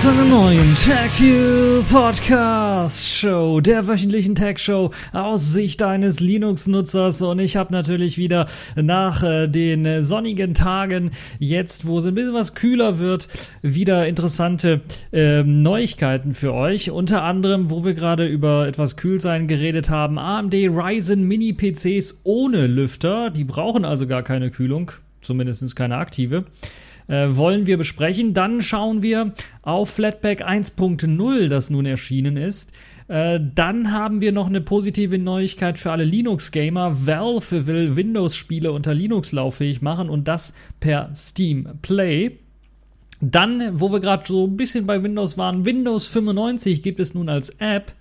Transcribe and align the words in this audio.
zu 0.00 0.08
einer 0.08 0.24
neuen 0.24 0.74
TechView 0.76 1.82
Podcast 1.82 3.06
Show, 3.06 3.60
der 3.60 3.86
wöchentlichen 3.86 4.34
Tech 4.34 4.56
Show 4.56 4.92
aus 5.12 5.52
Sicht 5.52 5.82
eines 5.82 6.20
Linux-Nutzers. 6.20 7.20
Und 7.20 7.38
ich 7.38 7.58
habe 7.58 7.70
natürlich 7.74 8.16
wieder 8.16 8.46
nach 8.76 9.22
äh, 9.22 9.46
den 9.46 10.02
sonnigen 10.02 10.54
Tagen, 10.54 11.10
jetzt 11.38 11.86
wo 11.86 11.98
es 11.98 12.06
ein 12.06 12.14
bisschen 12.14 12.32
was 12.32 12.54
kühler 12.54 12.98
wird, 12.98 13.28
wieder 13.60 14.06
interessante 14.06 14.80
äh, 15.12 15.42
Neuigkeiten 15.42 16.32
für 16.32 16.54
euch. 16.54 16.90
Unter 16.90 17.22
anderem, 17.22 17.68
wo 17.68 17.84
wir 17.84 17.92
gerade 17.92 18.26
über 18.26 18.66
etwas 18.66 18.96
Kühlsein 18.96 19.48
geredet 19.48 19.90
haben, 19.90 20.18
AMD 20.18 20.54
Ryzen 20.54 21.28
Mini 21.28 21.52
PCs 21.52 22.20
ohne 22.24 22.68
Lüfter. 22.68 23.28
Die 23.28 23.44
brauchen 23.44 23.84
also 23.84 24.06
gar 24.06 24.22
keine 24.22 24.50
Kühlung, 24.50 24.92
zumindest 25.20 25.76
keine 25.76 25.98
aktive 25.98 26.46
äh, 27.10 27.36
wollen 27.36 27.66
wir 27.66 27.76
besprechen. 27.76 28.32
Dann 28.34 28.62
schauen 28.62 29.02
wir 29.02 29.32
auf 29.62 29.90
Flatpak 29.90 30.48
1.0, 30.48 31.48
das 31.48 31.68
nun 31.68 31.84
erschienen 31.84 32.36
ist. 32.36 32.70
Äh, 33.08 33.40
dann 33.54 33.92
haben 33.92 34.20
wir 34.20 34.30
noch 34.30 34.46
eine 34.46 34.60
positive 34.60 35.18
Neuigkeit 35.18 35.78
für 35.78 35.90
alle 35.90 36.04
Linux-Gamer. 36.04 37.06
Valve 37.06 37.66
will 37.66 37.96
Windows-Spiele 37.96 38.70
unter 38.70 38.94
Linux 38.94 39.32
lauffähig 39.32 39.82
machen 39.82 40.08
und 40.08 40.28
das 40.28 40.54
per 40.78 41.10
Steam 41.16 41.68
Play. 41.82 42.38
Dann, 43.20 43.80
wo 43.80 43.90
wir 43.92 44.00
gerade 44.00 44.22
so 44.26 44.46
ein 44.46 44.56
bisschen 44.56 44.86
bei 44.86 45.02
Windows 45.02 45.36
waren, 45.36 45.64
Windows 45.64 46.06
95 46.06 46.80
gibt 46.80 47.00
es 47.00 47.12
nun 47.12 47.28
als 47.28 47.50
App. 47.58 47.92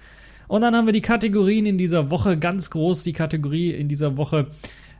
Und 0.47 0.61
dann 0.61 0.75
haben 0.75 0.85
wir 0.85 0.93
die 0.93 1.01
Kategorien 1.01 1.65
in 1.65 1.77
dieser 1.77 2.09
Woche, 2.09 2.37
ganz 2.37 2.69
groß 2.69 3.03
die 3.03 3.13
Kategorie 3.13 3.71
in 3.71 3.87
dieser 3.87 4.17
Woche 4.17 4.47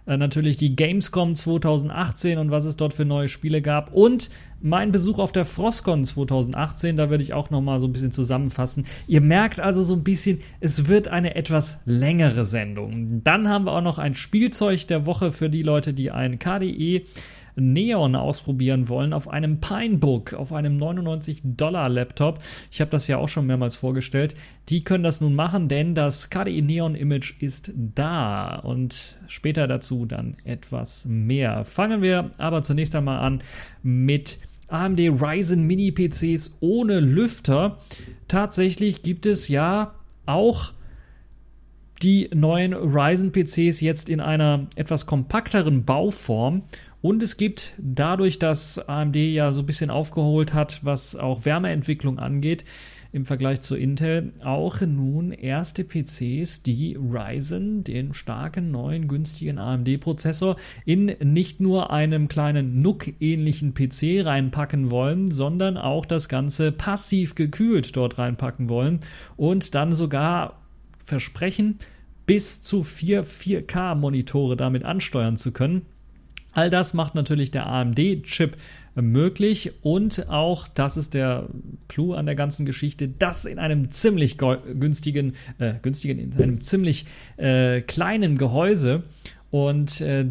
äh, 0.10 0.18
natürlich 0.18 0.58
die 0.58 0.76
Gamescom 0.76 1.36
2018 1.36 2.40
und 2.40 2.50
was 2.50 2.66
es 2.66 2.76
dort 2.76 2.94
für 2.94 3.06
neue 3.06 3.28
Spiele 3.28 3.62
gab 3.62 3.94
und 3.94 4.30
mein 4.60 4.92
Besuch 4.92 5.20
auf 5.20 5.32
der 5.32 5.46
Frostcon 5.46 6.04
2018, 6.04 6.98
da 6.98 7.10
werde 7.10 7.24
ich 7.24 7.34
auch 7.34 7.52
noch 7.52 7.62
mal 7.62 7.80
so 7.80 7.88
ein 7.88 7.94
bisschen 7.94 8.12
zusammenfassen. 8.12 8.86
Ihr 9.08 9.22
merkt 9.22 9.60
also 9.60 9.84
so 9.84 9.94
ein 9.94 10.04
bisschen, 10.04 10.40
es 10.60 10.88
wird 10.88 11.08
eine 11.08 11.36
etwas 11.36 11.80
längere 11.86 12.44
Sendung. 12.44 13.24
Dann 13.24 13.48
haben 13.48 13.66
wir 13.66 13.74
auch 13.74 13.84
noch 13.84 14.00
ein 14.00 14.16
Spielzeug 14.16 14.88
der 14.88 15.06
Woche 15.06 15.32
für 15.32 15.50
die 15.50 15.64
Leute, 15.64 15.94
die 15.94 16.12
ein 16.12 16.40
KDE 16.40 17.04
Neon 17.60 18.16
ausprobieren 18.16 18.90
wollen 18.90 19.14
auf 19.14 19.28
einem 19.28 19.60
Pinebook, 19.60 20.34
auf 20.34 20.52
einem 20.52 20.78
99-Dollar-Laptop. 20.78 22.40
Ich 22.72 22.82
habe 22.82 22.92
das 22.92 23.08
ja 23.08 23.18
auch 23.18 23.30
schon 23.30 23.48
mehrmals 23.48 23.76
vorgestellt. 23.76 24.36
Die 24.70 24.84
können 24.84 25.04
das 25.04 25.22
nun 25.22 25.36
machen, 25.36 25.68
denn 25.68 25.96
das 25.96 26.30
KDE 26.30 26.62
Neon 26.62 26.96
Image 26.96 27.42
ist 27.42 27.72
da 27.76 28.56
und 28.60 29.18
später 29.28 29.68
dazu 29.68 30.06
dann 30.06 30.38
etwas 30.44 31.06
mehr. 31.06 31.66
Fangen 31.66 32.02
wir 32.02 32.32
aber 32.38 32.62
zunächst 32.64 32.96
einmal 32.96 33.20
an 33.20 33.42
mit 33.84 34.40
AMD 34.68 35.00
Ryzen 35.00 35.66
Mini 35.66 35.92
PCs 35.92 36.58
ohne 36.60 37.00
Lüfter. 37.00 37.80
Tatsächlich 38.28 39.02
gibt 39.02 39.26
es 39.26 39.48
ja 39.48 39.96
auch 40.26 40.74
die 42.02 42.30
neuen 42.34 42.74
Ryzen 42.74 43.32
PCs 43.32 43.82
jetzt 43.82 44.10
in 44.10 44.20
einer 44.22 44.68
etwas 44.76 45.06
kompakteren 45.06 45.84
Bauform 45.84 46.64
und 47.02 47.24
es 47.24 47.38
gibt 47.38 47.74
dadurch, 47.78 48.40
dass 48.40 48.80
AMD 48.80 49.16
ja 49.16 49.54
so 49.54 49.62
ein 49.62 49.66
bisschen 49.66 49.90
aufgeholt 49.90 50.54
hat, 50.54 50.84
was 50.84 51.16
auch 51.16 51.46
Wärmeentwicklung 51.46 52.20
angeht, 52.20 52.66
im 53.12 53.26
Vergleich 53.26 53.62
zu 53.62 53.76
Intel 53.76 54.34
auch 54.44 54.82
nun 54.82 55.32
erste 55.32 55.84
PCs, 55.84 56.62
die 56.62 56.96
Ryzen, 56.96 57.84
den 57.84 58.14
starken 58.14 58.70
neuen 58.70 59.08
günstigen 59.08 59.58
AMD-Prozessor, 59.58 60.58
in 60.86 61.16
nicht 61.24 61.60
nur 61.60 61.92
einem 61.92 62.28
kleinen 62.28 62.82
NUC-ähnlichen 62.82 63.74
PC 63.74 64.26
reinpacken 64.26 64.92
wollen, 64.92 65.32
sondern 65.32 65.78
auch 65.78 66.06
das 66.06 66.30
Ganze 66.30 66.72
passiv 66.72 67.34
gekühlt 67.34 67.96
dort 67.96 68.20
reinpacken 68.20 68.70
wollen 68.70 69.00
und 69.38 69.74
dann 69.74 69.92
sogar 69.92 70.60
versprechen, 71.06 71.80
bis 72.28 72.62
zu 72.62 72.84
vier 72.84 73.24
4K-Monitore 73.24 74.56
damit 74.56 74.84
ansteuern 74.84 75.36
zu 75.36 75.52
können. 75.52 75.88
All 76.54 76.70
das 76.70 76.94
macht 76.94 77.16
natürlich 77.16 77.52
der 77.52 77.68
AMD-Chip 77.68 78.58
möglich 78.96 79.72
und 79.82 80.28
auch, 80.30 80.68
das 80.68 80.98
ist 80.98 81.14
der 81.14 81.48
Clou 81.88 82.14
an 82.14 82.26
der 82.26 82.36
ganzen 82.36 82.66
Geschichte, 82.66 83.08
das 83.08 83.46
in 83.46 83.60
einem 83.60 83.92
ziemlich 83.92 84.38
günstigen, 84.38 85.36
äh, 85.60 85.76
günstigen, 85.82 86.20
in 86.20 86.34
einem 86.34 86.62
ziemlich 86.62 87.06
äh, 87.38 87.82
kleinen 87.82 88.38
Gehäuse 88.38 89.04
und 89.52 90.02
äh, 90.02 90.26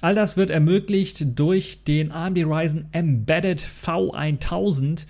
all 0.00 0.14
das 0.14 0.36
wird 0.36 0.50
ermöglicht 0.50 1.38
durch 1.38 1.84
den 1.84 2.10
AMD 2.10 2.38
Ryzen 2.38 2.88
Embedded 2.92 3.60
V1000 3.60 5.06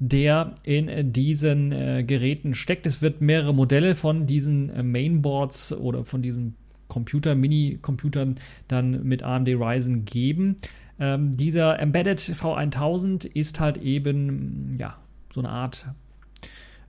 der 0.00 0.54
in 0.62 1.12
diesen 1.12 1.72
äh, 1.72 2.04
Geräten 2.06 2.54
steckt. 2.54 2.86
Es 2.86 3.02
wird 3.02 3.20
mehrere 3.20 3.52
Modelle 3.52 3.94
von 3.96 4.26
diesen 4.26 4.70
äh, 4.70 4.82
Mainboards 4.82 5.72
oder 5.72 6.04
von 6.04 6.22
diesen 6.22 6.54
Computer, 6.88 7.34
Mini-Computern 7.34 8.36
dann 8.66 9.04
mit 9.04 9.22
AMD 9.22 9.48
Ryzen 9.48 10.04
geben. 10.04 10.56
Ähm, 10.98 11.36
dieser 11.36 11.78
Embedded 11.78 12.18
V1000 12.18 13.26
ist 13.26 13.60
halt 13.60 13.76
eben, 13.78 14.72
ja, 14.78 14.96
so 15.32 15.40
eine 15.40 15.50
Art 15.50 15.86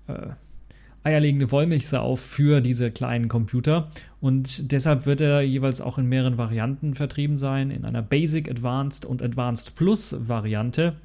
äh, 0.07 0.29
eierlegende 1.03 1.51
Wollmilchsau 1.51 2.15
für 2.15 2.61
diese 2.61 2.91
kleinen 2.91 3.29
Computer 3.29 3.89
und 4.21 4.71
deshalb 4.71 5.05
wird 5.05 5.21
er 5.21 5.41
jeweils 5.41 5.79
auch 5.79 5.97
in 5.97 6.07
mehreren 6.07 6.37
Varianten 6.37 6.93
vertrieben 6.93 7.37
sein, 7.37 7.71
in 7.71 7.85
einer 7.85 8.01
Basic, 8.01 8.49
Advanced 8.49 9.05
und 9.05 9.21
Advanced 9.21 9.75
Plus 9.75 10.15
Variante. 10.19 10.95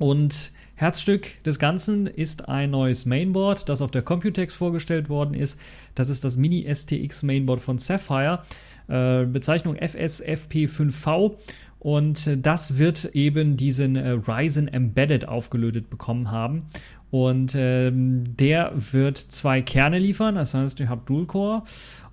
Und 0.00 0.52
Herzstück 0.76 1.44
des 1.44 1.58
Ganzen 1.58 2.06
ist 2.06 2.48
ein 2.48 2.70
neues 2.70 3.04
Mainboard, 3.04 3.68
das 3.68 3.82
auf 3.82 3.90
der 3.90 4.00
Computex 4.00 4.56
vorgestellt 4.56 5.10
worden 5.10 5.34
ist. 5.34 5.60
Das 5.94 6.08
ist 6.08 6.24
das 6.24 6.38
Mini 6.38 6.66
STX 6.74 7.22
Mainboard 7.22 7.60
von 7.60 7.76
Sapphire, 7.76 8.42
äh, 8.88 9.26
Bezeichnung 9.26 9.76
FSFP5V. 9.76 11.36
Und 11.80 12.30
das 12.34 12.78
wird 12.78 13.14
eben 13.14 13.58
diesen 13.58 13.94
äh, 13.96 14.12
Ryzen 14.12 14.68
Embedded 14.68 15.28
aufgelötet 15.28 15.90
bekommen 15.90 16.30
haben. 16.30 16.62
Und 17.10 17.54
ähm, 17.54 18.24
der 18.24 18.72
wird 18.74 19.18
zwei 19.18 19.60
Kerne 19.60 19.98
liefern, 19.98 20.36
das 20.36 20.54
heißt, 20.54 20.80
ihr 20.80 20.88
habt 20.88 21.10
Dual-Core 21.10 21.64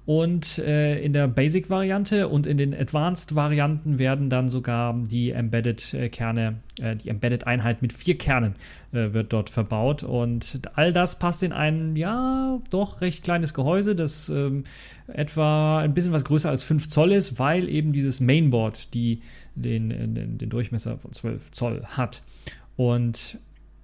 und 0.08 0.60
äh, 0.60 1.04
in 1.04 1.12
der 1.12 1.28
Basic-Variante 1.28 2.30
und 2.30 2.48
in 2.48 2.56
den 2.56 2.74
Advanced-Varianten 2.74 4.00
werden 4.00 4.30
dann 4.30 4.48
sogar 4.48 4.98
die 4.98 5.32
Embedded-Kerne, 5.32 6.62
äh, 6.80 6.96
die 6.96 7.10
Embedded-Einheit 7.10 7.82
mit 7.82 7.92
vier 7.92 8.18
Kernen 8.18 8.56
äh, 8.94 9.12
wird 9.12 9.34
dort 9.34 9.50
verbaut. 9.50 10.04
Und 10.04 10.62
all 10.76 10.94
das 10.94 11.20
passt 11.20 11.44
in 11.44 11.52
ein, 11.52 11.98
ja, 11.98 12.58
doch 12.70 13.02
recht 13.02 13.22
kleines 13.22 13.54
Gehäuse, 13.54 13.96
das 13.96 14.30
ähm, 14.30 14.64
etwa 15.08 15.80
ein 15.80 15.94
bisschen 15.94 16.14
was 16.14 16.24
größer 16.24 16.50
als 16.50 16.64
5 16.64 16.88
Zoll 16.88 17.12
ist, 17.12 17.38
weil 17.38 17.68
eben 17.68 17.92
dieses 17.92 18.22
Mainboard 18.22 18.94
die, 18.94 19.20
den, 19.56 19.90
den, 19.90 20.38
den 20.38 20.50
Durchmesser 20.50 20.98
von 21.00 21.12
12 21.12 21.52
Zoll 21.52 21.84
hat. 21.84 22.24
Und 22.78 23.40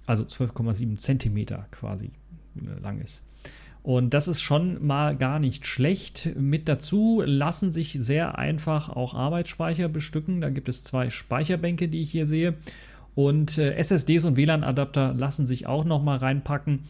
also 0.06 0.24
12,7 0.24 0.96
Zentimeter 0.96 1.66
quasi 1.70 2.12
äh, 2.56 2.80
lang 2.82 3.02
ist. 3.02 3.22
Und 3.84 4.14
das 4.14 4.28
ist 4.28 4.40
schon 4.40 4.84
mal 4.84 5.14
gar 5.14 5.38
nicht 5.38 5.66
schlecht. 5.66 6.30
Mit 6.36 6.70
dazu 6.70 7.22
lassen 7.22 7.70
sich 7.70 7.92
sehr 7.92 8.38
einfach 8.38 8.88
auch 8.88 9.12
Arbeitsspeicher 9.12 9.90
bestücken. 9.90 10.40
Da 10.40 10.48
gibt 10.48 10.70
es 10.70 10.82
zwei 10.82 11.10
Speicherbänke, 11.10 11.88
die 11.88 12.00
ich 12.00 12.10
hier 12.10 12.24
sehe. 12.24 12.54
Und 13.14 13.58
äh, 13.58 13.74
SSDs 13.74 14.24
und 14.24 14.38
WLAN-Adapter 14.38 15.12
lassen 15.12 15.46
sich 15.46 15.66
auch 15.66 15.84
noch 15.84 16.02
mal 16.02 16.16
reinpacken. 16.16 16.80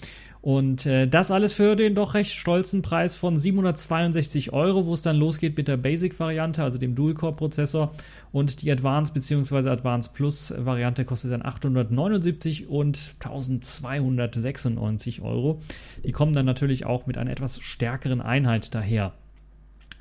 Und 0.45 0.85
äh, 0.85 1.09
das 1.09 1.31
alles 1.31 1.55
für 1.55 1.75
den 1.75 1.95
doch 1.95 2.13
recht 2.13 2.33
stolzen 2.33 2.83
Preis 2.83 3.17
von 3.17 3.39
762 3.39 4.53
Euro, 4.53 4.85
wo 4.85 4.93
es 4.93 5.01
dann 5.01 5.17
losgeht 5.17 5.57
mit 5.57 5.69
der 5.69 5.79
Basic-Variante, 5.79 6.63
also 6.63 6.77
dem 6.77 6.95
Dual-Core-Prozessor. 6.95 7.95
Und 8.31 8.61
die 8.61 8.71
Advanced 8.71 9.15
bzw. 9.15 9.71
Advanced 9.71 10.13
Plus-Variante 10.13 11.07
kostet 11.07 11.33
dann 11.33 11.41
879 11.41 12.69
und 12.69 13.15
1296 13.21 15.23
Euro. 15.23 15.63
Die 16.05 16.13
kommen 16.13 16.35
dann 16.35 16.45
natürlich 16.45 16.85
auch 16.85 17.07
mit 17.07 17.17
einer 17.17 17.31
etwas 17.31 17.63
stärkeren 17.63 18.21
Einheit 18.21 18.75
daher. 18.75 19.15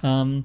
Ähm, 0.04 0.44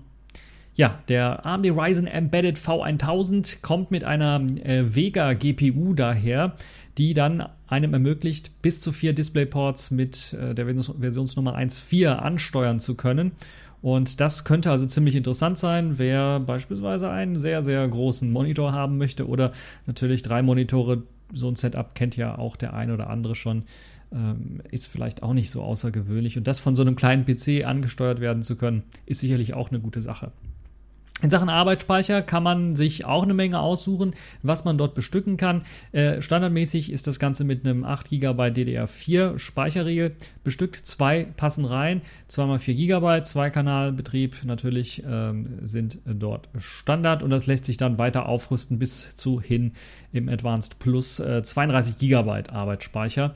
ja, 0.79 1.01
der 1.09 1.45
AMD 1.45 1.67
Ryzen 1.67 2.07
Embedded 2.07 2.57
V1000 2.57 3.63
kommt 3.63 3.91
mit 3.91 4.05
einer 4.05 4.41
äh, 4.63 4.95
Vega 4.95 5.33
GPU 5.33 5.93
daher, 5.93 6.55
die 6.99 7.15
dann 7.15 7.49
einem 7.67 7.95
ermöglicht, 7.95 8.63
bis 8.63 8.81
zu 8.81 8.93
vier 8.93 9.13
DisplayPorts 9.13 9.91
mit 9.91 10.35
äh, 10.35 10.55
der 10.55 10.67
Versionsnummer 10.67 11.59
1.4 11.59 12.11
ansteuern 12.11 12.79
zu 12.79 12.95
können. 12.95 13.33
Und 13.83 14.21
das 14.21 14.45
könnte 14.45 14.71
also 14.71 14.87
ziemlich 14.87 15.17
interessant 15.17 15.59
sein, 15.59 15.99
wer 15.99 16.39
beispielsweise 16.39 17.11
einen 17.11 17.37
sehr, 17.37 17.65
sehr 17.65 17.87
großen 17.89 18.31
Monitor 18.31 18.73
haben 18.73 18.99
möchte 18.99 19.27
oder 19.27 19.53
natürlich 19.87 20.23
drei 20.23 20.43
Monitore. 20.43 21.03
So 21.35 21.49
ein 21.49 21.57
Setup 21.57 21.93
kennt 21.97 22.17
ja 22.17 22.39
auch 22.39 22.55
der 22.55 22.75
eine 22.75 22.95
oder 22.95 23.11
andere 23.11 23.35
schon. 23.35 23.65
Ähm, 24.13 24.63
ist 24.71 24.87
vielleicht 24.87 25.25
auch 25.25 25.33
nicht 25.33 25.51
so 25.51 25.61
außergewöhnlich. 25.61 26.39
Und 26.39 26.47
das 26.47 26.61
von 26.61 26.77
so 26.77 26.83
einem 26.83 26.95
kleinen 26.95 27.27
PC 27.27 27.67
angesteuert 27.67 28.21
werden 28.21 28.45
zu 28.45 28.55
können, 28.55 28.85
ist 29.07 29.19
sicherlich 29.19 29.55
auch 29.55 29.71
eine 29.71 29.81
gute 29.81 30.01
Sache. 30.03 30.31
In 31.21 31.31
Sachen 31.31 31.49
Arbeitsspeicher 31.49 32.23
kann 32.23 32.45
man 32.45 32.77
sich 32.77 33.05
auch 33.05 33.25
eine 33.25 33.35
Menge 33.35 33.59
aussuchen, 33.59 34.15
was 34.43 34.65
man 34.65 34.79
dort 34.79 34.95
bestücken 34.95 35.37
kann. 35.37 35.63
Äh, 35.91 36.23
standardmäßig 36.23 36.93
ist 36.93 37.09
das 37.09 37.19
Ganze 37.19 37.43
mit 37.43 37.67
einem 37.67 37.85
8 37.85 38.11
GB 38.11 38.43
DDR4 38.51 39.37
Speicherriegel 39.37 40.15
bestückt. 40.45 40.77
Zwei 40.77 41.25
passen 41.37 41.65
rein, 41.65 42.03
2x4 42.31 42.75
GB, 42.75 43.23
Zweikanalbetrieb 43.25 44.45
natürlich 44.45 45.03
ähm, 45.09 45.59
sind 45.63 45.99
dort 46.05 46.49
Standard 46.57 47.25
und 47.25 47.31
das 47.31 47.47
lässt 47.47 47.65
sich 47.65 47.77
dann 47.77 47.99
weiter 47.99 48.27
aufrüsten 48.27 48.79
bis 48.79 49.17
zu 49.17 49.41
hin 49.41 49.73
im 50.13 50.29
Advanced 50.29 50.79
Plus 50.79 51.19
äh, 51.19 51.43
32 51.43 51.99
GB 51.99 52.45
Arbeitsspeicher. 52.53 53.35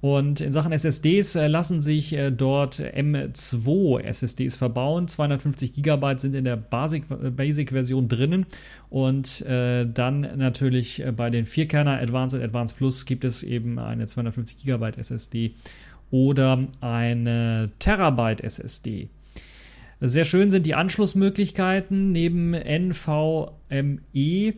Und 0.00 0.40
in 0.40 0.52
Sachen 0.52 0.70
SSDs 0.70 1.34
äh, 1.34 1.48
lassen 1.48 1.80
sich 1.80 2.12
äh, 2.12 2.30
dort 2.30 2.78
M2 2.78 4.00
SSDs 4.00 4.54
verbauen. 4.54 5.08
250 5.08 5.72
GB 5.72 6.18
sind 6.18 6.36
in 6.36 6.44
der 6.44 6.56
Basic-Version 6.56 7.34
Basic 7.34 8.08
drinnen. 8.08 8.46
Und 8.90 9.40
äh, 9.42 9.86
dann 9.86 10.20
natürlich 10.36 11.04
äh, 11.04 11.10
bei 11.10 11.30
den 11.30 11.46
Vierkerner 11.46 12.00
Advanced 12.00 12.38
und 12.38 12.44
Advanced 12.44 12.76
Plus 12.76 13.06
gibt 13.06 13.24
es 13.24 13.42
eben 13.42 13.80
eine 13.80 14.06
250 14.06 14.64
GB 14.64 14.92
SSD 14.98 15.54
oder 16.12 16.68
eine 16.80 17.70
Terabyte 17.80 18.42
SSD. 18.42 19.08
Sehr 20.00 20.24
schön 20.24 20.48
sind 20.48 20.64
die 20.64 20.76
Anschlussmöglichkeiten 20.76 22.12
neben 22.12 22.52
NVMe 22.52 24.54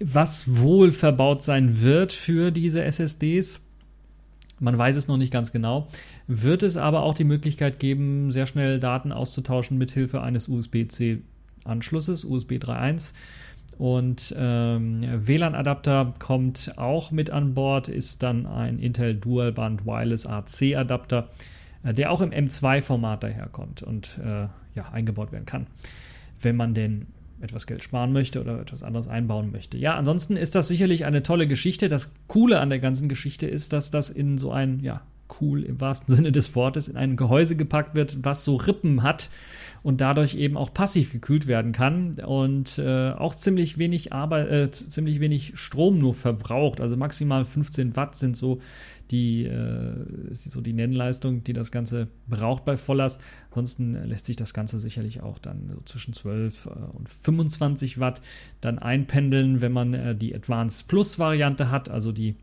was 0.00 0.60
wohl 0.60 0.92
verbaut 0.92 1.42
sein 1.42 1.80
wird 1.80 2.12
für 2.12 2.50
diese 2.50 2.82
SSDs. 2.82 3.60
Man 4.58 4.78
weiß 4.78 4.96
es 4.96 5.08
noch 5.08 5.18
nicht 5.18 5.32
ganz 5.32 5.52
genau. 5.52 5.88
Wird 6.26 6.62
es 6.62 6.76
aber 6.76 7.02
auch 7.02 7.14
die 7.14 7.24
Möglichkeit 7.24 7.78
geben, 7.78 8.30
sehr 8.32 8.46
schnell 8.46 8.78
Daten 8.78 9.12
auszutauschen 9.12 9.76
mit 9.76 9.90
Hilfe 9.90 10.22
eines 10.22 10.48
USB-C-Anschlusses, 10.48 12.24
USB 12.24 12.52
3.1. 12.52 13.12
Und 13.78 14.34
ähm, 14.38 15.02
WLAN-Adapter 15.26 16.14
kommt 16.18 16.72
auch 16.76 17.10
mit 17.10 17.30
an 17.30 17.52
Bord, 17.52 17.88
ist 17.88 18.22
dann 18.22 18.46
ein 18.46 18.78
Intel 18.78 19.14
Dual 19.14 19.52
Band 19.52 19.84
Wireless 19.84 20.24
AC-Adapter, 20.24 21.28
äh, 21.84 21.92
der 21.92 22.10
auch 22.10 22.22
im 22.22 22.30
M2-Format 22.30 23.22
daherkommt 23.22 23.82
und 23.82 24.18
äh, 24.24 24.46
ja, 24.74 24.88
eingebaut 24.92 25.30
werden 25.30 25.44
kann, 25.44 25.66
wenn 26.40 26.56
man 26.56 26.72
den 26.72 27.06
etwas 27.40 27.66
Geld 27.66 27.84
sparen 27.84 28.12
möchte 28.12 28.40
oder 28.40 28.60
etwas 28.60 28.82
anderes 28.82 29.08
einbauen 29.08 29.52
möchte. 29.52 29.76
Ja, 29.76 29.96
ansonsten 29.96 30.36
ist 30.36 30.54
das 30.54 30.68
sicherlich 30.68 31.04
eine 31.04 31.22
tolle 31.22 31.46
Geschichte. 31.46 31.88
Das 31.88 32.12
Coole 32.28 32.60
an 32.60 32.70
der 32.70 32.78
ganzen 32.78 33.08
Geschichte 33.08 33.46
ist, 33.46 33.72
dass 33.72 33.90
das 33.90 34.10
in 34.10 34.38
so 34.38 34.52
ein, 34.52 34.80
ja, 34.80 35.02
cool 35.40 35.62
im 35.62 35.80
wahrsten 35.80 36.14
Sinne 36.14 36.32
des 36.32 36.54
Wortes, 36.54 36.88
in 36.88 36.96
ein 36.96 37.16
Gehäuse 37.16 37.56
gepackt 37.56 37.94
wird, 37.94 38.18
was 38.22 38.44
so 38.44 38.56
Rippen 38.56 39.02
hat 39.02 39.28
und 39.82 40.00
dadurch 40.00 40.34
eben 40.34 40.56
auch 40.56 40.72
passiv 40.72 41.12
gekühlt 41.12 41.46
werden 41.46 41.72
kann 41.72 42.14
und 42.20 42.78
äh, 42.78 43.10
auch 43.10 43.34
ziemlich 43.34 43.78
wenig 43.78 44.12
Arbeit, 44.12 44.50
äh, 44.50 44.70
ziemlich 44.70 45.20
wenig 45.20 45.52
Strom 45.58 45.98
nur 45.98 46.14
verbraucht. 46.14 46.80
Also 46.80 46.96
maximal 46.96 47.44
15 47.44 47.96
Watt 47.96 48.16
sind 48.16 48.36
so 48.36 48.60
die, 49.10 49.44
äh, 49.44 50.30
ist 50.30 50.50
so 50.50 50.60
die 50.60 50.72
Nennleistung, 50.72 51.44
die 51.44 51.52
das 51.52 51.70
Ganze 51.70 52.08
braucht 52.26 52.64
bei 52.64 52.76
Volllast. 52.76 53.20
Ansonsten 53.50 53.94
lässt 54.04 54.26
sich 54.26 54.36
das 54.36 54.52
Ganze 54.52 54.78
sicherlich 54.78 55.22
auch 55.22 55.38
dann 55.38 55.70
so 55.74 55.80
zwischen 55.84 56.12
12 56.12 56.66
äh, 56.66 56.68
und 56.96 57.08
25 57.08 58.00
Watt 58.00 58.20
dann 58.60 58.78
einpendeln, 58.78 59.62
wenn 59.62 59.72
man 59.72 59.94
äh, 59.94 60.16
die 60.16 60.34
Advanced 60.34 60.88
Plus 60.88 61.18
Variante 61.18 61.70
hat, 61.70 61.88
also 61.88 62.12
die 62.12 62.36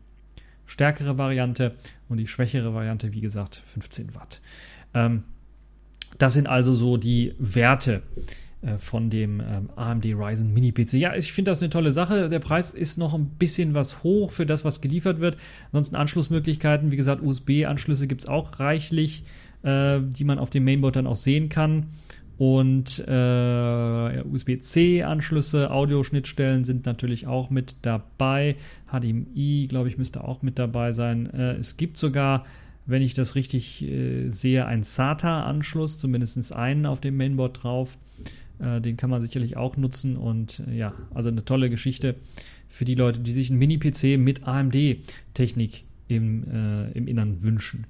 stärkere 0.66 1.18
Variante 1.18 1.74
und 2.08 2.16
die 2.16 2.26
schwächere 2.26 2.74
Variante, 2.74 3.12
wie 3.12 3.20
gesagt, 3.20 3.62
15 3.66 4.14
Watt. 4.14 4.40
Ähm, 4.94 5.24
das 6.18 6.34
sind 6.34 6.46
also 6.46 6.74
so 6.74 6.96
die 6.96 7.34
Werte. 7.38 8.02
Äh, 8.64 8.78
von 8.78 9.10
dem 9.10 9.40
ähm, 9.40 9.68
AMD 9.76 10.06
Ryzen 10.06 10.52
Mini 10.54 10.72
PC. 10.72 10.94
Ja, 10.94 11.14
ich 11.14 11.32
finde 11.32 11.50
das 11.50 11.60
eine 11.60 11.70
tolle 11.70 11.92
Sache. 11.92 12.28
Der 12.28 12.38
Preis 12.38 12.70
ist 12.70 12.96
noch 12.98 13.14
ein 13.14 13.26
bisschen 13.38 13.74
was 13.74 14.02
hoch 14.02 14.32
für 14.32 14.46
das, 14.46 14.64
was 14.64 14.80
geliefert 14.80 15.20
wird. 15.20 15.36
Ansonsten 15.66 15.96
Anschlussmöglichkeiten, 15.96 16.90
wie 16.90 16.96
gesagt, 16.96 17.22
USB-Anschlüsse 17.22 18.06
gibt 18.06 18.22
es 18.22 18.28
auch 18.28 18.58
reichlich, 18.60 19.24
äh, 19.62 20.00
die 20.00 20.24
man 20.24 20.38
auf 20.38 20.50
dem 20.50 20.64
Mainboard 20.64 20.96
dann 20.96 21.06
auch 21.06 21.16
sehen 21.16 21.48
kann. 21.48 21.88
Und 22.36 23.04
äh, 23.06 24.22
USB-C-Anschlüsse, 24.22 25.70
Audioschnittstellen 25.70 26.64
sind 26.64 26.84
natürlich 26.86 27.26
auch 27.26 27.50
mit 27.50 27.76
dabei. 27.82 28.56
HDMI, 28.90 29.66
glaube 29.68 29.88
ich, 29.88 29.98
müsste 29.98 30.24
auch 30.24 30.42
mit 30.42 30.58
dabei 30.58 30.92
sein. 30.92 31.32
Äh, 31.32 31.56
es 31.56 31.76
gibt 31.76 31.96
sogar 31.96 32.44
wenn 32.86 33.02
ich 33.02 33.14
das 33.14 33.34
richtig 33.34 33.82
äh, 33.82 34.28
sehe, 34.30 34.66
einen 34.66 34.82
SATA-Anschluss, 34.82 35.98
zumindest 35.98 36.52
einen 36.52 36.86
auf 36.86 37.00
dem 37.00 37.16
Mainboard 37.16 37.62
drauf. 37.62 37.98
Äh, 38.58 38.80
den 38.80 38.96
kann 38.96 39.10
man 39.10 39.22
sicherlich 39.22 39.56
auch 39.56 39.76
nutzen 39.76 40.16
und 40.16 40.62
äh, 40.68 40.76
ja, 40.76 40.94
also 41.12 41.28
eine 41.28 41.44
tolle 41.44 41.70
Geschichte 41.70 42.16
für 42.68 42.84
die 42.84 42.94
Leute, 42.94 43.20
die 43.20 43.32
sich 43.32 43.50
einen 43.50 43.58
Mini-PC 43.58 44.18
mit 44.18 44.46
AMD-Technik 44.46 45.84
im, 46.08 46.44
äh, 46.44 46.90
im 46.92 47.06
Innern 47.06 47.42
wünschen. 47.42 47.86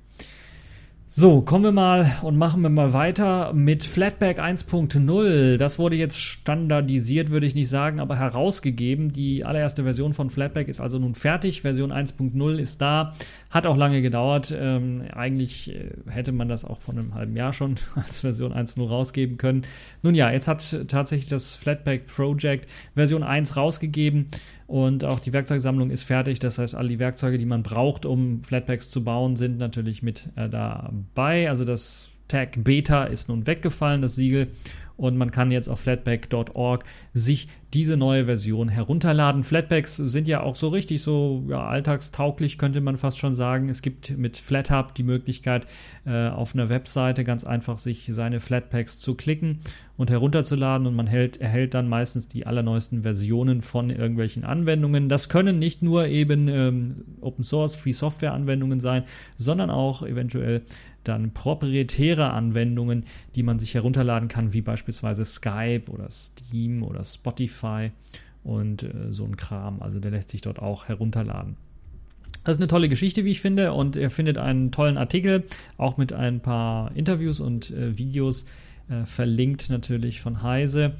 So, 1.16 1.42
kommen 1.42 1.62
wir 1.62 1.70
mal 1.70 2.16
und 2.22 2.36
machen 2.36 2.62
wir 2.62 2.70
mal 2.70 2.92
weiter 2.92 3.52
mit 3.52 3.84
Flatpak 3.84 4.40
1.0. 4.40 5.58
Das 5.58 5.78
wurde 5.78 5.94
jetzt 5.94 6.18
standardisiert, 6.18 7.30
würde 7.30 7.46
ich 7.46 7.54
nicht 7.54 7.68
sagen, 7.68 8.00
aber 8.00 8.16
herausgegeben. 8.16 9.12
Die 9.12 9.44
allererste 9.44 9.84
Version 9.84 10.12
von 10.12 10.28
Flatpak 10.28 10.66
ist 10.66 10.80
also 10.80 10.98
nun 10.98 11.14
fertig. 11.14 11.62
Version 11.62 11.92
1.0 11.92 12.56
ist 12.56 12.82
da. 12.82 13.14
Hat 13.48 13.68
auch 13.68 13.76
lange 13.76 14.02
gedauert. 14.02 14.52
Ähm, 14.58 15.04
eigentlich 15.12 15.72
äh, 15.72 15.92
hätte 16.10 16.32
man 16.32 16.48
das 16.48 16.64
auch 16.64 16.80
vor 16.80 16.94
einem 16.94 17.14
halben 17.14 17.36
Jahr 17.36 17.52
schon 17.52 17.76
als 17.94 18.22
Version 18.22 18.52
1.0 18.52 18.84
rausgeben 18.84 19.36
können. 19.36 19.62
Nun 20.02 20.16
ja, 20.16 20.32
jetzt 20.32 20.48
hat 20.48 20.84
tatsächlich 20.88 21.28
das 21.28 21.54
Flatpak 21.54 22.06
Project 22.06 22.68
Version 22.96 23.22
1 23.22 23.56
rausgegeben. 23.56 24.26
Und 24.66 25.04
auch 25.04 25.20
die 25.20 25.32
Werkzeugsammlung 25.32 25.90
ist 25.90 26.04
fertig. 26.04 26.38
Das 26.38 26.58
heißt, 26.58 26.74
alle 26.74 26.88
die 26.88 26.98
Werkzeuge, 26.98 27.38
die 27.38 27.44
man 27.44 27.62
braucht, 27.62 28.06
um 28.06 28.42
Flatpaks 28.44 28.90
zu 28.90 29.04
bauen, 29.04 29.36
sind 29.36 29.58
natürlich 29.58 30.02
mit 30.02 30.28
äh, 30.36 30.48
dabei. 30.48 31.48
Also 31.48 31.64
das 31.64 32.08
Tag 32.28 32.64
Beta 32.64 33.04
ist 33.04 33.28
nun 33.28 33.46
weggefallen, 33.46 34.00
das 34.00 34.16
Siegel 34.16 34.48
und 34.96 35.16
man 35.16 35.30
kann 35.30 35.50
jetzt 35.50 35.68
auf 35.68 35.80
flatpak.org 35.80 36.84
sich 37.12 37.48
diese 37.74 37.96
neue 37.96 38.26
Version 38.26 38.68
herunterladen. 38.68 39.42
Flatpaks 39.42 39.96
sind 39.96 40.28
ja 40.28 40.42
auch 40.42 40.54
so 40.54 40.68
richtig 40.68 41.02
so 41.02 41.44
ja, 41.48 41.66
alltagstauglich, 41.66 42.56
könnte 42.56 42.80
man 42.80 42.96
fast 42.96 43.18
schon 43.18 43.34
sagen. 43.34 43.68
Es 43.68 43.82
gibt 43.82 44.16
mit 44.16 44.36
FlatHub 44.36 44.94
die 44.94 45.02
Möglichkeit, 45.02 45.66
äh, 46.06 46.28
auf 46.28 46.54
einer 46.54 46.68
Webseite 46.68 47.24
ganz 47.24 47.42
einfach 47.42 47.78
sich 47.78 48.08
seine 48.12 48.38
Flatpaks 48.38 49.00
zu 49.00 49.16
klicken 49.16 49.58
und 49.96 50.10
herunterzuladen 50.10 50.86
und 50.86 50.94
man 50.94 51.08
hält, 51.08 51.40
erhält 51.40 51.74
dann 51.74 51.88
meistens 51.88 52.28
die 52.28 52.46
allerneuesten 52.46 53.02
Versionen 53.02 53.60
von 53.60 53.90
irgendwelchen 53.90 54.44
Anwendungen. 54.44 55.08
Das 55.08 55.28
können 55.28 55.58
nicht 55.58 55.82
nur 55.82 56.06
eben 56.06 56.46
ähm, 56.46 57.04
Open 57.20 57.42
Source, 57.42 57.74
Free 57.74 57.92
Software 57.92 58.32
Anwendungen 58.32 58.78
sein, 58.78 59.02
sondern 59.36 59.70
auch 59.70 60.04
eventuell 60.04 60.62
dann 61.04 61.32
proprietäre 61.32 62.30
Anwendungen, 62.30 63.04
die 63.34 63.42
man 63.42 63.58
sich 63.58 63.74
herunterladen 63.74 64.28
kann, 64.28 64.52
wie 64.52 64.62
beispielsweise 64.62 65.24
Skype 65.24 65.84
oder 65.88 66.10
Steam 66.10 66.82
oder 66.82 67.04
Spotify 67.04 67.90
und 68.42 68.82
äh, 68.82 69.12
so 69.12 69.24
ein 69.24 69.36
Kram. 69.36 69.82
Also 69.82 70.00
der 70.00 70.10
lässt 70.10 70.28
sich 70.28 70.40
dort 70.40 70.58
auch 70.58 70.88
herunterladen. 70.88 71.56
Das 72.44 72.56
ist 72.56 72.60
eine 72.60 72.68
tolle 72.68 72.90
Geschichte, 72.90 73.24
wie 73.24 73.30
ich 73.30 73.40
finde, 73.40 73.72
und 73.72 73.96
ihr 73.96 74.10
findet 74.10 74.36
einen 74.36 74.70
tollen 74.70 74.98
Artikel, 74.98 75.44
auch 75.78 75.96
mit 75.96 76.12
ein 76.12 76.40
paar 76.40 76.94
Interviews 76.94 77.40
und 77.40 77.70
äh, 77.70 77.96
Videos 77.96 78.44
äh, 78.90 79.06
verlinkt 79.06 79.70
natürlich 79.70 80.20
von 80.20 80.42
Heise. 80.42 80.92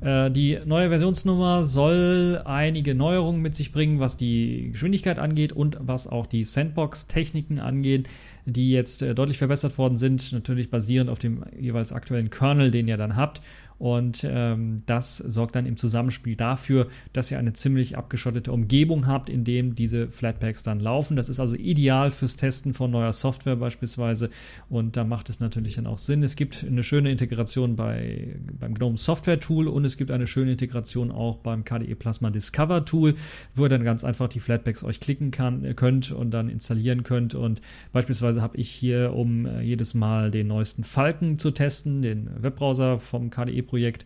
Äh, 0.00 0.30
die 0.30 0.58
neue 0.64 0.88
Versionsnummer 0.88 1.64
soll 1.64 2.42
einige 2.44 2.94
Neuerungen 2.94 3.42
mit 3.42 3.54
sich 3.54 3.72
bringen, 3.72 4.00
was 4.00 4.16
die 4.16 4.70
Geschwindigkeit 4.72 5.18
angeht 5.18 5.52
und 5.52 5.78
was 5.80 6.06
auch 6.06 6.26
die 6.26 6.44
Sandbox-Techniken 6.44 7.58
angeht 7.58 8.08
die 8.52 8.70
jetzt 8.70 9.02
äh, 9.02 9.14
deutlich 9.14 9.38
verbessert 9.38 9.76
worden 9.78 9.96
sind, 9.96 10.32
natürlich 10.32 10.70
basierend 10.70 11.10
auf 11.10 11.18
dem 11.18 11.44
jeweils 11.58 11.92
aktuellen 11.92 12.30
Kernel, 12.30 12.70
den 12.70 12.88
ihr 12.88 12.96
dann 12.96 13.16
habt. 13.16 13.40
Und 13.80 14.26
ähm, 14.28 14.82
das 14.84 15.16
sorgt 15.16 15.56
dann 15.56 15.64
im 15.64 15.78
Zusammenspiel 15.78 16.36
dafür, 16.36 16.88
dass 17.14 17.30
ihr 17.30 17.38
eine 17.38 17.54
ziemlich 17.54 17.96
abgeschottete 17.96 18.52
Umgebung 18.52 19.06
habt, 19.06 19.30
in 19.30 19.42
dem 19.42 19.74
diese 19.74 20.08
Flatpaks 20.10 20.62
dann 20.62 20.80
laufen. 20.80 21.16
Das 21.16 21.30
ist 21.30 21.40
also 21.40 21.54
ideal 21.54 22.10
fürs 22.10 22.36
Testen 22.36 22.74
von 22.74 22.90
neuer 22.90 23.14
Software 23.14 23.56
beispielsweise. 23.56 24.28
Und 24.68 24.98
da 24.98 25.04
macht 25.04 25.30
es 25.30 25.40
natürlich 25.40 25.76
dann 25.76 25.86
auch 25.86 25.96
Sinn. 25.96 26.22
Es 26.22 26.36
gibt 26.36 26.62
eine 26.62 26.82
schöne 26.82 27.10
Integration 27.10 27.74
bei, 27.74 28.36
beim 28.52 28.74
GNOME 28.74 28.98
Software 28.98 29.40
Tool 29.40 29.66
und 29.66 29.86
es 29.86 29.96
gibt 29.96 30.10
eine 30.10 30.26
schöne 30.26 30.52
Integration 30.52 31.10
auch 31.10 31.38
beim 31.38 31.64
KDE 31.64 31.94
Plasma 31.94 32.28
Discover 32.28 32.84
Tool, 32.84 33.14
wo 33.54 33.64
ihr 33.64 33.70
dann 33.70 33.82
ganz 33.82 34.04
einfach 34.04 34.28
die 34.28 34.40
Flatpaks 34.40 34.84
euch 34.84 35.00
klicken 35.00 35.30
kann, 35.30 35.74
könnt 35.74 36.12
und 36.12 36.32
dann 36.32 36.50
installieren 36.50 37.02
könnt. 37.02 37.34
Und 37.34 37.62
beispielsweise 37.92 38.42
habe 38.42 38.58
ich 38.58 38.68
hier, 38.68 39.14
um 39.14 39.46
äh, 39.46 39.62
jedes 39.62 39.94
Mal 39.94 40.30
den 40.30 40.48
neuesten 40.48 40.84
Falken 40.84 41.38
zu 41.38 41.50
testen, 41.50 42.02
den 42.02 42.28
Webbrowser 42.42 42.98
vom 42.98 43.30
KDE 43.30 43.69
Projekt 43.70 44.04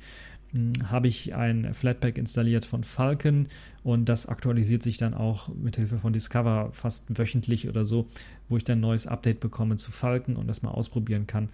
hm, 0.53 0.73
habe 0.91 1.09
ich 1.09 1.35
ein 1.35 1.75
Flatpak 1.75 2.19
installiert 2.19 2.67
von 2.67 2.85
Falcon 2.85 3.49
Und 3.83 4.09
das 4.09 4.27
aktualisiert 4.27 4.83
sich 4.83 4.99
dann 4.99 5.15
auch 5.15 5.49
mit 5.49 5.77
Hilfe 5.77 5.99
von 5.99 6.13
Discover 6.13 6.71
fast 6.73 7.05
wöchentlich 7.19 7.69
oder 7.69 7.85
so, 7.85 8.07
wo 8.49 8.57
ich 8.57 8.65
dann 8.65 8.79
ein 8.79 8.83
neues 8.83 9.07
Update 9.07 9.41
bekomme 9.41 9.77
zu 9.77 9.91
Falken 9.91 10.37
und 10.37 10.47
das 10.47 10.63
mal 10.63 10.71
ausprobieren 10.71 11.27
kann, 11.27 11.49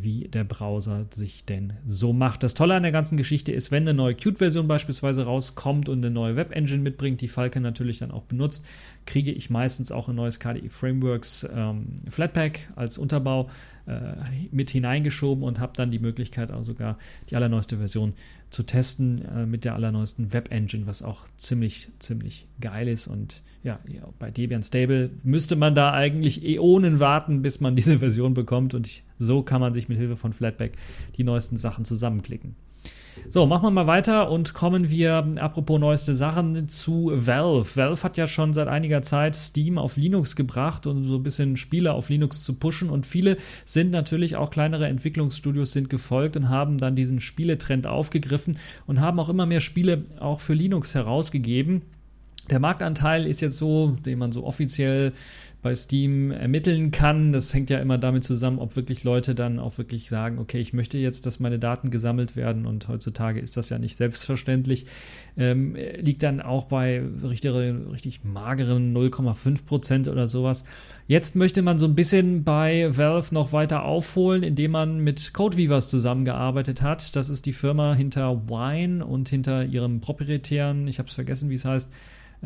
wie 0.00 0.28
der 0.28 0.44
Browser 0.44 1.06
sich 1.14 1.44
denn 1.44 1.74
so 1.86 2.12
macht. 2.12 2.42
Das 2.42 2.54
Tolle 2.54 2.74
an 2.74 2.82
der 2.82 2.92
ganzen 2.92 3.16
Geschichte 3.16 3.52
ist, 3.52 3.70
wenn 3.70 3.84
eine 3.84 3.94
neue 3.94 4.14
Qt-Version 4.14 4.66
beispielsweise 4.66 5.24
rauskommt 5.24 5.88
und 5.88 5.98
eine 5.98 6.10
neue 6.10 6.36
Web-Engine 6.36 6.82
mitbringt, 6.82 7.20
die 7.20 7.28
Falcon 7.28 7.62
natürlich 7.62 7.98
dann 7.98 8.10
auch 8.10 8.24
benutzt, 8.24 8.64
kriege 9.06 9.30
ich 9.30 9.50
meistens 9.50 9.92
auch 9.92 10.08
ein 10.08 10.16
neues 10.16 10.40
KDE 10.40 10.68
Frameworks 10.68 11.48
ähm, 11.54 11.96
Flatpak 12.10 12.60
als 12.76 12.98
Unterbau 12.98 13.48
äh, 13.86 14.12
mit 14.50 14.70
hineingeschoben 14.70 15.42
und 15.42 15.60
habe 15.60 15.72
dann 15.74 15.90
die 15.90 15.98
Möglichkeit 15.98 16.52
auch 16.52 16.64
sogar 16.64 16.98
die 17.30 17.36
allerneueste 17.36 17.78
Version 17.78 18.12
zu 18.50 18.62
testen 18.62 19.24
äh, 19.24 19.46
mit 19.46 19.64
der 19.64 19.74
allerneuesten 19.74 20.32
Web-Engine, 20.32 20.86
was 20.86 21.02
auch 21.02 21.26
ziemlich, 21.36 21.88
ziemlich 21.98 22.46
geil 22.60 22.88
ist. 22.88 23.06
Und 23.06 23.42
ja, 23.62 23.78
ja, 23.88 24.08
bei 24.18 24.30
Debian 24.30 24.62
Stable 24.62 25.10
müsste 25.22 25.56
man 25.56 25.74
da 25.74 25.92
eigentlich 25.92 26.44
Äonen 26.44 27.00
warten, 27.00 27.42
bis 27.42 27.60
man 27.60 27.76
diese 27.76 27.98
Version 27.98 28.34
bekommt. 28.34 28.74
Und 28.74 28.86
ich, 28.86 29.04
so 29.18 29.42
kann 29.42 29.60
man 29.60 29.74
sich 29.74 29.88
mit 29.88 29.98
Hilfe 29.98 30.16
von 30.16 30.32
Flatpak 30.32 30.72
die 31.16 31.24
neuesten 31.24 31.56
Sachen 31.56 31.84
zusammenklicken. 31.84 32.56
So, 33.28 33.46
machen 33.46 33.64
wir 33.64 33.70
mal 33.70 33.86
weiter 33.86 34.30
und 34.30 34.54
kommen 34.54 34.88
wir, 34.90 35.26
apropos 35.36 35.78
neueste 35.78 36.14
Sachen, 36.14 36.68
zu 36.68 37.10
Valve. 37.14 37.76
Valve 37.76 38.02
hat 38.02 38.16
ja 38.16 38.26
schon 38.26 38.52
seit 38.52 38.68
einiger 38.68 39.02
Zeit 39.02 39.36
Steam 39.36 39.76
auf 39.76 39.96
Linux 39.96 40.36
gebracht 40.36 40.86
und 40.86 41.04
so 41.04 41.16
ein 41.16 41.22
bisschen 41.22 41.56
Spiele 41.56 41.92
auf 41.92 42.08
Linux 42.08 42.42
zu 42.42 42.54
pushen 42.54 42.88
und 42.88 43.06
viele 43.06 43.36
sind 43.64 43.90
natürlich 43.90 44.36
auch 44.36 44.50
kleinere 44.50 44.86
Entwicklungsstudios 44.86 45.72
sind 45.72 45.90
gefolgt 45.90 46.36
und 46.36 46.48
haben 46.48 46.78
dann 46.78 46.96
diesen 46.96 47.20
Spieletrend 47.20 47.86
aufgegriffen 47.86 48.58
und 48.86 49.00
haben 49.00 49.20
auch 49.20 49.28
immer 49.28 49.46
mehr 49.46 49.60
Spiele 49.60 50.04
auch 50.20 50.40
für 50.40 50.54
Linux 50.54 50.94
herausgegeben. 50.94 51.82
Der 52.50 52.60
Marktanteil 52.60 53.26
ist 53.26 53.42
jetzt 53.42 53.58
so, 53.58 53.96
den 54.06 54.18
man 54.18 54.32
so 54.32 54.44
offiziell 54.44 55.12
bei 55.60 55.74
Steam 55.74 56.30
ermitteln 56.30 56.92
kann. 56.92 57.32
Das 57.32 57.52
hängt 57.52 57.68
ja 57.68 57.78
immer 57.80 57.98
damit 57.98 58.22
zusammen, 58.22 58.60
ob 58.60 58.76
wirklich 58.76 59.02
Leute 59.02 59.34
dann 59.34 59.58
auch 59.58 59.76
wirklich 59.76 60.08
sagen, 60.08 60.38
okay, 60.38 60.60
ich 60.60 60.72
möchte 60.72 60.98
jetzt, 60.98 61.26
dass 61.26 61.40
meine 61.40 61.58
Daten 61.58 61.90
gesammelt 61.90 62.36
werden 62.36 62.64
und 62.64 62.86
heutzutage 62.86 63.40
ist 63.40 63.56
das 63.56 63.68
ja 63.68 63.78
nicht 63.78 63.96
selbstverständlich. 63.96 64.86
Ähm, 65.36 65.76
liegt 65.96 66.22
dann 66.22 66.40
auch 66.40 66.66
bei 66.66 67.02
richtig, 67.24 67.52
richtig 67.54 68.24
mageren 68.24 68.96
0,5 68.96 69.64
Prozent 69.64 70.08
oder 70.08 70.28
sowas. 70.28 70.64
Jetzt 71.08 71.34
möchte 71.34 71.62
man 71.62 71.78
so 71.78 71.86
ein 71.86 71.94
bisschen 71.94 72.44
bei 72.44 72.96
Valve 72.96 73.34
noch 73.34 73.52
weiter 73.52 73.84
aufholen, 73.84 74.44
indem 74.44 74.72
man 74.72 75.00
mit 75.00 75.32
Codeweavers 75.32 75.90
zusammengearbeitet 75.90 76.82
hat. 76.82 77.16
Das 77.16 77.30
ist 77.30 77.46
die 77.46 77.52
Firma 77.52 77.94
hinter 77.94 78.48
Wine 78.48 79.04
und 79.04 79.28
hinter 79.28 79.64
ihrem 79.64 80.00
proprietären, 80.00 80.86
ich 80.86 80.98
habe 80.98 81.08
es 81.08 81.14
vergessen, 81.14 81.50
wie 81.50 81.54
es 81.54 81.64
heißt, 81.64 81.90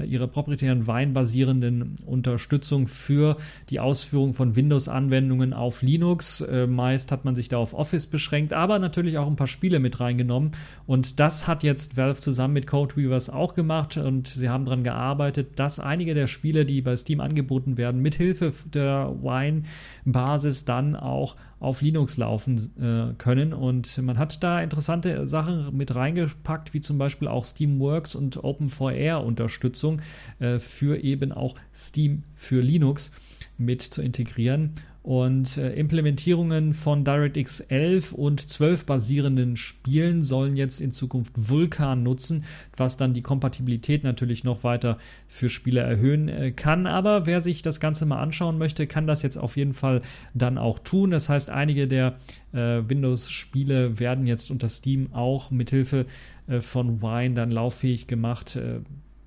ihrer 0.00 0.26
proprietären 0.26 0.87
Wein-basierenden 0.87 1.96
Unterstützung 2.06 2.88
für 2.88 3.37
die 3.70 3.80
Ausführung 3.80 4.34
von 4.34 4.56
Windows-Anwendungen 4.56 5.52
auf 5.52 5.82
Linux. 5.82 6.40
Äh, 6.40 6.66
meist 6.66 7.12
hat 7.12 7.25
man 7.25 7.34
sich 7.34 7.49
da 7.49 7.58
auf 7.58 7.75
Office 7.75 8.06
beschränkt, 8.06 8.52
aber 8.52 8.78
natürlich 8.78 9.18
auch 9.18 9.26
ein 9.26 9.37
paar 9.37 9.46
Spiele 9.46 9.80
mit 9.80 10.00
reingenommen. 10.00 10.52
Und 10.87 11.20
das 11.20 11.46
hat 11.46 11.62
jetzt 11.62 11.96
Valve 11.96 12.18
zusammen 12.18 12.54
mit 12.54 12.66
Codeweavers 12.66 13.28
auch 13.30 13.54
gemacht 13.54 13.96
und 13.96 14.28
sie 14.28 14.49
haben 14.49 14.64
daran 14.64 14.84
gearbeitet, 14.84 15.58
dass 15.58 15.78
einige 15.78 16.14
der 16.14 16.26
Spiele, 16.26 16.64
die 16.64 16.80
bei 16.80 16.96
Steam 16.96 17.20
angeboten 17.20 17.76
werden, 17.76 18.00
mithilfe 18.00 18.52
der 18.72 19.14
Wine-Basis 19.20 20.64
dann 20.64 20.96
auch 20.96 21.37
auf 21.62 21.81
Linux 21.81 22.16
laufen 22.16 22.59
äh, 22.81 23.14
können. 23.14 23.52
Und 23.52 23.99
man 23.99 24.19
hat 24.19 24.42
da 24.42 24.61
interessante 24.61 25.26
Sachen 25.28 25.76
mit 25.76 25.95
reingepackt, 25.95 26.75
wie 26.75 26.81
zum 26.81 26.99
Beispiel 26.99 27.28
auch 27.28 27.45
Steamworks 27.45 28.14
und 28.14 28.42
OpenVR-Unterstützung 28.42 30.02
äh, 30.40 30.59
für 30.59 31.02
eben 31.02 31.33
auch 31.33 31.54
Steam 31.73 32.25
für 32.35 32.61
Linux 32.61 33.12
mit 33.59 33.83
zu 33.83 34.02
integrieren 34.02 34.75
und 35.02 35.56
äh, 35.56 35.73
Implementierungen 35.73 36.75
von 36.75 37.04
DirectX 37.04 37.61
11 37.61 38.12
und 38.12 38.40
12 38.49 38.87
basierenden 38.87 39.56
Spielen 39.56 40.23
sollen 40.23 40.56
jetzt 40.56 40.80
in 40.80 40.92
Zukunft 40.92 41.32
Vulkan 41.37 42.04
nutzen, 42.04 42.44
was 42.76 42.97
dann 42.97 43.12
die 43.12 43.23
Kompatibilität 43.23 44.04
natürlich 44.04 44.44
noch 44.44 44.62
weiter 44.62 44.99
für 45.26 45.49
Spiele 45.49 45.80
erhöhen 45.80 46.28
äh, 46.28 46.52
kann. 46.52 46.87
Aber 46.87 47.26
wer 47.26 47.40
sich 47.40 47.62
das 47.62 47.80
Ganze 47.80 48.06
mal 48.06 48.23
anschauen 48.23 48.59
möchte, 48.59 48.87
kann 48.87 49.09
das 49.09 49.23
jetzt 49.23 49.38
auf 49.38 49.56
jeden 49.56 49.75
Fall 49.75 50.02
dann 50.35 50.56
auch 50.56 50.78
tun. 50.78 51.11
Das 51.11 51.28
heißt, 51.28 51.50
einige 51.50 51.88
der 51.88 52.18
äh, 52.52 52.82
Windows-Spiele 52.87 53.99
werden 53.99 54.26
jetzt 54.26 54.52
unter 54.52 54.68
Steam 54.68 55.12
auch 55.12 55.50
mithilfe 55.50 56.06
äh, 56.47 56.61
von 56.61 57.02
Wine 57.02 57.35
dann 57.35 57.50
lauffähig 57.50 58.06
gemacht. 58.06 58.59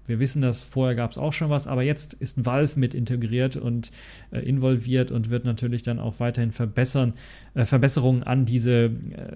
Wir 0.07 0.19
wissen 0.19 0.41
das, 0.41 0.63
vorher 0.63 0.95
gab 0.95 1.11
es 1.11 1.17
auch 1.17 1.33
schon 1.33 1.49
was, 1.49 1.67
aber 1.67 1.83
jetzt 1.83 2.13
ist 2.13 2.45
Valve 2.45 2.79
mit 2.79 2.93
integriert 2.93 3.55
und 3.55 3.91
äh, 4.31 4.39
involviert 4.39 5.11
und 5.11 5.29
wird 5.29 5.45
natürlich 5.45 5.83
dann 5.83 5.99
auch 5.99 6.19
weiterhin 6.19 6.51
verbessern, 6.51 7.13
äh, 7.53 7.65
Verbesserungen 7.65 8.23
an 8.23 8.45
diese 8.45 8.71
äh, 8.71 8.89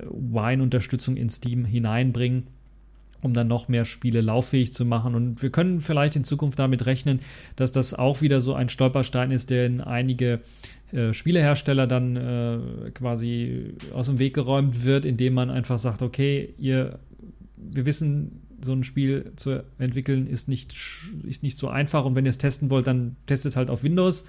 Wine-Unterstützung 0.09 1.17
in 1.17 1.29
Steam 1.29 1.65
hineinbringen 1.65 2.47
um 3.21 3.33
dann 3.33 3.47
noch 3.47 3.67
mehr 3.67 3.85
Spiele 3.85 4.21
lauffähig 4.21 4.71
zu 4.73 4.85
machen. 4.85 5.15
Und 5.15 5.41
wir 5.41 5.49
können 5.49 5.81
vielleicht 5.81 6.15
in 6.15 6.23
Zukunft 6.23 6.59
damit 6.59 6.85
rechnen, 6.85 7.19
dass 7.55 7.71
das 7.71 7.93
auch 7.93 8.21
wieder 8.21 8.41
so 8.41 8.53
ein 8.53 8.69
Stolperstein 8.69 9.31
ist, 9.31 9.49
der 9.49 9.65
in 9.65 9.81
einige 9.81 10.41
äh, 10.91 11.13
Spielehersteller 11.13 11.87
dann 11.87 12.15
äh, 12.15 12.91
quasi 12.91 13.73
aus 13.93 14.07
dem 14.07 14.19
Weg 14.19 14.33
geräumt 14.33 14.85
wird, 14.85 15.05
indem 15.05 15.33
man 15.33 15.49
einfach 15.49 15.79
sagt, 15.79 16.01
okay, 16.01 16.53
ihr, 16.57 16.99
wir 17.57 17.85
wissen, 17.85 18.41
so 18.61 18.73
ein 18.73 18.83
Spiel 18.83 19.31
zu 19.35 19.63
entwickeln 19.77 20.27
ist 20.27 20.47
nicht, 20.47 20.75
ist 21.23 21.43
nicht 21.43 21.57
so 21.57 21.67
einfach. 21.67 22.05
Und 22.05 22.15
wenn 22.15 22.25
ihr 22.25 22.29
es 22.29 22.37
testen 22.37 22.69
wollt, 22.69 22.87
dann 22.87 23.15
testet 23.27 23.55
halt 23.55 23.69
auf 23.69 23.83
Windows. 23.83 24.25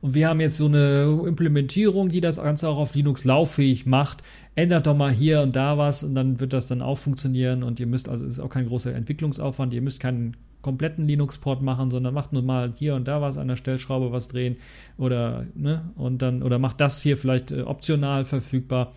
Und 0.00 0.14
wir 0.14 0.28
haben 0.28 0.40
jetzt 0.40 0.56
so 0.56 0.66
eine 0.66 1.24
Implementierung, 1.26 2.08
die 2.08 2.20
das 2.20 2.36
Ganze 2.36 2.68
auch 2.68 2.78
auf 2.78 2.94
Linux 2.94 3.24
lauffähig 3.24 3.84
macht. 3.84 4.22
Ändert 4.54 4.86
doch 4.86 4.96
mal 4.96 5.12
hier 5.12 5.42
und 5.42 5.54
da 5.54 5.76
was 5.76 6.02
und 6.02 6.14
dann 6.14 6.40
wird 6.40 6.52
das 6.52 6.66
dann 6.66 6.80
auch 6.80 6.96
funktionieren. 6.96 7.62
Und 7.62 7.80
ihr 7.80 7.86
müsst, 7.86 8.08
also 8.08 8.24
ist 8.24 8.40
auch 8.40 8.48
kein 8.48 8.66
großer 8.66 8.94
Entwicklungsaufwand, 8.94 9.74
ihr 9.74 9.82
müsst 9.82 10.00
keinen 10.00 10.36
kompletten 10.62 11.06
Linux-Port 11.06 11.62
machen, 11.62 11.90
sondern 11.90 12.14
macht 12.14 12.32
nur 12.32 12.42
mal 12.42 12.72
hier 12.76 12.94
und 12.94 13.08
da 13.08 13.20
was 13.20 13.38
an 13.38 13.48
der 13.48 13.56
Stellschraube 13.56 14.12
was 14.12 14.28
drehen 14.28 14.56
oder 14.98 15.46
ne 15.54 15.90
und 15.96 16.20
dann 16.22 16.42
oder 16.42 16.58
macht 16.58 16.80
das 16.80 17.00
hier 17.00 17.16
vielleicht 17.16 17.50
äh, 17.50 17.62
optional 17.62 18.24
verfügbar 18.24 18.92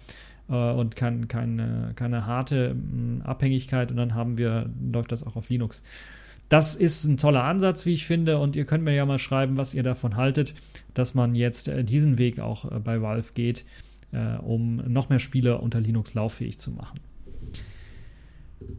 und 0.48 0.96
kein, 0.96 1.28
keine, 1.30 1.94
keine 1.96 2.26
harte 2.26 2.76
Abhängigkeit 3.24 3.92
und 3.92 3.98
dann 3.98 4.14
haben 4.14 4.38
wir, 4.38 4.70
läuft 4.92 5.12
das 5.12 5.26
auch 5.26 5.36
auf 5.36 5.50
Linux. 5.50 5.84
Das 6.50 6.76
ist 6.76 7.06
ein 7.06 7.18
toller 7.18 7.44
Ansatz, 7.44 7.86
wie 7.86 7.94
ich 7.94 8.06
finde, 8.06 8.38
und 8.38 8.56
ihr 8.56 8.66
könnt 8.66 8.84
mir 8.84 8.94
ja 8.94 9.06
mal 9.06 9.18
schreiben, 9.18 9.58
was 9.58 9.74
ihr 9.74 9.84
davon 9.84 10.16
haltet, 10.16 10.54
dass 10.94 11.16
man 11.16 11.34
jetzt 11.34 11.68
äh, 11.68 11.84
diesen 11.84 12.18
Weg 12.18 12.40
auch 12.40 12.72
äh, 12.72 12.80
bei 12.80 13.02
Valve 13.02 13.34
geht, 13.34 13.66
äh, 14.12 14.38
um 14.38 14.76
noch 14.76 15.10
mehr 15.10 15.20
Spiele 15.20 15.58
unter 15.58 15.80
Linux 15.80 16.14
lauffähig 16.14 16.60
zu 16.60 16.72
machen. 16.72 17.00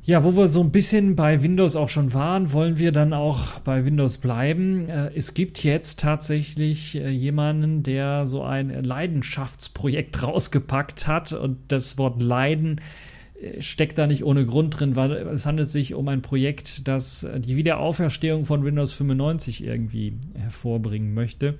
Ja, 0.03 0.23
wo 0.23 0.37
wir 0.37 0.49
so 0.49 0.61
ein 0.61 0.71
bisschen 0.71 1.17
bei 1.17 1.43
Windows 1.43 1.77
auch 1.77 1.89
schon 1.89 2.13
waren, 2.13 2.53
wollen 2.53 2.79
wir 2.79 2.93
dann 2.93 3.13
auch 3.13 3.59
bei 3.61 3.85
Windows 3.85 4.19
bleiben. 4.19 4.89
Äh, 4.89 5.11
es 5.15 5.35
gibt 5.35 5.65
jetzt 5.65 6.01
tatsächlich 6.01 6.97
äh, 6.97 7.09
jemanden, 7.09 7.83
der 7.83 8.27
so 8.27 8.43
ein 8.43 8.85
Leidenschaftsprojekt 8.85 10.23
rausgepackt 10.23 11.07
hat 11.07 11.33
und 11.33 11.59
das 11.69 11.97
Wort 11.97 12.21
Leiden 12.23 12.79
äh, 12.79 13.14
steckt 13.61 13.99
da 13.99 14.07
nicht 14.07 14.25
ohne 14.25 14.47
Grund 14.47 14.79
drin, 14.79 14.97
weil 14.97 15.13
es 15.13 15.47
handelt 15.47 15.71
sich 15.71 15.95
um 15.95 16.09
ein 16.09 16.23
Projekt, 16.23 16.89
das 16.89 17.27
die 17.39 17.57
Wiederauferstehung 17.57 18.45
von 18.47 18.65
Windows 18.65 18.93
95 18.93 19.65
irgendwie 19.65 20.15
hervorbringen 20.35 21.15
möchte. 21.15 21.59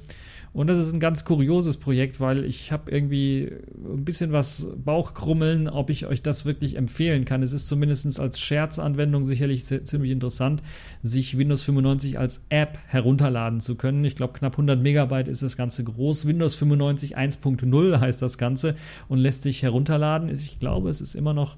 Und 0.53 0.69
das 0.69 0.79
ist 0.79 0.93
ein 0.93 1.01
ganz 1.01 1.25
kurioses 1.25 1.79
Projekt, 1.79 2.21
weil 2.21 2.45
ich 2.45 2.71
habe 2.71 2.89
irgendwie 2.89 3.51
ein 3.75 4.05
bisschen 4.05 4.31
was 4.31 4.65
Bauchkrummeln, 4.77 5.69
ob 5.69 5.91
ich 5.91 6.07
euch 6.07 6.23
das 6.23 6.45
wirklich 6.45 6.77
empfehlen 6.77 7.25
kann. 7.25 7.43
Es 7.43 7.51
ist 7.51 7.67
zumindest 7.67 8.21
als 8.21 8.39
Scherzanwendung 8.39 9.25
sicherlich 9.25 9.65
ziemlich 9.65 10.13
interessant, 10.13 10.63
sich 11.03 11.37
Windows 11.37 11.63
95 11.63 12.21
als 12.21 12.41
App 12.51 12.79
herunterladen 12.87 13.59
zu 13.59 13.75
können. 13.75 14.05
Ich 14.05 14.15
glaube, 14.15 14.39
knapp 14.39 14.53
100 14.53 14.81
Megabyte 14.81 15.27
ist 15.27 15.43
das 15.43 15.57
Ganze 15.57 15.83
groß. 15.83 16.25
Windows 16.25 16.55
95 16.55 17.19
1.0 17.19 17.99
heißt 17.99 18.23
das 18.23 18.39
Ganze 18.39 18.77
und 19.09 19.19
lässt 19.19 19.43
sich 19.43 19.61
herunterladen. 19.65 20.29
Ich 20.29 20.61
glaube, 20.61 20.89
es 20.89 21.01
ist 21.01 21.17
immer 21.17 21.35
noch 21.35 21.57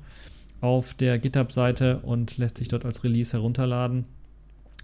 auf 0.66 0.94
der 0.94 1.18
GitHub-Seite 1.20 2.00
und 2.02 2.38
lässt 2.38 2.58
sich 2.58 2.66
dort 2.66 2.84
als 2.84 3.04
Release 3.04 3.32
herunterladen. 3.32 4.04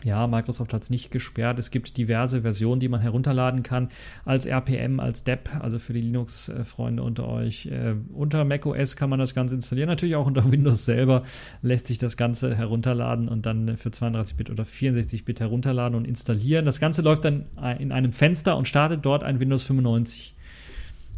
Ja, 0.04 0.26
Microsoft 0.26 0.72
hat 0.72 0.82
es 0.82 0.90
nicht 0.90 1.10
gesperrt. 1.10 1.58
Es 1.58 1.70
gibt 1.70 1.96
diverse 1.96 2.42
Versionen, 2.42 2.80
die 2.80 2.88
man 2.88 3.00
herunterladen 3.00 3.62
kann 3.62 3.88
als 4.24 4.46
RPM, 4.46 4.98
als 4.98 5.22
DEP, 5.22 5.48
also 5.60 5.78
für 5.78 5.92
die 5.92 6.00
Linux-Freunde 6.00 7.02
unter 7.02 7.28
euch. 7.28 7.66
Äh, 7.66 7.94
unter 8.12 8.44
macOS 8.44 8.96
kann 8.96 9.10
man 9.10 9.18
das 9.18 9.34
Ganze 9.34 9.54
installieren. 9.54 9.88
Natürlich 9.88 10.16
auch 10.16 10.26
unter 10.26 10.50
Windows 10.50 10.84
selber 10.84 11.22
lässt 11.62 11.86
sich 11.86 11.98
das 11.98 12.16
Ganze 12.16 12.56
herunterladen 12.56 13.28
und 13.28 13.46
dann 13.46 13.76
für 13.76 13.90
32-Bit 13.90 14.50
oder 14.50 14.64
64-Bit 14.64 15.40
herunterladen 15.40 15.96
und 15.96 16.04
installieren. 16.04 16.64
Das 16.64 16.80
Ganze 16.80 17.02
läuft 17.02 17.24
dann 17.24 17.46
in 17.78 17.92
einem 17.92 18.12
Fenster 18.12 18.56
und 18.56 18.66
startet 18.66 19.04
dort 19.04 19.22
ein 19.22 19.38
Windows 19.38 19.64
95 19.64 20.34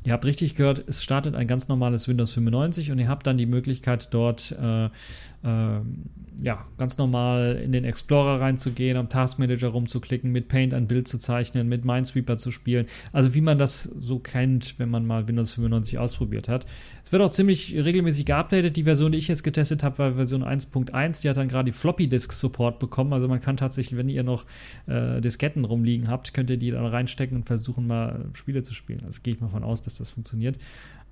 Ihr 0.05 0.13
habt 0.13 0.27
richtig 0.27 0.55
gehört, 0.55 0.85
es 0.87 1.03
startet 1.03 1.35
ein 1.35 1.47
ganz 1.47 1.69
normales 1.69 2.07
Windows 2.09 2.33
95 2.33 2.93
und 2.93 2.99
ihr 2.99 3.09
habt 3.09 3.27
dann 3.27 3.39
die 3.39 3.47
Möglichkeit 3.47 4.09
dort 4.13 4.53
äh, 4.53 4.85
äh, 5.45 5.81
ja, 6.43 6.67
ganz 6.79 6.99
normal 6.99 7.61
in 7.63 7.71
den 7.71 7.85
Explorer 7.85 8.41
reinzugehen, 8.41 8.97
am 8.97 9.09
Taskmanager 9.09 9.69
rumzuklicken, 9.69 10.33
mit 10.33 10.49
Paint 10.49 10.75
ein 10.75 10.89
Bild 10.89 11.07
zu 11.07 11.19
zeichnen, 11.19 11.69
mit 11.69 11.85
Minesweeper 11.85 12.39
zu 12.39 12.51
spielen. 12.51 12.87
Also 13.13 13.35
wie 13.35 13.41
man 13.41 13.59
das 13.59 13.85
so 13.85 14.19
kennt, 14.19 14.79
wenn 14.79 14.89
man 14.89 15.07
mal 15.07 15.29
Windows 15.29 15.55
95 15.55 15.99
ausprobiert 15.99 16.49
hat. 16.49 16.67
Es 17.05 17.13
wird 17.13 17.23
auch 17.23 17.31
ziemlich 17.31 17.75
regelmäßig 17.75 18.25
geupdatet. 18.25 18.77
Die 18.77 18.85
Version, 18.85 19.13
die 19.13 19.19
ich 19.19 19.29
jetzt 19.29 19.45
getestet 19.45 19.85
habe, 19.85 19.99
war 19.99 20.15
Version 20.15 20.43
1.1. 20.43 21.23
Die 21.23 21.29
hat 21.29 21.37
dann 21.37 21.49
gerade 21.49 21.67
die 21.67 21.77
Floppy 21.77 22.09
Disk 22.09 22.33
Support 22.33 22.79
bekommen. 22.79 23.13
Also 23.13 23.29
man 23.29 23.41
kann 23.41 23.57
tatsächlich, 23.57 23.99
wenn 23.99 24.09
ihr 24.09 24.23
noch 24.23 24.47
äh, 24.87 25.21
Disketten 25.21 25.65
rumliegen 25.65 26.09
habt, 26.09 26.35
könnt 26.35 26.51
ihr 26.51 26.57
die 26.57 26.71
dann 26.71 26.87
reinstecken 26.87 27.37
und 27.37 27.47
versuchen 27.47 27.87
mal 27.87 28.25
Spiele 28.33 28.63
zu 28.63 28.75
spielen. 28.75 29.03
Also 29.05 29.21
gehe 29.23 29.35
ich 29.35 29.41
mal 29.41 29.49
von 29.49 29.63
aus, 29.63 29.83
dass 29.83 29.94
das 29.99 30.11
funktioniert. 30.11 30.59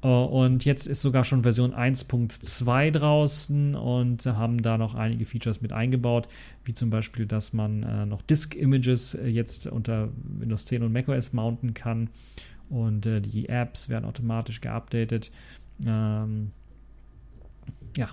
Äh, 0.03 0.09
und 0.09 0.65
jetzt 0.65 0.87
ist 0.87 1.01
sogar 1.01 1.25
schon 1.25 1.43
Version 1.43 1.73
1.2 1.73 2.91
draußen 2.91 3.75
und 3.75 4.27
haben 4.27 4.63
da 4.63 4.79
noch 4.79 4.95
einige 4.95 5.25
Features 5.25 5.61
mit 5.61 5.73
eingebaut, 5.73 6.29
wie 6.65 6.75
zum 6.75 6.91
Beispiel, 6.91 7.27
dass 7.27 7.53
man 7.53 7.83
äh, 7.83 8.07
noch 8.07 8.23
Disk-Images 8.23 9.15
äh, 9.15 9.29
jetzt 9.29 9.67
unter 9.67 10.11
Windows 10.39 10.67
10 10.67 10.83
und 10.83 10.93
macOS 10.93 11.33
mounten 11.33 11.75
kann 11.75 12.11
und 12.69 13.05
die 13.05 13.51
Apps 13.51 13.91
werden 13.91 14.07
automatisch 14.07 14.63
geupdatet. 14.63 15.31
Ähm, 15.85 16.53
ja. 17.99 18.09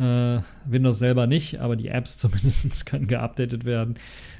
Äh, 0.00 0.40
Windows 0.64 0.98
selber 0.98 1.26
nicht, 1.26 1.60
aber 1.60 1.76
die 1.76 1.88
Apps 1.88 2.16
zumindest 2.18 2.86
können 2.86 3.06
geupdatet 3.06 3.64
werden. 3.64 3.96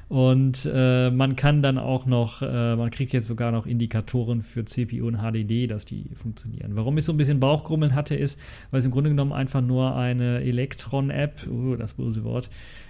Und 0.09 0.69
äh, 0.73 1.09
man 1.09 1.37
kann 1.37 1.61
dann 1.61 1.77
auch 1.77 2.05
noch, 2.05 2.41
äh, 2.41 2.75
man 2.75 2.89
kriegt 2.89 3.13
jetzt 3.13 3.27
sogar 3.27 3.51
noch 3.51 3.65
Indikatoren 3.65 4.41
für 4.41 4.65
CPU 4.65 5.07
und 5.07 5.19
HDD, 5.19 5.67
dass 5.67 5.85
die 5.85 6.09
funktionieren. 6.15 6.75
Warum 6.75 6.97
ich 6.97 7.05
so 7.05 7.13
ein 7.13 7.17
bisschen 7.17 7.39
Bauchgrummeln 7.39 7.95
hatte, 7.95 8.15
ist, 8.15 8.37
weil 8.71 8.79
es 8.79 8.85
im 8.85 8.91
Grunde 8.91 9.11
genommen 9.11 9.31
einfach 9.31 9.61
nur 9.61 9.95
eine 9.95 10.41
Electron-App, 10.41 11.47
uh, 11.47 11.77
das 11.77 11.93
böse 11.93 12.25
Wort, 12.25 12.49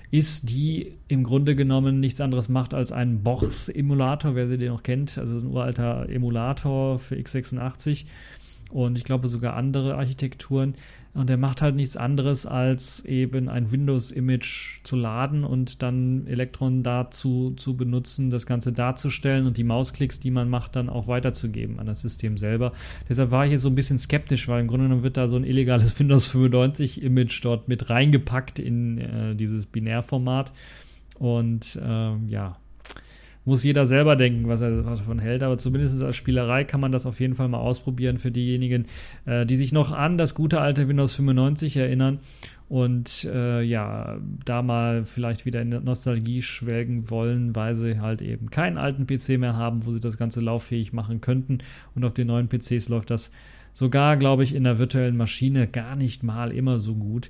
ist, 0.10 0.50
die 0.50 0.94
im 1.10 1.24
Grunde 1.24 1.56
genommen 1.56 2.00
nichts 2.00 2.22
anderes 2.22 2.50
macht 2.50 2.74
als 2.74 2.92
einen 2.92 3.22
Box-Emulator, 3.22 4.34
wer 4.34 4.48
sie 4.48 4.58
den 4.58 4.70
noch 4.70 4.84
kennt, 4.84 5.18
also 5.18 5.38
ein 5.38 5.46
uralter 5.46 6.10
Emulator 6.10 6.98
für 6.98 7.16
x86 7.16 8.06
und 8.72 8.98
ich 8.98 9.04
glaube 9.04 9.28
sogar 9.28 9.56
andere 9.56 9.96
Architekturen. 9.96 10.75
Und 11.13 11.28
der 11.28 11.36
macht 11.36 11.62
halt 11.62 11.75
nichts 11.75 11.98
anderes, 11.98 12.46
als 12.46 13.04
eben 13.04 13.50
ein 13.50 13.70
Windows-Image 13.70 14.80
zu 14.84 14.96
laden 14.96 15.44
und 15.44 15.82
dann 15.82 16.25
Electron 16.25 16.84
dazu 16.84 17.51
zu 17.58 17.75
benutzen, 17.75 18.30
das 18.30 18.46
Ganze 18.46 18.72
darzustellen 18.72 19.46
und 19.46 19.58
die 19.58 19.66
Mausklicks, 19.66 20.22
die 20.22 20.32
man 20.32 20.50
macht, 20.50 20.78
dann 20.78 20.90
auch 20.90 21.08
weiterzugeben 21.08 21.80
an 21.80 21.86
das 21.86 22.00
System 22.00 22.38
selber. 22.38 22.72
Deshalb 23.10 23.32
war 23.32 23.44
ich 23.44 23.50
hier 23.50 23.60
so 23.60 23.68
ein 23.68 23.75
bisschen 23.75 23.98
skeptisch, 23.98 24.48
weil 24.48 24.62
im 24.62 24.68
Grunde 24.68 24.86
genommen 24.86 25.04
wird 25.04 25.18
da 25.18 25.28
so 25.28 25.36
ein 25.36 25.44
illegales 25.44 25.98
Windows 26.00 26.34
95-Image 26.34 27.42
dort 27.44 27.68
mit 27.68 27.90
reingepackt 27.90 28.58
in 28.58 28.98
äh, 29.00 29.36
dieses 29.36 29.66
Binärformat. 29.66 30.54
Und 31.20 31.75
äh, 31.75 32.16
ja, 32.28 32.58
muss 33.45 33.63
jeder 33.63 33.86
selber 33.86 34.15
denken, 34.15 34.48
was 34.48 34.62
er, 34.62 34.83
davon 34.83 35.19
hält. 35.19 35.43
Aber 35.43 35.57
zumindest 35.57 36.01
als 36.03 36.15
Spielerei 36.15 36.63
kann 36.63 36.79
man 36.79 36.91
das 36.91 37.05
auf 37.05 37.19
jeden 37.19 37.36
Fall 37.36 37.48
mal 37.48 37.60
ausprobieren 37.60 38.17
für 38.17 38.31
diejenigen, 38.31 38.86
äh, 39.25 39.45
die 39.45 39.55
sich 39.55 39.71
noch 39.71 39.91
an 39.91 40.17
das 40.17 40.36
gute 40.36 40.62
alte 40.62 40.88
Windows 40.88 41.13
95 41.15 41.77
erinnern 41.77 42.19
und 42.71 43.25
äh, 43.25 43.62
ja, 43.63 44.17
da 44.45 44.62
mal 44.62 45.03
vielleicht 45.03 45.45
wieder 45.45 45.62
in 45.62 45.69
Nostalgie 45.83 46.41
schwelgen 46.41 47.10
wollen, 47.10 47.53
weil 47.53 47.75
sie 47.75 48.00
halt 48.00 48.21
eben 48.21 48.50
keinen 48.50 48.77
alten 48.77 49.07
PC 49.07 49.38
mehr 49.38 49.57
haben, 49.57 49.86
wo 49.86 49.91
sie 49.91 50.00
das 50.00 50.17
Ganze 50.17 50.39
lauffähig 50.39 50.93
machen 50.93 51.19
könnten. 51.19 51.57
Und 51.95 52.05
auf 52.05 52.13
den 52.13 52.27
neuen 52.27 52.48
PCs 52.48 52.88
läuft 52.88 53.10
das 53.10 53.29
sogar, 53.74 54.15
glaube 54.15 54.43
ich, 54.43 54.55
in 54.55 54.63
der 54.63 54.79
virtuellen 54.79 55.17
Maschine 55.17 55.67
gar 55.67 55.97
nicht 55.97 56.23
mal 56.23 56.54
immer 56.54 56.80
so 56.80 56.95
gut. 56.95 57.30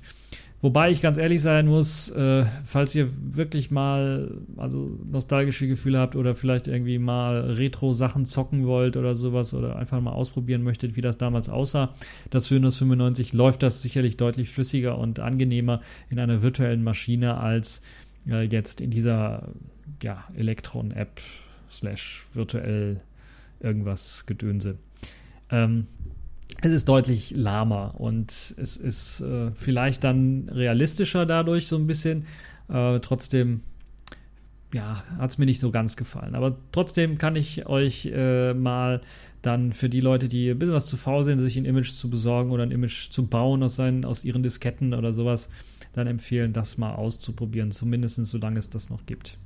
Wobei 0.62 0.92
ich 0.92 1.02
ganz 1.02 1.18
ehrlich 1.18 1.42
sein 1.42 1.66
muss, 1.66 2.08
äh, 2.10 2.46
falls 2.64 2.94
ihr 2.94 3.08
wirklich 3.36 3.72
mal 3.72 4.30
also 4.56 4.96
nostalgische 5.10 5.66
Gefühle 5.66 5.98
habt 5.98 6.14
oder 6.14 6.36
vielleicht 6.36 6.68
irgendwie 6.68 6.98
mal 6.98 7.40
Retro-Sachen 7.50 8.26
zocken 8.26 8.64
wollt 8.64 8.96
oder 8.96 9.16
sowas 9.16 9.54
oder 9.54 9.74
einfach 9.74 10.00
mal 10.00 10.12
ausprobieren 10.12 10.62
möchtet, 10.62 10.94
wie 10.94 11.00
das 11.00 11.18
damals 11.18 11.48
aussah, 11.48 11.92
das 12.30 12.48
Windows 12.52 12.76
95 12.78 13.32
läuft 13.32 13.64
das 13.64 13.82
sicherlich 13.82 14.16
deutlich 14.16 14.50
flüssiger 14.50 14.98
und 14.98 15.18
angenehmer 15.18 15.80
in 16.10 16.20
einer 16.20 16.42
virtuellen 16.42 16.84
Maschine 16.84 17.38
als 17.38 17.82
äh, 18.28 18.42
jetzt 18.42 18.80
in 18.80 18.90
dieser 18.90 19.48
ja, 20.00 20.22
Electron-App 20.36 21.20
slash 21.72 22.24
virtuell 22.34 23.00
irgendwas 23.58 24.26
Gedönse. 24.26 24.78
Ähm, 25.50 25.88
es 26.62 26.72
ist 26.72 26.88
deutlich 26.88 27.32
lahmer 27.32 27.94
und 27.98 28.54
es 28.56 28.76
ist 28.76 29.20
äh, 29.20 29.50
vielleicht 29.52 30.04
dann 30.04 30.48
realistischer 30.48 31.26
dadurch 31.26 31.66
so 31.66 31.76
ein 31.76 31.88
bisschen. 31.88 32.24
Äh, 32.68 33.00
trotzdem, 33.00 33.62
ja, 34.72 35.02
hat 35.18 35.30
es 35.30 35.38
mir 35.38 35.46
nicht 35.46 35.60
so 35.60 35.72
ganz 35.72 35.96
gefallen. 35.96 36.36
Aber 36.36 36.56
trotzdem 36.70 37.18
kann 37.18 37.34
ich 37.34 37.66
euch 37.66 38.06
äh, 38.06 38.54
mal 38.54 39.00
dann 39.42 39.72
für 39.72 39.88
die 39.88 40.00
Leute, 40.00 40.28
die 40.28 40.50
ein 40.50 40.58
bisschen 40.58 40.74
was 40.74 40.86
zu 40.86 40.96
faul 40.96 41.24
sind, 41.24 41.40
sich 41.40 41.56
ein 41.56 41.64
Image 41.64 41.90
zu 41.90 42.08
besorgen 42.08 42.52
oder 42.52 42.62
ein 42.62 42.70
Image 42.70 43.10
zu 43.10 43.26
bauen 43.26 43.64
aus, 43.64 43.74
seinen, 43.74 44.04
aus 44.04 44.24
ihren 44.24 44.44
Disketten 44.44 44.94
oder 44.94 45.12
sowas, 45.12 45.48
dann 45.94 46.06
empfehlen, 46.06 46.52
das 46.52 46.78
mal 46.78 46.94
auszuprobieren, 46.94 47.72
zumindest 47.72 48.24
solange 48.24 48.60
es 48.60 48.70
das 48.70 48.88
noch 48.88 49.04
gibt. 49.04 49.36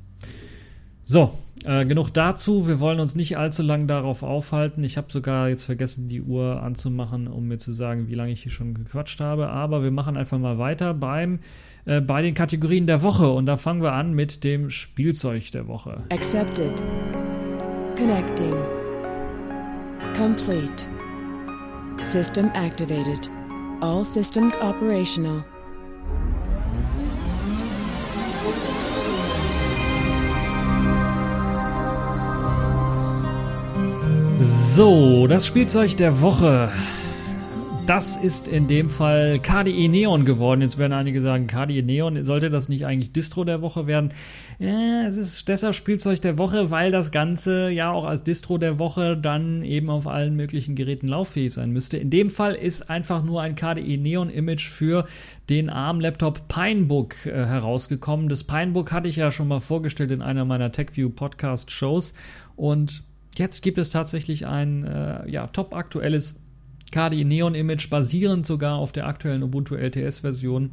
So, 1.09 1.31
äh, 1.65 1.87
genug 1.87 2.11
dazu. 2.11 2.67
Wir 2.67 2.81
wollen 2.81 2.99
uns 2.99 3.15
nicht 3.15 3.39
allzu 3.39 3.63
lange 3.63 3.87
darauf 3.87 4.25
aufhalten. 4.25 4.83
Ich 4.83 4.97
habe 4.97 5.07
sogar 5.13 5.49
jetzt 5.49 5.63
vergessen, 5.63 6.09
die 6.09 6.21
Uhr 6.21 6.61
anzumachen, 6.61 7.29
um 7.29 7.47
mir 7.47 7.59
zu 7.59 7.71
sagen, 7.71 8.09
wie 8.09 8.15
lange 8.15 8.33
ich 8.33 8.43
hier 8.43 8.51
schon 8.51 8.75
gequatscht 8.75 9.21
habe. 9.21 9.49
Aber 9.49 9.85
wir 9.85 9.93
machen 9.93 10.17
einfach 10.17 10.37
mal 10.41 10.59
weiter 10.59 10.95
beim, 10.95 11.39
äh, 11.85 12.01
bei 12.01 12.23
den 12.23 12.35
Kategorien 12.35 12.89
der 12.89 13.05
Woche. 13.05 13.31
Und 13.31 13.47
da 13.47 13.55
fangen 13.55 13.83
wir 13.83 13.93
an 13.93 14.15
mit 14.15 14.43
dem 14.43 14.69
Spielzeug 14.69 15.53
der 15.53 15.69
Woche. 15.69 16.03
Accepted. 16.11 16.83
Connecting. 17.97 18.55
Complete. 20.19 20.89
System 22.03 22.51
activated. 22.55 23.31
All 23.81 24.05
systems 24.05 24.57
operational. 24.61 25.45
So, 34.47 35.27
das 35.27 35.47
Spielzeug 35.47 35.97
der 35.97 36.21
Woche. 36.21 36.71
Das 37.87 38.17
ist 38.17 38.49
in 38.49 38.67
dem 38.67 38.89
Fall 38.89 39.39
KDE 39.39 39.89
Neon 39.89 40.25
geworden. 40.25 40.61
Jetzt 40.61 40.77
werden 40.77 40.93
einige 40.93 41.21
sagen, 41.21 41.47
KDE 41.47 41.83
Neon, 41.83 42.25
sollte 42.25 42.51
das 42.51 42.69
nicht 42.69 42.85
eigentlich 42.85 43.13
Distro 43.13 43.45
der 43.45 43.63
Woche 43.63 43.87
werden? 43.87 44.13
Ja, 44.59 45.05
es 45.07 45.17
ist 45.17 45.49
deshalb 45.49 45.75
Spielzeug 45.75 46.21
der 46.21 46.37
Woche, 46.37 46.71
weil 46.71 46.91
das 46.91 47.13
Ganze 47.13 47.71
ja 47.71 47.93
auch 47.93 48.05
als 48.05 48.25
Distro 48.25 48.59
der 48.59 48.79
Woche 48.79 49.17
dann 49.17 49.63
eben 49.63 49.89
auf 49.89 50.07
allen 50.07 50.35
möglichen 50.35 50.75
Geräten 50.75 51.09
lauffähig 51.09 51.53
sein 51.53 51.71
müsste. 51.71 51.97
In 51.97 52.11
dem 52.11 52.29
Fall 52.29 52.55
ist 52.55 52.91
einfach 52.91 53.23
nur 53.23 53.41
ein 53.43 53.55
KDE 53.55 53.97
Neon 53.99 54.31
Image 54.31 54.69
für 54.69 55.07
den 55.49 55.71
ARM-Laptop 55.71 56.49
Pinebook 56.49 57.25
äh, 57.25 57.31
herausgekommen. 57.31 58.29
Das 58.29 58.45
Pinebook 58.45 58.91
hatte 58.91 59.09
ich 59.09 59.17
ja 59.17 59.31
schon 59.31 59.49
mal 59.49 59.61
vorgestellt 59.61 60.11
in 60.11 60.23
einer 60.23 60.45
meiner 60.45 60.73
TechView 60.73 61.11
Podcast 61.11 61.71
Shows 61.71 62.15
und 62.57 63.05
Jetzt 63.37 63.63
gibt 63.63 63.79
es 63.79 63.91
tatsächlich 63.91 64.47
ein 64.47 64.85
äh, 64.85 65.29
ja, 65.31 65.47
top 65.49 65.75
aktuelles 65.75 66.41
KDE 66.91 67.25
Neon 67.25 67.55
Image, 67.55 67.91
basierend 67.91 68.47
sogar 68.47 68.77
auf 68.77 68.93
der 68.93 69.07
aktuellen 69.07 69.43
Ubuntu 69.43 69.75
LTS 69.75 70.21
Version 70.21 70.71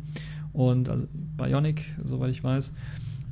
und 0.54 0.90
also 0.90 1.08
Bionic, 1.12 1.84
soweit 2.04 2.32
ich 2.32 2.44
weiß. 2.44 2.74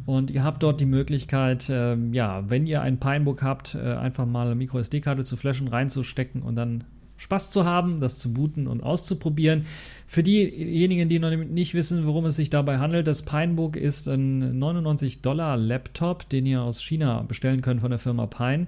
Und 0.05 0.31
ihr 0.31 0.43
habt 0.43 0.63
dort 0.63 0.81
die 0.81 0.85
Möglichkeit, 0.85 1.69
äh, 1.69 1.95
ja, 2.11 2.49
wenn 2.49 2.65
ihr 2.65 2.81
ein 2.81 2.99
Pinebook 2.99 3.43
habt, 3.43 3.75
äh, 3.75 3.79
einfach 3.79 4.25
mal 4.25 4.47
eine 4.47 4.55
MicroSD-Karte 4.55 5.23
zu 5.23 5.37
flashen, 5.37 5.67
reinzustecken 5.67 6.41
und 6.41 6.55
dann 6.55 6.83
Spaß 7.17 7.51
zu 7.51 7.65
haben, 7.65 7.99
das 7.99 8.17
zu 8.17 8.33
booten 8.33 8.65
und 8.65 8.81
auszuprobieren. 8.81 9.65
Für 10.07 10.23
diejenigen, 10.23 11.07
die 11.07 11.19
noch 11.19 11.29
nicht 11.29 11.75
wissen, 11.75 12.07
worum 12.07 12.25
es 12.25 12.35
sich 12.35 12.49
dabei 12.49 12.79
handelt, 12.79 13.05
das 13.05 13.21
Pinebook 13.21 13.75
ist 13.75 14.07
ein 14.07 14.57
99 14.57 15.21
Dollar 15.21 15.55
Laptop, 15.55 16.27
den 16.29 16.47
ihr 16.47 16.63
aus 16.63 16.81
China 16.81 17.21
bestellen 17.21 17.61
könnt 17.61 17.81
von 17.81 17.91
der 17.91 17.99
Firma 17.99 18.25
Pine. 18.25 18.65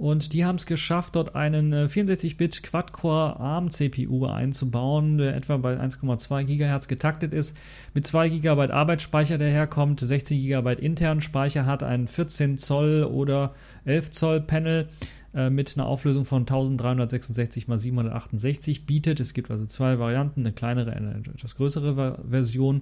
Und 0.00 0.32
die 0.32 0.46
haben 0.46 0.56
es 0.56 0.64
geschafft, 0.64 1.14
dort 1.14 1.34
einen 1.34 1.74
64-Bit 1.74 2.56
äh, 2.56 2.62
Quad-Core 2.62 3.38
ARM-CPU 3.38 4.24
einzubauen, 4.24 5.18
der 5.18 5.36
etwa 5.36 5.58
bei 5.58 5.78
1,2 5.78 6.44
GHz 6.44 6.88
getaktet 6.88 7.34
ist, 7.34 7.54
mit 7.92 8.06
2 8.06 8.30
GB 8.30 8.70
Arbeitsspeicher 8.70 9.36
daherkommt, 9.36 10.00
16 10.00 10.40
GB 10.40 10.72
internen 10.80 11.20
Speicher 11.20 11.66
hat, 11.66 11.82
ein 11.82 12.06
14 12.06 12.56
Zoll 12.56 13.04
oder 13.04 13.54
11 13.84 14.10
Zoll 14.10 14.40
Panel 14.40 14.88
äh, 15.34 15.50
mit 15.50 15.76
einer 15.76 15.84
Auflösung 15.84 16.24
von 16.24 16.44
1366 16.44 17.68
x 17.68 17.82
768 17.82 18.86
bietet. 18.86 19.20
Es 19.20 19.34
gibt 19.34 19.50
also 19.50 19.66
zwei 19.66 19.98
Varianten, 19.98 20.40
eine 20.40 20.52
kleinere, 20.52 20.94
eine 20.94 21.16
etwas 21.16 21.56
größere 21.56 22.24
Version. 22.26 22.80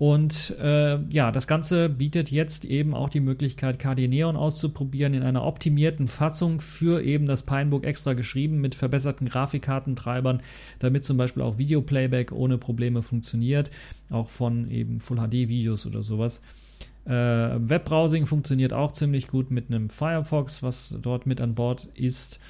Und 0.00 0.56
äh, 0.58 0.98
ja, 1.12 1.30
das 1.30 1.46
Ganze 1.46 1.90
bietet 1.90 2.30
jetzt 2.30 2.64
eben 2.64 2.94
auch 2.94 3.10
die 3.10 3.20
Möglichkeit, 3.20 3.78
KD 3.78 4.08
Neon 4.08 4.34
auszuprobieren 4.34 5.12
in 5.12 5.22
einer 5.22 5.44
optimierten 5.44 6.08
Fassung 6.08 6.62
für 6.62 7.02
eben 7.02 7.26
das 7.26 7.42
Pinebook 7.42 7.84
extra 7.84 8.14
geschrieben 8.14 8.62
mit 8.62 8.74
verbesserten 8.74 9.28
Grafikkartentreibern, 9.28 10.40
damit 10.78 11.04
zum 11.04 11.18
Beispiel 11.18 11.42
auch 11.42 11.58
Videoplayback 11.58 12.32
ohne 12.32 12.56
Probleme 12.56 13.02
funktioniert, 13.02 13.70
auch 14.08 14.30
von 14.30 14.70
eben 14.70 15.00
Full 15.00 15.18
HD 15.18 15.32
Videos 15.50 15.84
oder 15.84 16.00
sowas. 16.00 16.40
Äh, 17.04 17.12
Webbrowsing 17.12 18.24
funktioniert 18.24 18.72
auch 18.72 18.92
ziemlich 18.92 19.28
gut 19.28 19.50
mit 19.50 19.66
einem 19.68 19.90
Firefox, 19.90 20.62
was 20.62 20.96
dort 21.02 21.26
mit 21.26 21.42
an 21.42 21.54
Bord 21.54 21.88
ist. 21.92 22.40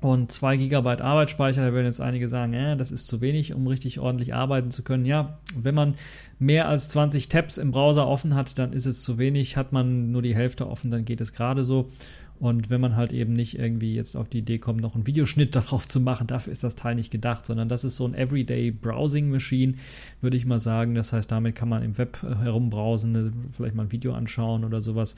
Und 0.00 0.32
2 0.32 0.56
GB 0.56 1.02
Arbeitsspeicher, 1.02 1.62
da 1.62 1.74
werden 1.74 1.84
jetzt 1.84 2.00
einige 2.00 2.28
sagen, 2.28 2.54
äh, 2.54 2.76
das 2.76 2.90
ist 2.90 3.06
zu 3.06 3.20
wenig, 3.20 3.52
um 3.52 3.66
richtig 3.66 4.00
ordentlich 4.00 4.34
arbeiten 4.34 4.70
zu 4.70 4.82
können. 4.82 5.04
Ja, 5.04 5.38
wenn 5.54 5.74
man 5.74 5.94
mehr 6.38 6.68
als 6.68 6.88
20 6.88 7.28
Tabs 7.28 7.58
im 7.58 7.70
Browser 7.70 8.06
offen 8.06 8.34
hat, 8.34 8.58
dann 8.58 8.72
ist 8.72 8.86
es 8.86 9.02
zu 9.02 9.18
wenig. 9.18 9.58
Hat 9.58 9.72
man 9.72 10.10
nur 10.10 10.22
die 10.22 10.34
Hälfte 10.34 10.68
offen, 10.68 10.90
dann 10.90 11.04
geht 11.04 11.20
es 11.20 11.34
gerade 11.34 11.64
so. 11.64 11.90
Und 12.38 12.70
wenn 12.70 12.80
man 12.80 12.96
halt 12.96 13.12
eben 13.12 13.34
nicht 13.34 13.58
irgendwie 13.58 13.94
jetzt 13.94 14.16
auf 14.16 14.26
die 14.26 14.38
Idee 14.38 14.58
kommt, 14.58 14.80
noch 14.80 14.94
einen 14.94 15.06
Videoschnitt 15.06 15.54
darauf 15.56 15.86
zu 15.86 16.00
machen, 16.00 16.26
dafür 16.26 16.54
ist 16.54 16.64
das 16.64 16.74
Teil 16.74 16.94
nicht 16.94 17.10
gedacht, 17.10 17.44
sondern 17.44 17.68
das 17.68 17.84
ist 17.84 17.96
so 17.96 18.06
ein 18.06 18.14
Everyday 18.14 18.70
Browsing 18.70 19.28
Machine, 19.28 19.74
würde 20.22 20.38
ich 20.38 20.46
mal 20.46 20.58
sagen. 20.58 20.94
Das 20.94 21.12
heißt, 21.12 21.30
damit 21.30 21.54
kann 21.54 21.68
man 21.68 21.82
im 21.82 21.98
Web 21.98 22.22
herumbrowsen, 22.22 23.50
vielleicht 23.52 23.74
mal 23.74 23.82
ein 23.82 23.92
Video 23.92 24.14
anschauen 24.14 24.64
oder 24.64 24.80
sowas. 24.80 25.16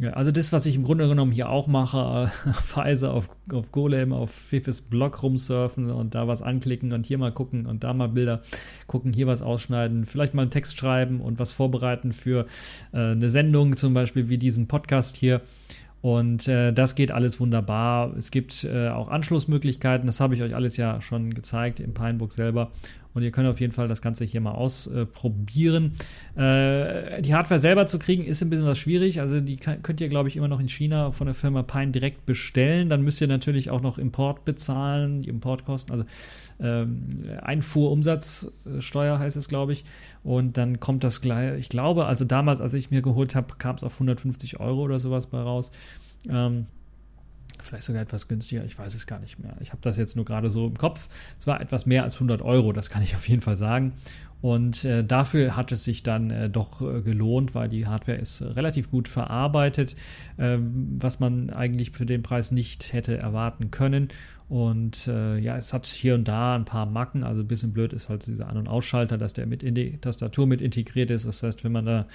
Ja, 0.00 0.10
also 0.10 0.30
das, 0.30 0.52
was 0.52 0.64
ich 0.64 0.76
im 0.76 0.84
Grunde 0.84 1.08
genommen 1.08 1.32
hier 1.32 1.48
auch 1.48 1.66
mache, 1.66 2.30
äh, 2.46 2.52
Pfizer 2.62 3.12
auf, 3.12 3.28
auf 3.52 3.72
Golem, 3.72 4.12
auf 4.12 4.30
Fifis 4.30 4.80
Blog 4.80 5.24
rumsurfen 5.24 5.90
und 5.90 6.14
da 6.14 6.28
was 6.28 6.40
anklicken 6.40 6.92
und 6.92 7.04
hier 7.04 7.18
mal 7.18 7.32
gucken 7.32 7.66
und 7.66 7.82
da 7.82 7.92
mal 7.92 8.08
Bilder 8.08 8.42
gucken, 8.86 9.12
hier 9.12 9.26
was 9.26 9.42
ausschneiden, 9.42 10.06
vielleicht 10.06 10.34
mal 10.34 10.42
einen 10.42 10.52
Text 10.52 10.78
schreiben 10.78 11.20
und 11.20 11.40
was 11.40 11.50
vorbereiten 11.50 12.12
für 12.12 12.46
äh, 12.92 12.98
eine 12.98 13.28
Sendung, 13.28 13.74
zum 13.74 13.92
Beispiel 13.92 14.28
wie 14.28 14.38
diesen 14.38 14.68
Podcast 14.68 15.16
hier. 15.16 15.40
Und 16.00 16.46
äh, 16.46 16.72
das 16.72 16.94
geht 16.94 17.10
alles 17.10 17.40
wunderbar. 17.40 18.16
Es 18.16 18.30
gibt 18.30 18.62
äh, 18.62 18.88
auch 18.88 19.08
Anschlussmöglichkeiten. 19.08 20.06
Das 20.06 20.20
habe 20.20 20.34
ich 20.34 20.42
euch 20.42 20.54
alles 20.54 20.76
ja 20.76 21.00
schon 21.00 21.34
gezeigt 21.34 21.80
im 21.80 21.92
Pinebook 21.92 22.32
selber. 22.32 22.70
Und 23.14 23.22
ihr 23.22 23.30
könnt 23.30 23.48
auf 23.48 23.60
jeden 23.60 23.72
Fall 23.72 23.88
das 23.88 24.02
Ganze 24.02 24.24
hier 24.24 24.40
mal 24.40 24.52
ausprobieren. 24.52 25.92
Äh, 26.36 27.22
die 27.22 27.34
Hardware 27.34 27.58
selber 27.58 27.86
zu 27.86 27.98
kriegen 27.98 28.24
ist 28.24 28.42
ein 28.42 28.50
bisschen 28.50 28.66
was 28.66 28.78
schwierig. 28.78 29.20
Also 29.20 29.40
die 29.40 29.56
kann, 29.56 29.82
könnt 29.82 30.00
ihr, 30.00 30.08
glaube 30.08 30.28
ich, 30.28 30.36
immer 30.36 30.48
noch 30.48 30.60
in 30.60 30.68
China 30.68 31.10
von 31.10 31.26
der 31.26 31.34
Firma 31.34 31.62
Pine 31.62 31.92
direkt 31.92 32.26
bestellen. 32.26 32.88
Dann 32.88 33.02
müsst 33.02 33.20
ihr 33.20 33.26
natürlich 33.26 33.70
auch 33.70 33.80
noch 33.80 33.98
Import 33.98 34.44
bezahlen, 34.44 35.22
die 35.22 35.28
Importkosten. 35.30 35.92
Also 35.92 36.04
ähm, 36.60 37.06
Einfuhrumsatzsteuer 37.42 39.18
heißt 39.18 39.36
es, 39.36 39.48
glaube 39.48 39.72
ich. 39.72 39.84
Und 40.22 40.56
dann 40.56 40.80
kommt 40.80 41.04
das 41.04 41.20
gleich, 41.20 41.58
ich 41.58 41.68
glaube, 41.68 42.06
also 42.06 42.24
damals, 42.24 42.60
als 42.60 42.74
ich 42.74 42.90
mir 42.90 43.02
geholt 43.02 43.34
habe, 43.34 43.54
kam 43.58 43.76
es 43.76 43.84
auf 43.84 43.94
150 43.94 44.60
Euro 44.60 44.82
oder 44.82 44.98
sowas 44.98 45.26
bei 45.26 45.40
raus. 45.40 45.70
Ähm, 46.28 46.66
vielleicht 47.62 47.84
sogar 47.84 48.02
etwas 48.02 48.28
günstiger, 48.28 48.64
ich 48.64 48.78
weiß 48.78 48.94
es 48.94 49.06
gar 49.06 49.18
nicht 49.20 49.38
mehr. 49.38 49.56
Ich 49.60 49.70
habe 49.70 49.80
das 49.82 49.96
jetzt 49.96 50.16
nur 50.16 50.24
gerade 50.24 50.50
so 50.50 50.66
im 50.66 50.76
Kopf. 50.76 51.08
Es 51.38 51.46
war 51.46 51.60
etwas 51.60 51.86
mehr 51.86 52.04
als 52.04 52.14
100 52.14 52.42
Euro, 52.42 52.72
das 52.72 52.90
kann 52.90 53.02
ich 53.02 53.14
auf 53.16 53.28
jeden 53.28 53.42
Fall 53.42 53.56
sagen. 53.56 53.92
Und 54.40 54.84
äh, 54.84 55.02
dafür 55.04 55.56
hat 55.56 55.72
es 55.72 55.82
sich 55.82 56.04
dann 56.04 56.30
äh, 56.30 56.48
doch 56.48 56.80
äh, 56.80 57.02
gelohnt, 57.02 57.54
weil 57.54 57.68
die 57.68 57.86
Hardware 57.86 58.18
ist 58.18 58.40
relativ 58.40 58.90
gut 58.90 59.08
verarbeitet, 59.08 59.96
ähm, 60.38 60.96
was 60.96 61.18
man 61.18 61.50
eigentlich 61.50 61.90
für 61.90 62.06
den 62.06 62.22
Preis 62.22 62.52
nicht 62.52 62.92
hätte 62.92 63.18
erwarten 63.18 63.72
können. 63.72 64.08
Und 64.48 65.08
äh, 65.08 65.38
ja, 65.38 65.58
es 65.58 65.72
hat 65.72 65.86
hier 65.86 66.14
und 66.14 66.26
da 66.26 66.54
ein 66.54 66.64
paar 66.64 66.86
Macken. 66.86 67.24
Also 67.24 67.42
ein 67.42 67.48
bisschen 67.48 67.72
blöd 67.72 67.92
ist 67.92 68.08
halt 68.08 68.26
dieser 68.26 68.48
An- 68.48 68.56
und 68.56 68.68
Ausschalter, 68.68 69.18
dass 69.18 69.32
der 69.32 69.46
mit 69.46 69.62
in 69.62 69.74
die 69.74 69.98
Tastatur 69.98 70.46
mit 70.46 70.62
integriert 70.62 71.10
ist. 71.10 71.26
Das 71.26 71.42
heißt, 71.42 71.64
wenn 71.64 71.72
man 71.72 71.84
da 71.84 72.06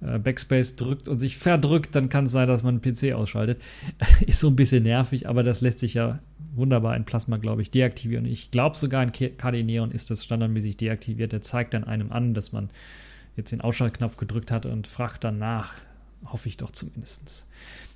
Backspace 0.00 0.76
drückt 0.76 1.08
und 1.08 1.18
sich 1.18 1.38
verdrückt, 1.38 1.94
dann 1.94 2.08
kann 2.08 2.24
es 2.24 2.32
sein, 2.32 2.48
dass 2.48 2.62
man 2.62 2.80
einen 2.80 2.94
PC 2.94 3.14
ausschaltet. 3.14 3.60
ist 4.26 4.40
so 4.40 4.48
ein 4.48 4.56
bisschen 4.56 4.82
nervig, 4.82 5.28
aber 5.28 5.42
das 5.42 5.60
lässt 5.60 5.78
sich 5.78 5.94
ja 5.94 6.18
wunderbar 6.54 6.96
in 6.96 7.04
Plasma, 7.04 7.36
glaube 7.36 7.62
ich, 7.62 7.70
deaktivieren. 7.70 8.26
Ich 8.26 8.50
glaube 8.50 8.76
sogar 8.76 9.02
in 9.02 9.12
KD 9.12 9.62
Neon 9.62 9.90
ist 9.90 10.10
das 10.10 10.24
standardmäßig 10.24 10.76
deaktiviert. 10.76 11.32
Der 11.32 11.40
zeigt 11.40 11.74
dann 11.74 11.84
einem 11.84 12.12
an, 12.12 12.34
dass 12.34 12.52
man 12.52 12.70
jetzt 13.36 13.52
den 13.52 13.60
Ausschaltknopf 13.60 14.16
gedrückt 14.16 14.50
hat 14.50 14.66
und 14.66 14.86
fragt 14.86 15.24
dann 15.24 15.38
nach. 15.38 15.74
Hoffe 16.24 16.48
ich 16.48 16.56
doch 16.56 16.70
zumindest. 16.70 17.46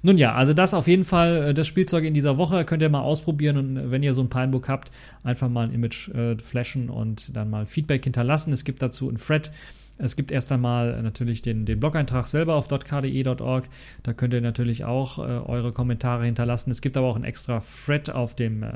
Nun 0.02 0.18
ja, 0.18 0.34
also 0.34 0.52
das 0.52 0.74
auf 0.74 0.86
jeden 0.86 1.04
Fall 1.04 1.48
äh, 1.48 1.54
das 1.54 1.66
Spielzeug 1.66 2.04
in 2.04 2.12
dieser 2.12 2.36
Woche. 2.36 2.64
Könnt 2.64 2.82
ihr 2.82 2.88
mal 2.90 3.00
ausprobieren 3.00 3.56
und 3.56 3.76
äh, 3.76 3.90
wenn 3.90 4.02
ihr 4.02 4.12
so 4.12 4.20
ein 4.20 4.28
Pinebook 4.28 4.68
habt, 4.68 4.90
einfach 5.24 5.48
mal 5.48 5.66
ein 5.66 5.72
Image 5.72 6.08
äh, 6.10 6.36
flashen 6.36 6.90
und 6.90 7.34
dann 7.34 7.48
mal 7.48 7.64
Feedback 7.64 8.04
hinterlassen. 8.04 8.52
Es 8.52 8.64
gibt 8.64 8.82
dazu 8.82 9.08
ein 9.08 9.16
Thread 9.16 9.50
es 9.98 10.14
gibt 10.14 10.30
erst 10.30 10.52
einmal 10.52 11.02
natürlich 11.02 11.42
den, 11.42 11.66
den 11.66 11.80
Blog-Eintrag 11.80 12.26
selber 12.28 12.54
auf 12.54 12.68
.kde.org. 12.68 13.68
Da 14.04 14.12
könnt 14.12 14.32
ihr 14.32 14.40
natürlich 14.40 14.84
auch 14.84 15.18
äh, 15.18 15.22
eure 15.22 15.72
Kommentare 15.72 16.24
hinterlassen. 16.24 16.70
Es 16.70 16.80
gibt 16.80 16.96
aber 16.96 17.08
auch 17.08 17.16
ein 17.16 17.24
extra 17.24 17.60
Thread 17.60 18.08
auf 18.10 18.34
dem 18.34 18.62
äh, 18.62 18.72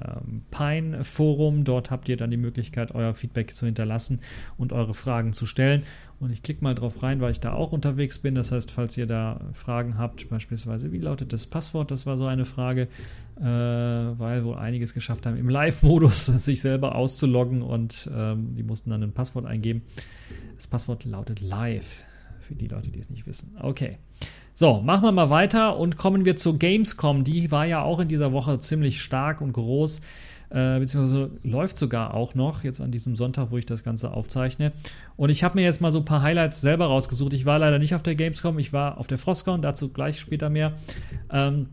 Pine-Forum. 0.51 1.65
Dort 1.65 1.91
habt 1.91 2.09
ihr 2.09 2.17
dann 2.17 2.31
die 2.31 2.37
Möglichkeit, 2.37 2.95
euer 2.95 3.15
Feedback 3.15 3.55
zu 3.55 3.67
hinterlassen 3.67 4.21
und 4.59 4.73
eure 4.73 4.95
Fragen 4.95 5.33
zu 5.33 5.47
stellen. 5.47 5.85
Und 6.23 6.31
ich 6.31 6.45
klicke 6.45 6.63
mal 6.63 6.77
drauf 6.77 7.03
rein, 7.03 7.21
weil 7.21 7.33
ich 7.33 7.41
da 7.41 7.53
auch 7.53 7.73
unterwegs 7.73 8.21
bin. 8.21 8.37
Das 8.37 8.53
heißt, 8.53 8.71
falls 8.71 8.97
ihr 8.97 9.07
da 9.07 9.41
Fragen 9.55 9.99
habt, 9.99 10.31
beispielsweise, 10.31 10.93
wie 10.93 11.01
lautet 11.01 11.33
das 11.33 11.49
Passwort? 11.49 11.91
Das 11.91 12.07
war 12.07 12.17
so 12.17 12.27
eine 12.27 12.45
Frage, 12.45 12.83
äh, 13.41 13.43
weil 13.45 14.45
wohl 14.45 14.55
einiges 14.55 14.95
geschafft 14.95 15.27
haben, 15.27 15.37
im 15.37 15.49
Live-Modus 15.49 16.27
sich 16.37 16.61
selber 16.61 16.95
auszuloggen 16.95 17.61
und 17.61 18.09
ähm, 18.15 18.55
die 18.55 18.63
mussten 18.63 18.91
dann 18.91 19.03
ein 19.03 19.11
Passwort 19.11 19.47
eingeben. 19.47 19.83
Das 20.55 20.69
Passwort 20.69 21.05
lautet 21.05 21.41
live. 21.41 22.05
Für 22.39 22.55
die 22.55 22.69
Leute, 22.69 22.91
die 22.93 23.01
es 23.01 23.11
nicht 23.11 23.27
wissen. 23.27 23.57
Okay. 23.61 23.99
So, 24.55 24.81
machen 24.81 25.03
wir 25.03 25.13
mal 25.13 25.31
weiter 25.31 25.77
und 25.77 25.97
kommen 25.97 26.25
wir 26.25 26.37
zur 26.37 26.57
Gamescom. 26.57 27.25
Die 27.25 27.51
war 27.51 27.67
ja 27.67 27.83
auch 27.83 27.99
in 27.99 28.07
dieser 28.07 28.33
Woche 28.33 28.61
ziemlich 28.61 29.01
stark 29.01 29.41
und 29.41 29.55
groß, 29.55 30.03
äh, 30.53 30.79
beziehungsweise 30.79 31.31
läuft 31.43 31.79
sogar 31.79 32.15
auch 32.15 32.35
noch, 32.35 32.63
jetzt 32.63 32.81
an 32.81 32.93
diesem 32.93 33.17
Sonntag, 33.17 33.51
wo 33.51 33.59
ich 33.59 33.67
das 33.67 33.83
Ganze 33.83 34.13
aufzeichne. 34.13 34.73
Und 35.17 35.31
ich 35.31 35.45
habe 35.45 35.57
mir 35.57 35.65
jetzt 35.65 35.81
mal 35.81 35.91
so 35.91 35.99
ein 36.01 36.05
paar 36.05 36.23
Highlights 36.23 36.61
selber 36.61 36.87
rausgesucht. 36.87 37.33
Ich 37.33 37.47
war 37.47 37.59
leider 37.59 37.79
nicht 37.79 37.95
auf 37.95 38.03
der 38.03 38.15
Gamescom, 38.15 38.59
ich 38.59 38.73
war 38.73 38.99
auf 38.99 39.07
der 39.07 39.19
Frostcon, 39.19 39.63
dazu 39.63 39.89
gleich 39.89 40.21
später 40.21 40.51
mehr. 40.51 40.75
Ähm, 41.31 41.69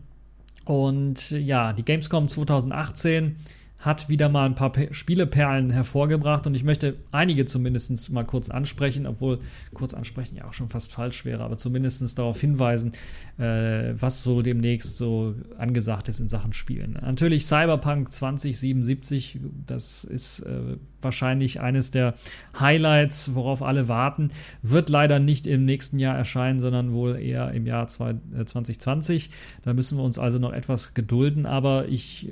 und 0.64 1.30
ja, 1.30 1.72
die 1.72 1.84
Gamescom 1.84 2.28
2018 2.28 3.36
hat 3.80 4.10
wieder 4.10 4.28
mal 4.28 4.44
ein 4.44 4.54
paar 4.54 4.72
Spieleperlen 4.90 5.70
hervorgebracht 5.70 6.46
und 6.46 6.54
ich 6.54 6.64
möchte 6.64 6.96
einige 7.12 7.46
zumindest 7.46 8.10
mal 8.10 8.24
kurz 8.24 8.50
ansprechen, 8.50 9.06
obwohl 9.06 9.40
kurz 9.72 9.94
ansprechen 9.94 10.36
ja 10.36 10.44
auch 10.44 10.52
schon 10.52 10.68
fast 10.68 10.92
falsch 10.92 11.24
wäre, 11.24 11.42
aber 11.42 11.56
zumindest 11.56 12.18
darauf 12.18 12.38
hinweisen, 12.38 12.92
äh, 13.38 13.94
was 13.94 14.22
so 14.22 14.42
demnächst 14.42 14.98
so 14.98 15.34
angesagt 15.56 16.10
ist 16.10 16.20
in 16.20 16.28
Sachen 16.28 16.52
Spielen. 16.52 16.98
Natürlich 17.00 17.46
Cyberpunk 17.46 18.12
2077, 18.12 19.40
das 19.66 20.04
ist 20.04 20.40
äh, 20.40 20.76
wahrscheinlich 21.00 21.60
eines 21.60 21.90
der 21.90 22.14
Highlights, 22.58 23.34
worauf 23.34 23.62
alle 23.62 23.88
warten, 23.88 24.30
wird 24.60 24.90
leider 24.90 25.18
nicht 25.18 25.46
im 25.46 25.64
nächsten 25.64 25.98
Jahr 25.98 26.16
erscheinen, 26.16 26.60
sondern 26.60 26.92
wohl 26.92 27.16
eher 27.16 27.52
im 27.52 27.64
Jahr 27.64 27.88
2020. 27.88 29.26
Äh, 29.26 29.30
da 29.62 29.72
müssen 29.72 29.96
wir 29.96 30.04
uns 30.04 30.18
also 30.18 30.38
noch 30.38 30.52
etwas 30.52 30.92
gedulden, 30.92 31.46
aber 31.46 31.88
ich 31.88 32.28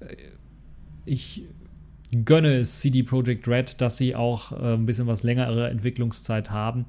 äh, 0.00 0.16
ich 1.04 1.44
gönne 2.24 2.58
es 2.58 2.80
CD 2.80 3.02
Projekt 3.02 3.48
Red, 3.48 3.80
dass 3.80 3.96
sie 3.96 4.14
auch 4.14 4.52
äh, 4.52 4.74
ein 4.74 4.86
bisschen 4.86 5.06
was 5.06 5.22
längere 5.22 5.70
Entwicklungszeit 5.70 6.50
haben. 6.50 6.84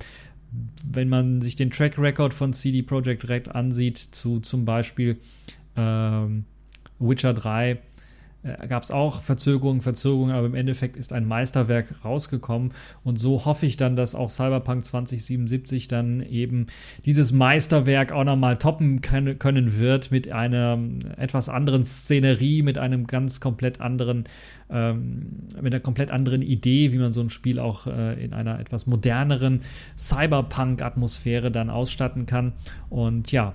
Wenn 0.86 1.10
man 1.10 1.42
sich 1.42 1.56
den 1.56 1.72
Track 1.72 1.98
Record 1.98 2.34
von 2.34 2.54
CD 2.54 2.84
Projekt 2.84 3.28
Red 3.28 3.50
ansieht, 3.50 3.98
zu 3.98 4.40
zum 4.40 4.66
Beispiel 4.66 5.18
ähm, 5.76 6.46
Witcher 7.00 7.34
3, 7.34 7.80
äh, 8.44 8.68
gab 8.68 8.84
es 8.84 8.92
auch 8.92 9.22
Verzögerungen, 9.22 9.82
Verzögerungen, 9.82 10.36
aber 10.36 10.48
im 10.48 10.56
Endeffekt 10.56 10.98
ist 10.98 11.14
ein 11.14 11.26
Meisterwerk 11.26 12.04
rausgekommen. 12.04 12.74
Und 13.04 13.18
so 13.18 13.46
hoffe 13.46 13.66
ich 13.66 13.78
dann, 13.78 13.96
dass 13.96 14.16
auch 14.16 14.30
Cyberpunk 14.30 14.86
2077 14.86 15.88
dann 15.88 16.22
eben 16.22 16.68
dieses 17.06 17.32
Meisterwerk 17.32 18.12
auch 18.12 18.24
nochmal 18.24 18.58
toppen 18.58 19.02
können 19.02 19.78
wird 19.78 20.12
mit 20.12 20.32
einer 20.32 20.78
etwas 21.18 21.50
anderen 21.50 21.86
Szenerie, 21.86 22.62
mit 22.62 22.78
einem 22.78 23.08
ganz 23.08 23.40
komplett 23.40 23.80
anderen, 23.82 24.26
ähm, 24.70 25.48
mit 25.62 25.74
einer 25.74 25.82
komplett 25.82 26.12
anderen 26.12 26.42
Idee, 26.42 26.92
wie 26.92 26.98
man 26.98 27.12
so 27.12 27.22
ein 27.22 27.30
Spiel 27.30 27.60
auch 27.60 27.88
äh, 27.88 28.24
in 28.24 28.34
einer 28.34 28.60
etwas 28.60 28.88
moderneren 28.88 29.62
Cyberpunk-Atmosphäre 29.98 31.52
dann 31.52 31.70
ausstatten 31.70 32.26
kann. 32.26 32.54
Und 32.90 33.32
ja, 33.32 33.54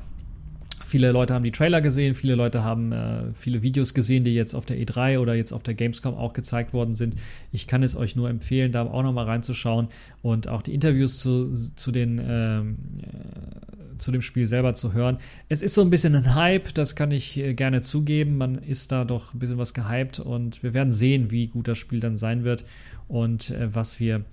Viele 0.88 1.12
Leute 1.12 1.34
haben 1.34 1.44
die 1.44 1.52
Trailer 1.52 1.82
gesehen, 1.82 2.14
viele 2.14 2.34
Leute 2.34 2.64
haben 2.64 2.92
äh, 2.92 3.34
viele 3.34 3.60
Videos 3.60 3.92
gesehen, 3.92 4.24
die 4.24 4.32
jetzt 4.32 4.54
auf 4.54 4.64
der 4.64 4.78
E3 4.78 5.18
oder 5.18 5.34
jetzt 5.34 5.52
auf 5.52 5.62
der 5.62 5.74
Gamescom 5.74 6.14
auch 6.14 6.32
gezeigt 6.32 6.72
worden 6.72 6.94
sind. 6.94 7.16
Ich 7.52 7.66
kann 7.66 7.82
es 7.82 7.94
euch 7.94 8.16
nur 8.16 8.30
empfehlen, 8.30 8.72
da 8.72 8.86
auch 8.86 9.02
nochmal 9.02 9.26
reinzuschauen 9.26 9.88
und 10.22 10.48
auch 10.48 10.62
die 10.62 10.72
Interviews 10.72 11.18
zu, 11.18 11.52
zu, 11.52 11.92
den, 11.92 12.18
ähm, 12.26 12.76
äh, 13.02 13.98
zu 13.98 14.12
dem 14.12 14.22
Spiel 14.22 14.46
selber 14.46 14.72
zu 14.72 14.94
hören. 14.94 15.18
Es 15.50 15.60
ist 15.60 15.74
so 15.74 15.82
ein 15.82 15.90
bisschen 15.90 16.14
ein 16.14 16.34
Hype, 16.34 16.72
das 16.72 16.96
kann 16.96 17.10
ich 17.10 17.36
äh, 17.36 17.52
gerne 17.52 17.82
zugeben. 17.82 18.38
Man 18.38 18.54
ist 18.54 18.90
da 18.90 19.04
doch 19.04 19.34
ein 19.34 19.40
bisschen 19.40 19.58
was 19.58 19.74
gehypt 19.74 20.20
und 20.20 20.62
wir 20.62 20.72
werden 20.72 20.90
sehen, 20.90 21.30
wie 21.30 21.48
gut 21.48 21.68
das 21.68 21.76
Spiel 21.76 22.00
dann 22.00 22.16
sein 22.16 22.44
wird 22.44 22.64
und 23.08 23.50
äh, 23.50 23.74
was 23.74 24.00
wir 24.00 24.24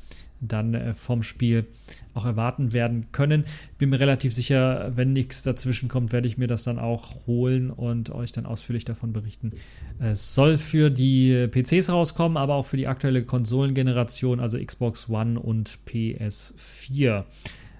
dann 0.47 0.73
äh, 0.73 0.93
vom 0.93 1.23
Spiel 1.23 1.65
auch 2.13 2.25
erwarten 2.25 2.71
werden 2.73 3.11
können. 3.11 3.45
Bin 3.77 3.89
mir 3.89 3.99
relativ 3.99 4.33
sicher, 4.33 4.91
wenn 4.95 5.13
nichts 5.13 5.43
dazwischen 5.43 5.89
kommt, 5.89 6.11
werde 6.11 6.27
ich 6.27 6.37
mir 6.37 6.47
das 6.47 6.63
dann 6.63 6.79
auch 6.79 7.25
holen 7.27 7.69
und 7.69 8.09
euch 8.09 8.31
dann 8.31 8.45
ausführlich 8.45 8.85
davon 8.85 9.13
berichten. 9.13 9.51
Es 9.99 10.33
soll 10.33 10.57
für 10.57 10.89
die 10.89 11.47
PCs 11.47 11.89
rauskommen, 11.89 12.37
aber 12.37 12.55
auch 12.55 12.65
für 12.65 12.77
die 12.77 12.87
aktuelle 12.87 13.23
Konsolengeneration, 13.23 14.39
also 14.39 14.57
Xbox 14.57 15.09
One 15.09 15.39
und 15.39 15.79
PS4. 15.87 17.23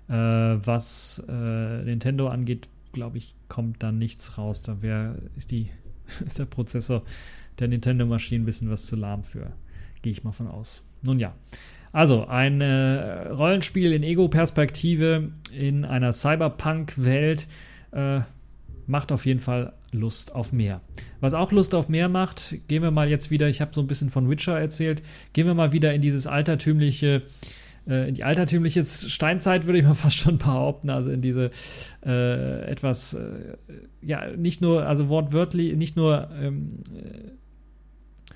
Äh, 0.08 0.14
was 0.14 1.24
äh, 1.28 1.84
Nintendo 1.84 2.28
angeht, 2.28 2.68
glaube 2.94 3.18
ich, 3.18 3.36
kommt 3.50 3.82
da 3.82 3.92
nichts 3.92 4.38
raus. 4.38 4.62
Da 4.62 4.82
wär, 4.82 5.16
ist, 5.36 5.52
die, 5.52 5.70
ist 6.26 6.40
der 6.40 6.46
Prozessor 6.46 7.04
der 7.60 7.68
Nintendo-Maschine 7.68 8.44
ein 8.44 8.46
bisschen 8.46 8.70
was 8.70 8.86
zu 8.86 8.96
lahm 8.96 9.24
für. 9.24 9.54
Gehe 10.02 10.12
ich 10.12 10.24
mal 10.24 10.32
von 10.32 10.48
aus. 10.48 10.84
Nun 11.02 11.20
ja. 11.20 11.34
Also, 11.96 12.26
ein 12.26 12.60
äh, 12.60 13.30
Rollenspiel 13.30 13.94
in 13.94 14.04
Ego-Perspektive 14.04 15.30
in 15.58 15.86
einer 15.86 16.12
Cyberpunk-Welt 16.12 17.48
äh, 17.94 18.20
macht 18.86 19.14
auf 19.14 19.26
jeden 19.26 19.40
Fall 19.40 19.72
Lust 19.94 20.36
auf 20.36 20.52
mehr. 20.52 20.82
Was 21.22 21.34
auch 21.34 21.54
Lust 21.54 21.74
auf 21.74 21.88
mehr 21.88 22.10
macht, 22.10 22.58
gehen 22.68 22.84
wir 22.84 22.92
mal 22.92 23.08
jetzt 23.08 23.32
wieder, 23.32 23.48
ich 23.48 23.62
habe 23.62 23.72
so 23.74 23.80
ein 23.80 23.88
bisschen 23.88 24.10
von 24.10 24.30
Witcher 24.30 24.60
erzählt, 24.60 25.04
gehen 25.32 25.48
wir 25.48 25.54
mal 25.54 25.72
wieder 25.72 25.94
in 25.94 26.02
dieses 26.02 26.28
altertümliche 26.28 27.22
äh, 27.88 28.10
in 28.10 28.16
die 28.16 28.26
altertümliche 28.26 28.84
Steinzeit, 28.84 29.66
würde 29.66 29.80
ich 29.80 29.86
mal 29.86 29.94
fast 29.94 30.18
schon 30.18 30.38
behaupten, 30.38 30.90
also 30.90 31.12
in 31.12 31.22
diese 31.22 31.52
äh, 32.06 32.70
etwas, 32.70 33.14
äh, 33.14 33.56
ja, 34.02 34.32
nicht 34.36 34.62
nur, 34.62 34.86
also 34.86 35.08
wortwörtlich, 35.08 35.78
nicht 35.78 35.96
nur 35.96 36.28
ähm, 36.42 36.68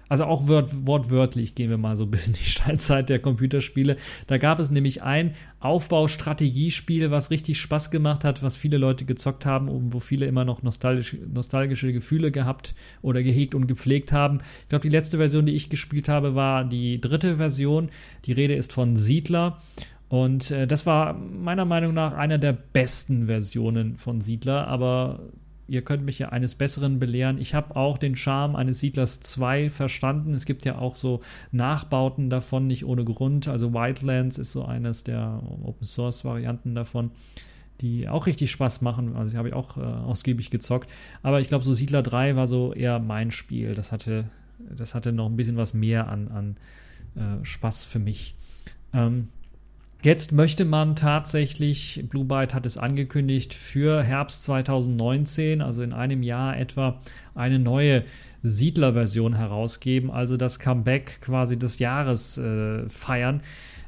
also 0.10 0.26
auch 0.26 0.48
wort, 0.48 0.88
wortwörtlich 0.88 1.54
gehen 1.54 1.69
wir 1.69 1.78
mal 1.78 1.95
so 1.95 2.04
ein 2.04 2.12
bisschen 2.12 2.34
in 2.34 2.39
die 2.39 2.50
Steinzeit 2.50 3.10
der 3.10 3.19
Computerspiele. 3.19 3.98
Da 4.28 4.38
gab 4.39 4.60
es 4.60 4.72
nämlich 4.72 5.04
ein 5.04 5.36
Aufbaustrategiespiel, 5.60 7.12
was 7.12 7.30
richtig 7.30 7.62
Spaß 7.62 7.91
gemacht 7.91 8.24
hat, 8.24 8.41
was 8.41 8.58
viele 8.58 8.78
Leute 8.78 9.06
gezockt 9.06 9.45
haben 9.45 9.69
und 9.69 9.93
wo 9.93 10.00
viele 10.00 10.26
immer 10.26 10.45
noch 10.45 10.63
nostalgisch, 10.63 11.15
nostalgische 11.32 11.93
Gefühle 11.93 12.32
gehabt 12.32 12.74
oder 13.02 13.22
gehegt 13.22 13.54
und 13.54 13.67
gepflegt 13.67 14.12
haben. 14.12 14.39
Ich 14.63 14.69
glaube, 14.69 14.84
die 14.84 14.89
letzte 14.89 15.17
Version, 15.17 15.45
die 15.45 15.56
ich 15.56 15.69
gespielt 15.69 16.10
habe, 16.10 16.34
war 16.34 16.65
die 16.65 17.00
dritte 17.00 17.38
Version. 17.38 17.89
Die 18.26 18.34
Rede 18.34 18.56
ist 18.56 18.74
von 18.74 18.95
Siedler. 18.98 19.62
Und 20.08 20.50
äh, 20.50 20.65
das 20.65 20.88
war 20.88 21.13
meiner 21.13 21.65
Meinung 21.65 21.93
nach 21.93 22.13
einer 22.13 22.39
der 22.39 22.54
besten 22.54 23.28
Versionen 23.28 23.98
von 23.98 24.22
Siedler, 24.22 24.67
aber 24.67 25.19
ihr 25.69 25.84
könnt 25.84 26.03
mich 26.03 26.19
ja 26.19 26.29
eines 26.29 26.55
Besseren 26.55 26.99
belehren. 26.99 27.38
Ich 27.39 27.53
habe 27.53 27.75
auch 27.75 27.97
den 27.97 28.15
Charme 28.15 28.55
eines 28.55 28.79
Siedlers 28.79 29.19
2 29.21 29.69
verstanden. 29.69 30.34
Es 30.34 30.45
gibt 30.45 30.65
ja 30.65 30.77
auch 30.77 30.95
so 30.95 31.21
Nachbauten 31.51 32.29
davon, 32.29 32.67
nicht 32.67 32.86
ohne 32.86 33.05
Grund. 33.05 33.47
Also 33.47 33.73
Wildlands 33.73 34.38
ist 34.38 34.51
so 34.51 34.65
eines 34.65 35.03
der 35.03 35.41
Open 35.63 35.86
Source 35.86 36.25
Varianten 36.25 36.75
davon, 36.75 37.12
die 37.82 38.10
auch 38.10 38.25
richtig 38.25 38.51
Spaß 38.51 38.82
machen. 38.82 39.15
Also 39.15 39.32
die 39.32 39.38
habe 39.38 39.49
ich 39.49 39.53
auch 39.53 39.77
äh, 39.77 39.82
ausgiebig 39.82 40.49
gezockt. 40.49 40.89
Aber 41.21 41.39
ich 41.39 41.47
glaube, 41.47 41.63
so 41.63 41.73
Siedler 41.73 42.01
3 42.01 42.36
war 42.36 42.47
so 42.47 42.73
eher 42.73 42.99
mein 42.99 43.32
Spiel. 43.32 43.75
Das 43.75 43.91
hatte, 43.91 44.25
das 44.75 44.95
hatte 44.95 45.12
noch 45.12 45.27
ein 45.27 45.36
bisschen 45.36 45.58
was 45.58 45.73
mehr 45.73 46.10
an, 46.10 46.27
an 46.27 46.55
äh, 47.15 47.45
Spaß 47.45 47.86
für 47.86 47.99
mich. 47.99 48.36
Ähm, 48.93 49.29
Jetzt 50.01 50.31
möchte 50.31 50.63
man 50.63 50.95
tatsächlich, 50.95 52.05
Blue 52.09 52.23
Byte 52.23 52.53
hat 52.53 52.65
es 52.65 52.77
angekündigt, 52.77 53.53
für 53.53 54.01
Herbst 54.01 54.43
2019, 54.43 55.62
also 55.62 55.83
in 55.83 55.91
einem 55.91 56.23
Jahr 56.23 56.57
etwa, 56.57 57.01
eine 57.35 57.59
neue 57.59 58.05
Siedler-Version 58.41 59.33
herausgeben, 59.33 60.09
also 60.09 60.38
das 60.38 60.59
Comeback 60.59 61.19
quasi 61.19 61.59
des 61.59 61.79
Jahres 61.79 62.38
äh, 62.38 62.88
feiern. 62.88 63.41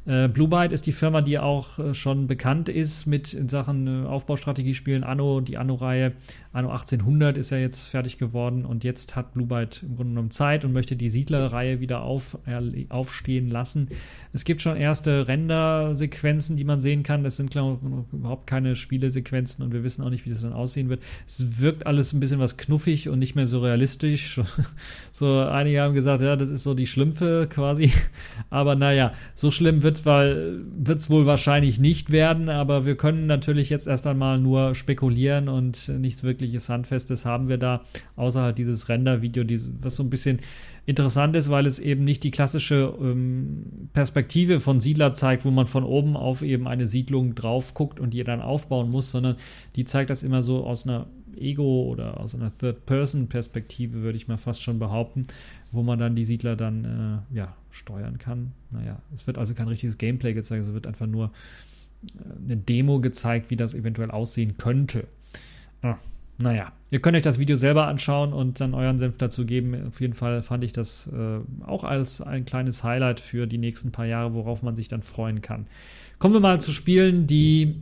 Äh, 0.06 0.30
Blue 0.30 0.48
Byte 0.48 0.72
ist 0.72 0.88
die 0.88 0.92
Firma, 0.92 1.22
die 1.22 1.38
auch 1.38 1.78
äh, 1.78 1.94
schon 1.94 2.26
bekannt 2.26 2.70
ist 2.70 3.06
mit 3.06 3.34
in 3.34 3.48
Sachen 3.48 4.06
äh, 4.06 4.08
Aufbaustrategiespielen. 4.08 5.04
Anno, 5.04 5.42
die 5.42 5.60
Anno-Reihe, 5.60 6.14
Anno 6.54 6.70
1800 6.72 7.38
ist 7.38 7.52
ja 7.52 7.60
jetzt 7.60 7.88
fertig 7.88 8.18
geworden 8.18 8.66
und 8.66 8.84
jetzt 8.84 9.16
hat 9.16 9.34
Blue 9.34 9.46
Byte 9.46 9.84
im 9.84 9.96
Grunde 9.96 10.12
genommen 10.14 10.32
Zeit 10.32 10.66
und 10.66 10.74
möchte 10.74 10.96
die 10.96 11.10
Siedler-Reihe 11.10 11.82
wieder 11.82 12.02
auf, 12.02 12.38
äh, 12.48 12.88
aufstehen 12.90 13.52
lassen. 13.52 13.90
Es 14.34 14.44
gibt 14.44 14.64
schon 14.64 14.76
erste 14.76 15.28
Render-Sequenzen, 15.28 16.56
die 16.56 16.64
man 16.64 16.82
sehen 16.82 17.04
kann. 17.04 17.24
Das 17.24 17.38
sind, 17.38 17.52
glaube 17.52 17.80
ich, 17.84 18.14
überhaupt 18.14 18.48
keine 18.48 18.76
Spielesequenzen 18.76 19.64
und 19.64 19.72
wir 19.72 19.84
wissen 19.84 20.04
auch 20.04 20.10
nicht, 20.10 20.26
wie 20.26 20.32
das 20.32 20.42
dann 20.42 20.54
aussehen 20.54 20.90
wird. 20.90 21.04
Es 21.28 21.62
wirkt 21.62 21.86
alles 21.86 22.12
ein 22.12 22.20
bisschen 22.20 22.40
was 22.40 22.58
knuffig 22.58 23.08
und 23.08 23.20
nicht 23.20 23.36
mehr 23.36 23.46
so 23.46 23.60
realistisch. 23.60 24.42
so 25.12 25.42
einige 25.42 25.82
haben 25.82 25.94
gesagt, 25.94 26.24
ja, 26.24 26.36
das 26.36 26.50
ist 26.50 26.64
so 26.64 26.74
die 26.74 26.88
Schlümpfe 26.88 27.48
quasi. 27.48 27.92
Aber 28.50 28.76
naja, 28.76 29.14
so 29.36 29.52
schlimm 29.52 29.84
wird 29.84 29.91
wird 30.06 31.00
es 31.00 31.10
wohl 31.10 31.26
wahrscheinlich 31.26 31.80
nicht 31.80 32.12
werden, 32.12 32.50
aber 32.50 32.86
wir 32.86 32.96
können 32.96 33.28
natürlich 33.28 33.70
jetzt 33.70 33.88
erst 33.88 34.08
einmal 34.08 34.40
nur 34.40 34.76
spekulieren 34.76 35.50
und 35.50 35.90
nichts 35.90 36.24
wirkliches 36.24 36.70
Handfestes 36.70 37.26
haben 37.26 37.48
wir 37.48 37.58
da, 37.58 37.82
außer 38.16 38.42
halt 38.42 38.58
dieses 38.58 38.90
Render-Video, 38.90 39.44
was 39.82 39.96
so 39.96 40.04
ein 40.04 40.10
bisschen 40.10 40.40
interessant 40.86 41.36
ist, 41.36 41.50
weil 41.50 41.66
es 41.66 41.80
eben 41.80 42.04
nicht 42.04 42.24
die 42.24 42.32
klassische 42.32 42.94
ähm, 43.00 43.90
Perspektive 43.94 44.60
von 44.60 44.80
Siedler 44.80 45.14
zeigt, 45.14 45.46
wo 45.46 45.52
man 45.52 45.68
von 45.68 45.84
oben 45.84 46.18
auf 46.18 46.42
eben 46.42 46.68
eine 46.68 46.88
Siedlung 46.88 47.36
drauf 47.36 47.74
guckt 47.74 48.00
und 48.00 48.14
die 48.14 48.24
dann 48.24 48.42
aufbauen 48.42 48.90
muss, 48.90 49.12
sondern 49.12 49.36
die 49.76 49.86
zeigt 49.86 50.10
das 50.10 50.24
immer 50.24 50.42
so 50.42 50.66
aus 50.66 50.88
einer 50.88 51.08
Ego- 51.38 51.86
oder 51.86 52.20
aus 52.20 52.36
einer 52.36 52.52
Third-Person-Perspektive, 52.52 54.02
würde 54.02 54.18
ich 54.18 54.28
mal 54.28 54.38
fast 54.38 54.62
schon 54.62 54.80
behaupten, 54.80 55.28
wo 55.72 55.84
man 55.84 56.00
dann 56.00 56.16
die 56.16 56.26
Siedler 56.26 56.56
dann 56.56 57.24
äh, 57.34 57.38
ja, 57.38 57.56
steuern 57.70 58.18
kann. 58.18 58.52
Naja, 58.72 59.02
es 59.14 59.28
wird 59.28 59.38
also 59.38 59.54
kein 59.54 59.68
richtiges 59.68 59.98
Gameplay 59.98 60.34
gezeigt, 60.34 60.66
es 60.66 60.74
wird 60.74 60.88
einfach 60.88 61.08
nur 61.08 61.32
äh, 62.06 62.44
eine 62.46 62.58
Demo 62.58 63.00
gezeigt, 63.00 63.50
wie 63.50 63.56
das 63.56 63.74
eventuell 63.74 64.12
aussehen 64.12 64.58
könnte. 64.58 65.08
Ah, 65.82 65.98
naja, 66.38 66.72
ihr 66.90 67.00
könnt 67.00 67.16
euch 67.16 67.24
das 67.24 67.40
Video 67.40 67.56
selber 67.56 67.88
anschauen 67.88 68.34
und 68.34 68.60
dann 68.60 68.74
euren 68.74 68.98
Senf 68.98 69.18
dazu 69.18 69.46
geben. 69.46 69.88
Auf 69.88 70.02
jeden 70.02 70.14
Fall 70.14 70.42
fand 70.44 70.64
ich 70.64 70.72
das 70.72 71.08
äh, 71.08 71.40
auch 71.66 71.84
als 71.84 72.22
ein 72.22 72.46
kleines 72.46 72.84
Highlight 72.84 73.20
für 73.20 73.48
die 73.48 73.58
nächsten 73.58 73.92
paar 73.92 74.06
Jahre, 74.06 74.34
worauf 74.34 74.64
man 74.64 74.76
sich 74.76 74.88
dann 74.88 75.02
freuen 75.02 75.42
kann. 75.42 75.68
Kommen 76.20 76.34
wir 76.34 76.40
mal 76.40 76.60
zu 76.60 76.72
Spielen, 76.72 77.28
die 77.28 77.76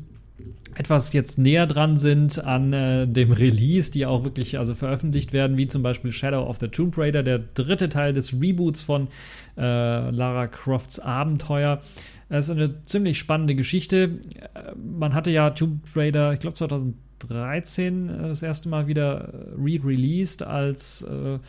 etwas 0.80 1.12
jetzt 1.12 1.38
näher 1.38 1.68
dran 1.68 1.98
sind 1.98 2.44
an 2.44 2.72
äh, 2.72 3.06
dem 3.06 3.34
Release, 3.34 3.92
die 3.92 4.06
auch 4.06 4.24
wirklich 4.24 4.58
also 4.58 4.76
veröffentlicht 4.76 5.34
werden, 5.34 5.58
wie 5.58 5.68
zum 5.68 5.84
Beispiel 5.84 6.14
Shadow 6.14 6.48
of 6.48 6.58
the 6.60 6.70
Tomb 6.70 6.98
Raider, 6.98 7.22
der 7.22 7.40
dritte 7.40 7.90
Teil 7.90 8.14
des 8.14 8.34
Reboots 8.34 8.82
von 8.82 9.10
äh, 9.58 9.62
Lara 10.10 10.48
Crofts 10.48 11.00
Abenteuer. 11.00 11.82
Es 12.30 12.46
ist 12.46 12.52
eine 12.52 12.82
ziemlich 12.84 13.20
spannende 13.20 13.56
Geschichte. 13.56 14.20
Äh, 14.54 14.74
man 14.78 15.14
hatte 15.14 15.32
ja 15.32 15.50
Tomb 15.50 15.82
Raider, 15.96 16.32
ich 16.32 16.40
glaube 16.40 16.56
2013 16.56 18.10
äh, 18.10 18.28
das 18.30 18.42
erste 18.42 18.70
Mal 18.70 18.88
wieder 18.88 19.34
äh, 19.34 19.62
re-released 19.62 20.44
als 20.44 21.02
äh, 21.02 21.40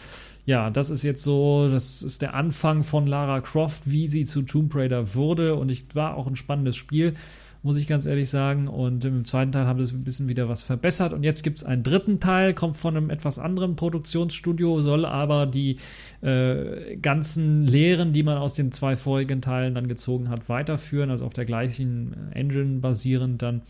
ja, 0.46 0.70
das 0.70 0.90
ist 0.90 1.04
jetzt 1.04 1.22
so, 1.22 1.68
das 1.70 2.02
ist 2.02 2.22
der 2.22 2.34
Anfang 2.34 2.82
von 2.82 3.06
Lara 3.06 3.40
Croft, 3.40 3.88
wie 3.88 4.08
sie 4.08 4.24
zu 4.24 4.42
Tomb 4.42 4.74
Raider 4.74 5.14
wurde 5.14 5.54
und 5.54 5.68
ich 5.68 5.94
war 5.94 6.16
auch 6.16 6.26
ein 6.26 6.34
spannendes 6.34 6.74
Spiel 6.74 7.14
muss 7.62 7.76
ich 7.76 7.86
ganz 7.86 8.06
ehrlich 8.06 8.30
sagen. 8.30 8.68
Und 8.68 9.04
im 9.04 9.24
zweiten 9.24 9.52
Teil 9.52 9.66
haben 9.66 9.84
sie 9.84 9.94
ein 9.94 10.04
bisschen 10.04 10.28
wieder 10.28 10.48
was 10.48 10.62
verbessert. 10.62 11.12
Und 11.12 11.22
jetzt 11.22 11.42
gibt 11.42 11.58
es 11.58 11.64
einen 11.64 11.82
dritten 11.82 12.20
Teil, 12.20 12.54
kommt 12.54 12.76
von 12.76 12.96
einem 12.96 13.10
etwas 13.10 13.38
anderen 13.38 13.76
Produktionsstudio, 13.76 14.80
soll 14.80 15.04
aber 15.04 15.46
die 15.46 15.76
äh, 16.22 16.96
ganzen 16.96 17.66
Lehren, 17.66 18.12
die 18.12 18.22
man 18.22 18.38
aus 18.38 18.54
den 18.54 18.72
zwei 18.72 18.96
vorigen 18.96 19.42
Teilen 19.42 19.74
dann 19.74 19.88
gezogen 19.88 20.28
hat, 20.28 20.48
weiterführen, 20.48 21.10
also 21.10 21.26
auf 21.26 21.34
der 21.34 21.44
gleichen 21.44 22.30
Engine 22.32 22.80
basierend 22.80 23.42
dann. 23.42 23.62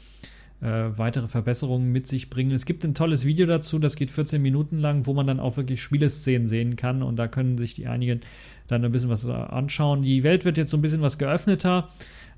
Äh, 0.63 0.99
weitere 0.99 1.27
Verbesserungen 1.27 1.91
mit 1.91 2.07
sich 2.07 2.29
bringen. 2.29 2.51
Es 2.51 2.67
gibt 2.67 2.85
ein 2.85 2.93
tolles 2.93 3.25
Video 3.25 3.47
dazu, 3.47 3.79
das 3.79 3.97
geht 3.97 4.11
14 4.11 4.43
Minuten 4.43 4.77
lang, 4.77 5.07
wo 5.07 5.15
man 5.15 5.27
dann 5.27 5.41
auch 5.41 5.57
wirklich 5.57 5.81
Spieleszenen 5.81 6.47
sehen 6.47 6.77
kann 6.77 7.03
und 7.03 7.17
da 7.17 7.29
können 7.29 7.57
sich 7.57 7.73
die 7.73 7.87
einigen 7.87 8.21
dann 8.69 8.85
ein 8.85 8.93
bisschen 8.93 9.09
was 9.09 9.27
anschauen. 9.27 10.03
Die 10.03 10.23
Welt 10.23 10.45
wird 10.45 10.59
jetzt 10.59 10.69
so 10.69 10.77
ein 10.77 10.83
bisschen 10.83 11.01
was 11.01 11.17
geöffneter. 11.17 11.89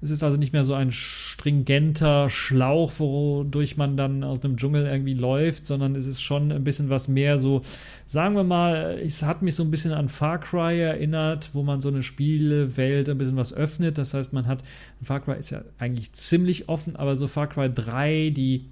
Es 0.02 0.10
ist 0.10 0.24
also 0.24 0.36
nicht 0.36 0.52
mehr 0.52 0.64
so 0.64 0.74
ein 0.74 0.90
stringenter 0.90 2.28
Schlauch, 2.28 2.92
wodurch 2.98 3.76
man 3.76 3.96
dann 3.96 4.24
aus 4.24 4.42
einem 4.42 4.56
Dschungel 4.56 4.84
irgendwie 4.84 5.14
läuft, 5.14 5.66
sondern 5.66 5.94
es 5.94 6.06
ist 6.06 6.20
schon 6.20 6.50
ein 6.50 6.64
bisschen 6.64 6.90
was 6.90 7.06
mehr 7.06 7.38
so, 7.38 7.62
sagen 8.06 8.34
wir 8.34 8.42
mal, 8.42 8.98
es 9.02 9.22
hat 9.22 9.42
mich 9.42 9.54
so 9.54 9.62
ein 9.62 9.70
bisschen 9.70 9.92
an 9.92 10.08
Far 10.08 10.40
Cry 10.40 10.80
erinnert, 10.80 11.50
wo 11.52 11.62
man 11.62 11.80
so 11.80 11.88
eine 11.88 12.02
Spielewelt 12.02 13.08
ein 13.08 13.18
bisschen 13.18 13.36
was 13.36 13.54
öffnet. 13.54 13.96
Das 13.96 14.12
heißt, 14.12 14.32
man 14.32 14.48
hat, 14.48 14.64
Far 15.00 15.20
Cry 15.20 15.38
ist 15.38 15.50
ja 15.50 15.62
eigentlich 15.78 16.12
ziemlich 16.12 16.68
offen, 16.68 16.96
aber 16.96 17.14
so 17.14 17.28
Far 17.28 17.46
Cry 17.46 17.72
3, 17.72 18.30
die 18.30 18.66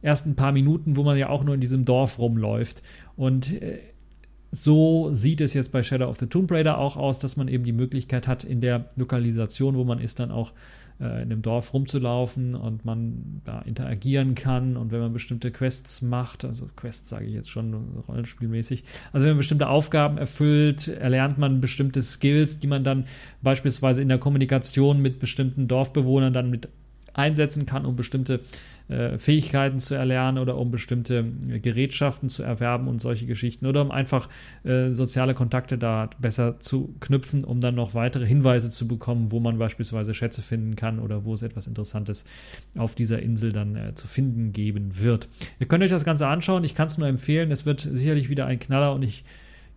ersten 0.00 0.34
paar 0.34 0.52
Minuten, 0.52 0.96
wo 0.96 1.02
man 1.02 1.18
ja 1.18 1.28
auch 1.28 1.44
nur 1.44 1.54
in 1.54 1.60
diesem 1.60 1.84
Dorf 1.84 2.18
rumläuft. 2.18 2.82
Und 3.16 3.62
äh, 3.62 3.78
so 4.54 5.12
sieht 5.14 5.40
es 5.40 5.54
jetzt 5.54 5.72
bei 5.72 5.82
Shadow 5.82 6.08
of 6.08 6.18
the 6.18 6.26
Tomb 6.26 6.52
Raider 6.52 6.76
auch 6.76 6.98
aus, 6.98 7.18
dass 7.18 7.36
man 7.36 7.48
eben 7.48 7.64
die 7.64 7.72
Möglichkeit 7.72 8.28
hat, 8.28 8.44
in 8.44 8.60
der 8.60 8.84
Lokalisation, 8.96 9.76
wo 9.76 9.84
man 9.84 9.98
ist, 9.98 10.20
dann 10.20 10.30
auch 10.30 10.52
äh, 11.00 11.22
in 11.22 11.30
dem 11.30 11.40
Dorf 11.40 11.72
rumzulaufen 11.72 12.54
und 12.54 12.84
man 12.84 13.40
da 13.44 13.62
interagieren 13.62 14.34
kann. 14.34 14.76
Und 14.76 14.92
wenn 14.92 15.00
man 15.00 15.14
bestimmte 15.14 15.50
Quests 15.50 16.02
macht, 16.02 16.44
also 16.44 16.68
Quests 16.76 17.08
sage 17.08 17.24
ich 17.24 17.32
jetzt 17.32 17.48
schon 17.48 17.74
rollenspielmäßig, 18.06 18.84
also 19.10 19.24
wenn 19.24 19.32
man 19.32 19.38
bestimmte 19.38 19.68
Aufgaben 19.68 20.18
erfüllt, 20.18 20.86
erlernt 20.86 21.38
man 21.38 21.62
bestimmte 21.62 22.02
Skills, 22.02 22.60
die 22.60 22.66
man 22.66 22.84
dann 22.84 23.06
beispielsweise 23.40 24.02
in 24.02 24.08
der 24.08 24.18
Kommunikation 24.18 25.00
mit 25.00 25.18
bestimmten 25.18 25.66
Dorfbewohnern 25.66 26.34
dann 26.34 26.50
mit 26.50 26.68
einsetzen 27.14 27.66
kann, 27.66 27.84
um 27.86 27.96
bestimmte 27.96 28.40
äh, 28.88 29.16
Fähigkeiten 29.16 29.78
zu 29.78 29.94
erlernen 29.94 30.38
oder 30.38 30.56
um 30.56 30.70
bestimmte 30.70 31.24
äh, 31.48 31.60
Gerätschaften 31.60 32.28
zu 32.28 32.42
erwerben 32.42 32.88
und 32.88 33.00
solche 33.00 33.26
Geschichten 33.26 33.66
oder 33.66 33.82
um 33.82 33.90
einfach 33.90 34.28
äh, 34.64 34.90
soziale 34.90 35.34
Kontakte 35.34 35.78
da 35.78 36.10
besser 36.18 36.60
zu 36.60 36.94
knüpfen, 37.00 37.44
um 37.44 37.60
dann 37.60 37.74
noch 37.74 37.94
weitere 37.94 38.26
Hinweise 38.26 38.70
zu 38.70 38.86
bekommen, 38.86 39.32
wo 39.32 39.40
man 39.40 39.58
beispielsweise 39.58 40.14
Schätze 40.14 40.42
finden 40.42 40.76
kann 40.76 40.98
oder 40.98 41.24
wo 41.24 41.34
es 41.34 41.42
etwas 41.42 41.66
Interessantes 41.66 42.24
auf 42.76 42.94
dieser 42.94 43.20
Insel 43.20 43.52
dann 43.52 43.76
äh, 43.76 43.94
zu 43.94 44.06
finden 44.06 44.52
geben 44.52 45.00
wird. 45.00 45.28
Ihr 45.58 45.66
könnt 45.66 45.82
euch 45.82 45.90
das 45.90 46.04
Ganze 46.04 46.26
anschauen, 46.26 46.64
ich 46.64 46.74
kann 46.74 46.86
es 46.86 46.98
nur 46.98 47.08
empfehlen, 47.08 47.50
es 47.50 47.64
wird 47.64 47.80
sicherlich 47.80 48.28
wieder 48.28 48.46
ein 48.46 48.58
Knaller 48.58 48.94
und 48.94 49.02
ich 49.02 49.24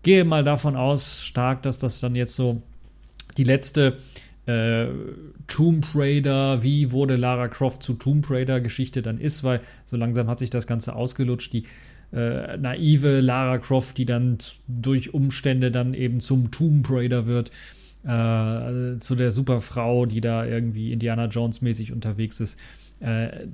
gehe 0.04 0.26
mal 0.26 0.44
davon 0.44 0.76
aus, 0.76 1.24
stark, 1.24 1.64
dass 1.64 1.80
das 1.80 2.00
dann 2.00 2.16
jetzt 2.16 2.36
so 2.36 2.62
die 3.38 3.44
letzte 3.44 3.98
äh, 4.46 4.88
Tomb 5.48 5.88
Raider, 5.94 6.62
wie 6.64 6.92
wurde 6.92 7.16
Lara 7.16 7.48
Croft 7.48 7.84
zu 7.84 7.94
Tomb 7.94 8.30
Raider 8.30 8.62
Geschichte 8.62 9.02
dann 9.02 9.20
ist, 9.20 9.44
weil 9.44 9.62
so 9.86 9.98
langsam 9.98 10.28
hat 10.28 10.40
sich 10.40 10.50
das 10.50 10.68
Ganze 10.68 10.96
ausgelutscht. 10.96 11.54
Die 11.54 11.66
äh, 12.14 12.58
naive 12.58 13.20
Lara 13.22 13.58
Croft, 13.58 13.98
die 13.98 14.06
dann 14.06 14.38
durch 14.68 15.14
Umstände 15.14 15.72
dann 15.72 15.94
eben 15.94 16.20
zum 16.20 16.52
Tomb 16.52 16.88
Raider 16.90 17.26
wird, 17.26 17.52
äh, 18.04 18.98
zu 19.00 19.16
der 19.16 19.32
Superfrau, 19.32 20.06
die 20.06 20.22
da 20.22 20.46
irgendwie 20.46 20.92
Indiana 20.92 21.26
Jones 21.26 21.62
mäßig 21.62 21.92
unterwegs 21.92 22.40
ist. 22.40 22.60
Äh, 23.00 23.48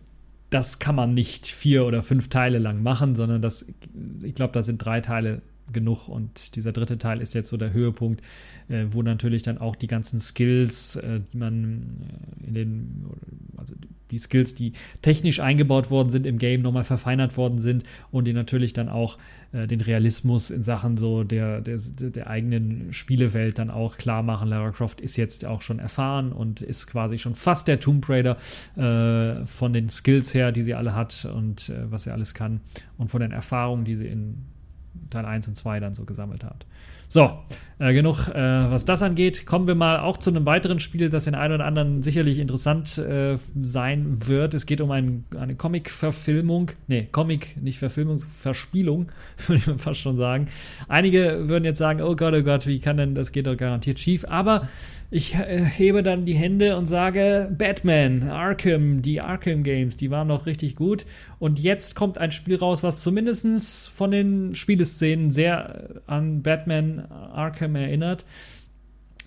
das 0.49 0.79
kann 0.79 0.95
man 0.95 1.13
nicht 1.13 1.47
vier 1.47 1.85
oder 1.85 2.03
fünf 2.03 2.27
Teile 2.27 2.59
lang 2.59 2.83
machen, 2.83 3.15
sondern 3.15 3.41
das, 3.41 3.65
ich 4.21 4.35
glaube, 4.35 4.51
da 4.51 4.61
sind 4.61 4.83
drei 4.83 4.99
Teile 4.99 5.41
genug 5.73 6.07
und 6.07 6.55
dieser 6.55 6.71
dritte 6.71 6.97
Teil 6.97 7.21
ist 7.21 7.33
jetzt 7.33 7.49
so 7.49 7.57
der 7.57 7.73
Höhepunkt, 7.73 8.21
äh, 8.69 8.85
wo 8.91 9.01
natürlich 9.01 9.43
dann 9.43 9.57
auch 9.57 9.75
die 9.75 9.87
ganzen 9.87 10.19
Skills, 10.19 10.95
äh, 10.97 11.21
die 11.31 11.37
man 11.37 12.07
äh, 12.43 12.47
in 12.47 12.53
den, 12.53 13.05
also 13.57 13.75
die 14.11 14.19
Skills, 14.19 14.53
die 14.53 14.73
technisch 15.01 15.39
eingebaut 15.39 15.89
worden 15.89 16.09
sind 16.09 16.27
im 16.27 16.37
Game, 16.37 16.61
nochmal 16.61 16.83
verfeinert 16.83 17.37
worden 17.37 17.59
sind 17.59 17.83
und 18.11 18.25
die 18.25 18.33
natürlich 18.33 18.73
dann 18.73 18.89
auch 18.89 19.17
äh, 19.53 19.67
den 19.67 19.81
Realismus 19.81 20.51
in 20.51 20.63
Sachen 20.63 20.97
so 20.97 21.23
der, 21.23 21.61
der, 21.61 21.77
der 21.77 22.27
eigenen 22.27 22.93
Spielewelt 22.93 23.57
dann 23.57 23.69
auch 23.69 23.97
klar 23.97 24.23
machen. 24.23 24.49
Lara 24.49 24.71
Croft 24.71 25.01
ist 25.01 25.17
jetzt 25.17 25.45
auch 25.45 25.61
schon 25.61 25.79
erfahren 25.79 26.31
und 26.31 26.61
ist 26.61 26.87
quasi 26.87 27.17
schon 27.17 27.35
fast 27.35 27.67
der 27.67 27.79
Tomb 27.79 28.07
Raider 28.07 28.37
äh, 28.75 29.45
von 29.45 29.73
den 29.73 29.89
Skills 29.89 30.33
her, 30.33 30.51
die 30.51 30.63
sie 30.63 30.73
alle 30.73 30.93
hat 30.93 31.25
und 31.25 31.69
äh, 31.69 31.89
was 31.91 32.03
sie 32.03 32.11
alles 32.11 32.33
kann 32.33 32.61
und 32.97 33.09
von 33.09 33.21
den 33.21 33.31
Erfahrungen, 33.31 33.85
die 33.85 33.95
sie 33.95 34.07
in 34.07 34.45
Teil 35.11 35.25
1 35.25 35.47
und 35.47 35.55
2 35.55 35.79
dann 35.79 35.93
so 35.93 36.05
gesammelt 36.05 36.43
hat. 36.43 36.65
So, 37.07 37.39
äh, 37.81 37.93
genug, 37.93 38.27
äh, 38.27 38.35
was 38.35 38.85
das 38.85 39.01
angeht. 39.01 39.47
Kommen 39.47 39.65
wir 39.65 39.73
mal 39.73 39.99
auch 39.99 40.17
zu 40.17 40.29
einem 40.29 40.45
weiteren 40.45 40.79
Spiel, 40.79 41.09
das 41.09 41.25
den 41.25 41.33
einen 41.33 41.55
oder 41.55 41.65
anderen 41.65 42.03
sicherlich 42.03 42.37
interessant 42.37 42.99
äh, 42.99 43.37
sein 43.59 44.27
wird. 44.27 44.53
Es 44.53 44.67
geht 44.67 44.81
um 44.81 44.91
ein, 44.91 45.23
eine 45.35 45.55
Comic-Verfilmung. 45.55 46.71
Nee, 46.87 47.07
Comic, 47.11 47.57
nicht 47.59 47.79
Verfilmung, 47.79 48.19
Verspielung, 48.19 49.11
würde 49.47 49.63
ich 49.65 49.81
fast 49.81 49.99
schon 49.99 50.17
sagen. 50.17 50.47
Einige 50.87 51.49
würden 51.49 51.65
jetzt 51.65 51.79
sagen, 51.79 52.01
oh 52.01 52.15
Gott, 52.15 52.35
oh 52.35 52.43
Gott, 52.43 52.67
wie 52.67 52.79
kann 52.79 52.97
denn, 52.97 53.15
das 53.15 53.31
geht 53.31 53.47
doch 53.47 53.57
garantiert 53.57 53.97
schief. 53.97 54.25
Aber 54.29 54.67
ich 55.09 55.33
äh, 55.33 55.65
hebe 55.65 56.03
dann 56.03 56.25
die 56.25 56.35
Hände 56.35 56.77
und 56.77 56.85
sage, 56.85 57.53
Batman, 57.57 58.29
Arkham, 58.29 59.01
die 59.01 59.21
Arkham 59.21 59.63
Games, 59.63 59.97
die 59.97 60.11
waren 60.11 60.27
noch 60.27 60.45
richtig 60.45 60.75
gut. 60.75 61.05
Und 61.39 61.59
jetzt 61.59 61.95
kommt 61.95 62.19
ein 62.19 62.31
Spiel 62.31 62.57
raus, 62.57 62.83
was 62.83 63.01
zumindest 63.01 63.89
von 63.89 64.11
den 64.11 64.53
Spieleszenen 64.53 65.31
sehr 65.31 66.01
an 66.05 66.43
Batman 66.43 66.99
Arkham 67.09 67.70
erinnert. 67.75 68.25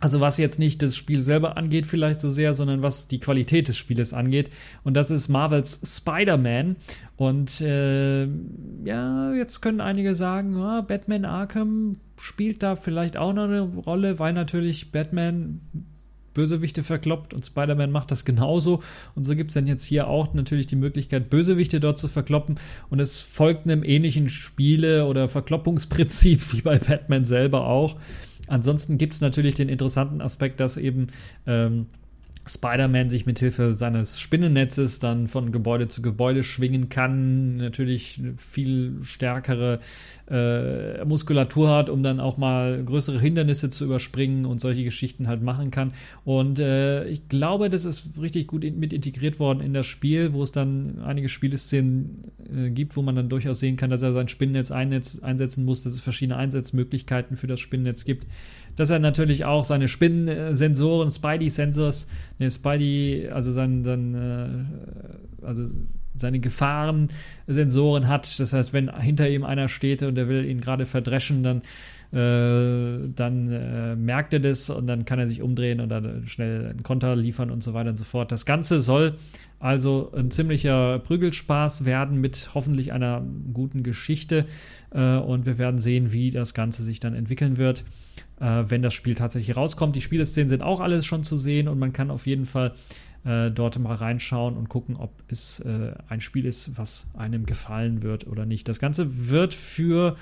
Also 0.01 0.21
was 0.21 0.37
jetzt 0.37 0.59
nicht 0.59 0.83
das 0.83 0.97
Spiel 0.97 1.21
selber 1.21 1.57
angeht, 1.57 1.87
vielleicht 1.87 2.21
so 2.21 2.29
sehr, 2.29 2.53
sondern 2.53 2.83
was 2.83 3.09
die 3.09 3.21
Qualität 3.21 3.69
des 3.69 3.79
Spieles 3.79 4.13
angeht. 4.13 4.51
Und 4.83 4.95
das 4.95 5.11
ist 5.11 5.29
Marvels 5.29 5.81
Spider-Man. 5.83 6.77
Und 7.17 7.61
äh, 7.61 8.27
ja, 8.85 9.33
jetzt 9.33 9.63
können 9.63 9.81
einige 9.81 10.15
sagen, 10.15 10.59
ja, 10.59 10.83
Batman 10.83 11.25
Arkham 11.25 11.97
spielt 12.19 12.63
da 12.63 12.77
vielleicht 12.77 13.17
auch 13.17 13.33
noch 13.33 13.45
eine 13.45 13.61
Rolle, 13.61 14.19
weil 14.19 14.33
natürlich 14.33 14.93
Batman 14.93 15.61
Bösewichte 16.35 16.83
verkloppt 16.83 17.33
und 17.33 17.47
Spider-Man 17.47 17.91
macht 17.91 18.11
das 18.11 18.25
genauso. 18.25 18.83
Und 19.15 19.25
so 19.25 19.35
gibt 19.35 19.53
es 19.53 19.55
dann 19.55 19.67
jetzt 19.67 19.85
hier 19.85 20.09
auch 20.09 20.35
natürlich 20.35 20.67
die 20.67 20.77
Möglichkeit, 20.77 21.31
Bösewichte 21.31 21.81
dort 21.81 21.99
zu 21.99 22.09
verkloppen. 22.09 22.57
Und 22.91 23.01
es 23.01 23.23
folgt 23.23 23.65
einem 23.65 23.85
ähnlichen 23.85 24.29
Spiele- 24.29 25.07
oder 25.07 25.29
Verkloppungsprinzip 25.29 26.53
wie 26.53 26.61
bei 26.61 26.79
Batman 26.79 27.25
selber 27.25 27.67
auch. 27.67 27.97
Ansonsten 28.49 28.99
gibt 28.99 29.15
es 29.15 29.21
natürlich 29.21 29.55
den 29.55 29.69
interessanten 29.69 30.21
Aspekt, 30.21 30.61
dass 30.61 30.77
eben 30.77 31.09
ähm, 31.47 31.87
Spider-Man 32.47 33.09
sich 33.09 33.25
mit 33.27 33.39
Hilfe 33.39 33.73
seines 33.73 34.21
Spinnennetzes 34.21 34.99
dann 34.99 35.29
von 35.29 35.51
Gebäude 35.51 35.89
zu 35.89 36.03
Gebäude 36.03 36.43
schwingen 36.43 36.89
kann, 36.89 37.57
natürlich 37.57 38.21
viel 38.37 38.99
stärkere 39.03 39.81
äh, 40.31 41.05
Muskulatur 41.05 41.71
hat, 41.71 41.91
um 41.91 42.03
dann 42.03 42.19
auch 42.19 42.39
mal 42.39 42.83
größere 42.83 43.21
Hindernisse 43.21 43.69
zu 43.69 43.85
überspringen 43.85 44.47
und 44.47 44.61
solche 44.61 44.85
Geschichten 44.85 45.29
halt 45.29 45.43
machen 45.43 45.71
kann. 45.71 45.93
Und 46.25 46.59
äh, 46.59 47.07
ich 47.09 47.29
glaube, 47.29 47.69
das 47.69 47.85
ist 47.85 48.11
richtig 48.21 48.47
gut 48.47 48.65
in, 48.65 48.79
mit 48.79 48.93
integriert 48.93 49.39
worden 49.39 49.61
in 49.61 49.75
das 49.75 49.87
Spiel, 49.87 50.33
wo 50.33 50.43
es 50.43 50.53
dann 50.53 51.01
einige 51.05 51.29
Spieleszenen 51.29 52.33
äh, 52.55 52.71
gibt, 52.71 52.97
wo 52.97 53.03
man 53.03 53.17
dann 53.17 53.29
durchaus 53.29 53.61
sehen 53.61 53.77
kann, 53.77 53.91
dass 53.91 54.03
er 54.03 54.13
sein 54.13 54.29
Spinnennetz 54.29 54.71
einnetz, 54.71 55.19
einsetzen 55.21 55.65
muss, 55.65 55.83
dass 55.83 55.93
es 55.93 56.01
verschiedene 56.01 56.37
Einsatzmöglichkeiten 56.37 57.37
für 57.37 57.47
das 57.47 57.61
Spinnennetz 57.61 58.05
gibt. 58.05 58.27
Dass 58.77 58.91
er 58.91 58.99
natürlich 58.99 59.45
auch 59.45 59.65
seine 59.65 59.89
Spinnensensoren, 59.89 61.11
Spidey-Sensors, 61.11 62.09
ne, 62.39 62.51
Spidey, 62.51 63.29
also 63.31 63.53
sein, 63.53 63.85
sein 63.85 64.15
äh, 64.15 65.45
also 65.45 65.65
seine 66.17 66.41
Gefahrensensoren 66.41 68.09
hat. 68.09 68.39
Das 68.39 68.53
heißt, 68.53 68.73
wenn 68.73 68.95
hinter 69.01 69.29
ihm 69.29 69.45
einer 69.45 69.69
steht 69.69 70.03
und 70.03 70.17
er 70.17 70.29
will 70.29 70.45
ihn 70.45 70.61
gerade 70.61 70.87
verdreschen, 70.87 71.43
dann, 71.43 71.63
dann 72.15 73.51
äh, 73.51 73.97
merkt 73.97 74.33
er 74.35 74.39
das 74.39 74.71
und 74.71 74.87
dann 74.87 75.05
kann 75.05 75.19
er 75.19 75.27
sich 75.27 75.43
umdrehen 75.43 75.81
und 75.81 75.89
dann 75.89 76.29
schnell 76.29 76.69
einen 76.69 76.85
Konter 76.85 77.17
liefern 77.17 77.51
und 77.51 77.61
so 77.61 77.75
weiter 77.75 77.91
und 77.91 77.97
so 77.97 78.05
fort. 78.05 78.31
Das 78.31 78.47
Ganze 78.47 78.81
soll 78.81 79.17
also 79.59 80.13
ein 80.15 80.31
ziemlicher 80.31 81.01
Prügelspaß 81.01 81.85
werden 81.85 82.21
mit 82.21 82.51
hoffentlich 82.55 82.93
einer 82.93 83.25
guten 83.53 83.83
Geschichte 83.83 84.47
äh, 84.93 85.17
und 85.17 85.45
wir 85.45 85.59
werden 85.59 85.79
sehen, 85.79 86.13
wie 86.13 86.31
das 86.31 86.55
Ganze 86.55 86.85
sich 86.85 87.01
dann 87.01 87.15
entwickeln 87.15 87.57
wird, 87.57 87.85
äh, 88.39 88.63
wenn 88.69 88.83
das 88.83 88.95
Spiel 88.95 89.17
tatsächlich 89.17 89.57
rauskommt. 89.57 89.97
Die 89.97 90.01
Spieleszenen 90.01 90.49
sind 90.49 90.63
auch 90.63 90.81
alles 90.81 91.07
schon 91.07 91.25
zu 91.25 91.37
sehen 91.37 91.67
und 91.67 91.81
man 91.81 91.93
kann 91.93 92.13
auf 92.13 92.29
jeden 92.29 92.47
Fall 92.47 92.75
äh, 93.25 93.51
dort 93.51 93.77
mal 93.81 93.97
reinschauen 93.97 94.57
und 94.57 94.69
gucken, 94.69 94.97
ob 94.97 95.11
es 95.27 95.59
äh, 95.61 95.95
ein 96.09 96.21
Spiel 96.21 96.45
ist, 96.45 96.79
was 96.79 97.09
einem 97.15 97.45
gefallen 97.45 98.05
wird 98.05 98.29
oder 98.29 98.47
nicht. 98.47 98.69
Das 98.69 98.79
Ganze 98.79 99.31
wird 99.31 99.53
für 99.53 100.17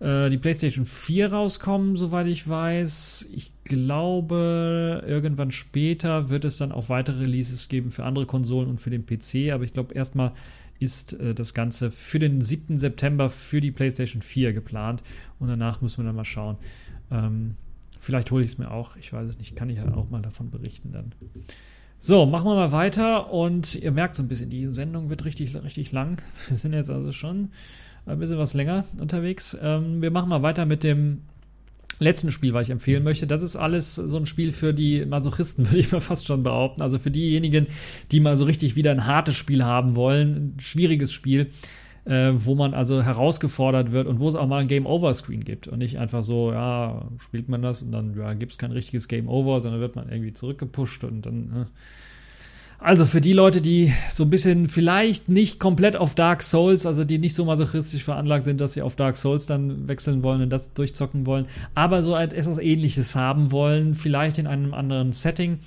äh, 0.00 0.30
die 0.30 0.38
PlayStation 0.38 0.84
4 0.84 1.32
rauskommen, 1.32 1.96
soweit 1.96 2.26
ich 2.26 2.48
weiß. 2.48 3.28
Ich 3.32 3.52
glaube, 3.64 5.02
irgendwann 5.06 5.50
später 5.50 6.30
wird 6.30 6.44
es 6.44 6.56
dann 6.56 6.72
auch 6.72 6.88
weitere 6.88 7.20
Releases 7.20 7.68
geben 7.68 7.90
für 7.90 8.04
andere 8.04 8.26
Konsolen 8.26 8.68
und 8.68 8.80
für 8.80 8.90
den 8.90 9.06
PC, 9.06 9.52
aber 9.52 9.64
ich 9.64 9.72
glaube, 9.72 9.94
erstmal 9.94 10.32
ist 10.78 11.14
äh, 11.14 11.34
das 11.34 11.54
Ganze 11.54 11.90
für 11.90 12.18
den 12.18 12.40
7. 12.40 12.78
September 12.78 13.30
für 13.30 13.60
die 13.60 13.72
PlayStation 13.72 14.22
4 14.22 14.52
geplant 14.52 15.02
und 15.38 15.48
danach 15.48 15.80
müssen 15.80 15.98
wir 15.98 16.04
dann 16.04 16.16
mal 16.16 16.24
schauen. 16.24 16.56
Ähm, 17.10 17.56
vielleicht 17.98 18.30
hole 18.30 18.44
ich 18.44 18.52
es 18.52 18.58
mir 18.58 18.70
auch, 18.70 18.96
ich 18.96 19.12
weiß 19.12 19.28
es 19.28 19.38
nicht, 19.38 19.56
kann 19.56 19.70
ich 19.70 19.78
ja 19.78 19.94
auch 19.94 20.10
mal 20.10 20.22
davon 20.22 20.50
berichten 20.50 20.92
dann. 20.92 21.12
So, 22.00 22.26
machen 22.26 22.46
wir 22.46 22.54
mal 22.54 22.70
weiter 22.70 23.32
und 23.32 23.74
ihr 23.74 23.90
merkt 23.90 24.14
so 24.14 24.22
ein 24.22 24.28
bisschen, 24.28 24.50
die 24.50 24.68
Sendung 24.68 25.10
wird 25.10 25.24
richtig, 25.24 25.56
richtig 25.56 25.90
lang. 25.90 26.22
Wir 26.48 26.56
sind 26.56 26.72
jetzt 26.72 26.90
also 26.90 27.10
schon 27.10 27.50
ein 28.08 28.18
bisschen 28.18 28.38
was 28.38 28.54
länger 28.54 28.84
unterwegs. 29.00 29.56
Ähm, 29.60 30.02
wir 30.02 30.10
machen 30.10 30.28
mal 30.28 30.42
weiter 30.42 30.66
mit 30.66 30.82
dem 30.82 31.22
letzten 31.98 32.30
Spiel, 32.30 32.54
was 32.54 32.66
ich 32.66 32.70
empfehlen 32.70 33.02
möchte. 33.02 33.26
Das 33.26 33.42
ist 33.42 33.56
alles 33.56 33.94
so 33.96 34.16
ein 34.16 34.26
Spiel 34.26 34.52
für 34.52 34.72
die 34.72 35.04
Masochisten, 35.04 35.66
würde 35.70 35.78
ich 35.78 35.92
mal 35.92 36.00
fast 36.00 36.26
schon 36.26 36.42
behaupten. 36.42 36.82
Also 36.82 36.98
für 36.98 37.10
diejenigen, 37.10 37.66
die 38.10 38.20
mal 38.20 38.36
so 38.36 38.44
richtig 38.44 38.76
wieder 38.76 38.90
ein 38.90 39.06
hartes 39.06 39.36
Spiel 39.36 39.64
haben 39.64 39.96
wollen, 39.96 40.54
ein 40.56 40.60
schwieriges 40.60 41.12
Spiel 41.12 41.50
äh, 42.08 42.32
wo 42.34 42.54
man 42.54 42.72
also 42.72 43.02
herausgefordert 43.02 43.92
wird 43.92 44.06
und 44.06 44.18
wo 44.18 44.28
es 44.28 44.34
auch 44.34 44.46
mal 44.46 44.62
ein 44.62 44.68
Game 44.68 44.86
Over 44.86 45.12
Screen 45.12 45.44
gibt 45.44 45.68
und 45.68 45.78
nicht 45.78 45.98
einfach 45.98 46.22
so, 46.22 46.52
ja, 46.52 47.06
spielt 47.18 47.50
man 47.50 47.60
das 47.60 47.82
und 47.82 47.92
dann 47.92 48.16
ja, 48.16 48.32
gibt 48.32 48.52
es 48.52 48.58
kein 48.58 48.72
richtiges 48.72 49.08
Game 49.08 49.28
Over, 49.28 49.60
sondern 49.60 49.80
wird 49.80 49.94
man 49.94 50.08
irgendwie 50.08 50.32
zurückgepusht 50.32 51.04
und 51.04 51.22
dann. 51.26 51.52
Äh. 51.52 51.64
Also 52.80 53.06
für 53.06 53.20
die 53.20 53.32
Leute, 53.32 53.60
die 53.60 53.92
so 54.08 54.22
ein 54.22 54.30
bisschen 54.30 54.68
vielleicht 54.68 55.28
nicht 55.28 55.58
komplett 55.58 55.96
auf 55.96 56.14
Dark 56.14 56.44
Souls, 56.44 56.86
also 56.86 57.02
die 57.02 57.18
nicht 57.18 57.34
so 57.34 57.44
masochistisch 57.44 58.04
veranlagt 58.04 58.44
sind, 58.44 58.60
dass 58.60 58.74
sie 58.74 58.82
auf 58.82 58.94
Dark 58.94 59.16
Souls 59.16 59.46
dann 59.46 59.88
wechseln 59.88 60.22
wollen 60.22 60.42
und 60.42 60.50
das 60.50 60.72
durchzocken 60.74 61.26
wollen, 61.26 61.46
aber 61.74 62.02
so 62.02 62.14
etwas 62.14 62.58
ähnliches 62.58 63.16
haben 63.16 63.50
wollen, 63.50 63.94
vielleicht 63.94 64.38
in 64.38 64.46
einem 64.46 64.74
anderen 64.74 65.10
Setting. 65.10 65.58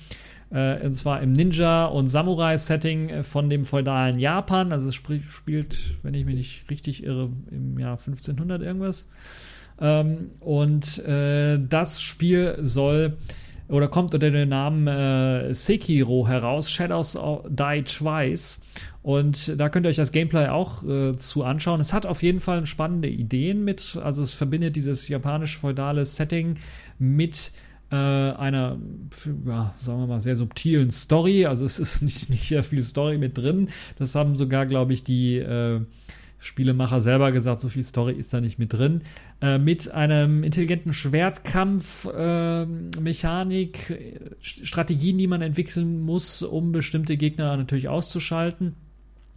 Äh, 0.50 0.86
und 0.86 0.94
zwar 0.94 1.20
im 1.20 1.34
Ninja- 1.34 1.84
und 1.84 2.06
Samurai-Setting 2.06 3.08
äh, 3.10 3.22
von 3.22 3.50
dem 3.50 3.66
feudalen 3.66 4.18
Japan. 4.18 4.72
Also 4.72 4.88
es 4.88 4.94
spielt, 4.94 5.76
wenn 6.02 6.14
ich 6.14 6.24
mich 6.24 6.36
nicht 6.36 6.70
richtig 6.70 7.04
irre, 7.04 7.28
im 7.50 7.78
Jahr 7.78 7.98
1500 7.98 8.62
irgendwas. 8.62 9.06
Ähm, 9.80 10.30
und 10.40 10.98
äh, 11.00 11.58
das 11.58 12.00
Spiel 12.00 12.56
soll 12.60 13.18
oder 13.72 13.88
kommt 13.88 14.12
unter 14.12 14.30
dem 14.30 14.50
Namen 14.50 14.86
äh, 14.86 15.54
Sekiro 15.54 16.28
heraus, 16.28 16.70
Shadows 16.70 17.18
Die 17.48 17.82
Twice. 17.84 18.60
Und 19.02 19.58
da 19.58 19.70
könnt 19.70 19.86
ihr 19.86 19.88
euch 19.88 19.96
das 19.96 20.12
Gameplay 20.12 20.48
auch 20.48 20.84
äh, 20.84 21.16
zu 21.16 21.42
anschauen. 21.42 21.80
Es 21.80 21.94
hat 21.94 22.04
auf 22.04 22.22
jeden 22.22 22.40
Fall 22.40 22.66
spannende 22.66 23.08
Ideen 23.08 23.64
mit, 23.64 23.98
also 24.02 24.20
es 24.20 24.32
verbindet 24.32 24.76
dieses 24.76 25.08
japanisch-feudale 25.08 26.04
Setting 26.04 26.56
mit 26.98 27.50
äh, 27.90 27.96
einer, 27.96 28.76
ja, 29.46 29.74
sagen 29.82 30.00
wir 30.00 30.06
mal, 30.06 30.20
sehr 30.20 30.36
subtilen 30.36 30.90
Story. 30.90 31.46
Also 31.46 31.64
es 31.64 31.78
ist 31.78 32.02
nicht, 32.02 32.28
nicht 32.30 32.48
sehr 32.48 32.62
viel 32.62 32.82
Story 32.82 33.16
mit 33.16 33.38
drin. 33.38 33.70
Das 33.98 34.14
haben 34.14 34.36
sogar, 34.36 34.66
glaube 34.66 34.92
ich, 34.92 35.02
die 35.02 35.38
äh, 35.38 35.80
Spielemacher 36.42 37.00
selber 37.00 37.30
gesagt, 37.30 37.60
so 37.60 37.68
viel 37.68 37.84
Story 37.84 38.14
ist 38.14 38.34
da 38.34 38.40
nicht 38.40 38.58
mit 38.58 38.72
drin. 38.72 39.02
Äh, 39.40 39.58
mit 39.58 39.92
einem 39.92 40.42
intelligenten 40.42 40.92
Schwertkampf-Mechanik, 40.92 43.90
äh, 43.90 44.18
Strategien, 44.40 45.18
die 45.18 45.28
man 45.28 45.40
entwickeln 45.40 46.02
muss, 46.02 46.42
um 46.42 46.72
bestimmte 46.72 47.16
Gegner 47.16 47.56
natürlich 47.56 47.88
auszuschalten. 47.88 48.74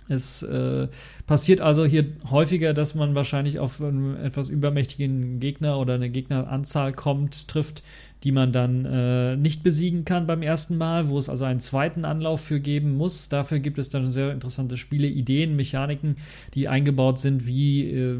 Es 0.08 0.44
äh, 0.44 0.88
passiert 1.26 1.62
also 1.62 1.86
hier 1.86 2.06
häufiger, 2.30 2.74
dass 2.74 2.96
man 2.96 3.16
wahrscheinlich 3.16 3.60
auf 3.60 3.82
einen 3.82 4.16
etwas 4.18 4.50
übermächtigen 4.50 5.40
Gegner 5.40 5.80
oder 5.80 5.96
eine 5.96 6.10
Gegneranzahl 6.10 6.94
kommt, 6.94 7.48
trifft, 7.48 7.82
die 8.26 8.32
man 8.32 8.52
dann 8.52 8.86
äh, 8.86 9.38
nicht 9.38 9.62
besiegen 9.62 10.04
kann 10.04 10.26
beim 10.26 10.42
ersten 10.42 10.78
Mal, 10.78 11.10
wo 11.10 11.18
es 11.20 11.30
also 11.30 11.46
einen 11.46 11.60
zweiten 11.60 12.06
Anlauf 12.06 12.42
für 12.42 12.60
geben 12.60 12.98
muss. 12.98 13.30
Dafür 13.30 13.60
gibt 13.60 13.78
es 13.78 13.90
dann 13.90 14.08
sehr 14.08 14.32
interessante 14.32 14.78
Spiele, 14.78 15.08
Ideen, 15.08 15.56
Mechaniken, 15.56 16.18
die 16.56 16.68
eingebaut 16.68 17.20
sind, 17.20 17.46
wie 17.46 17.88
äh, 17.92 18.20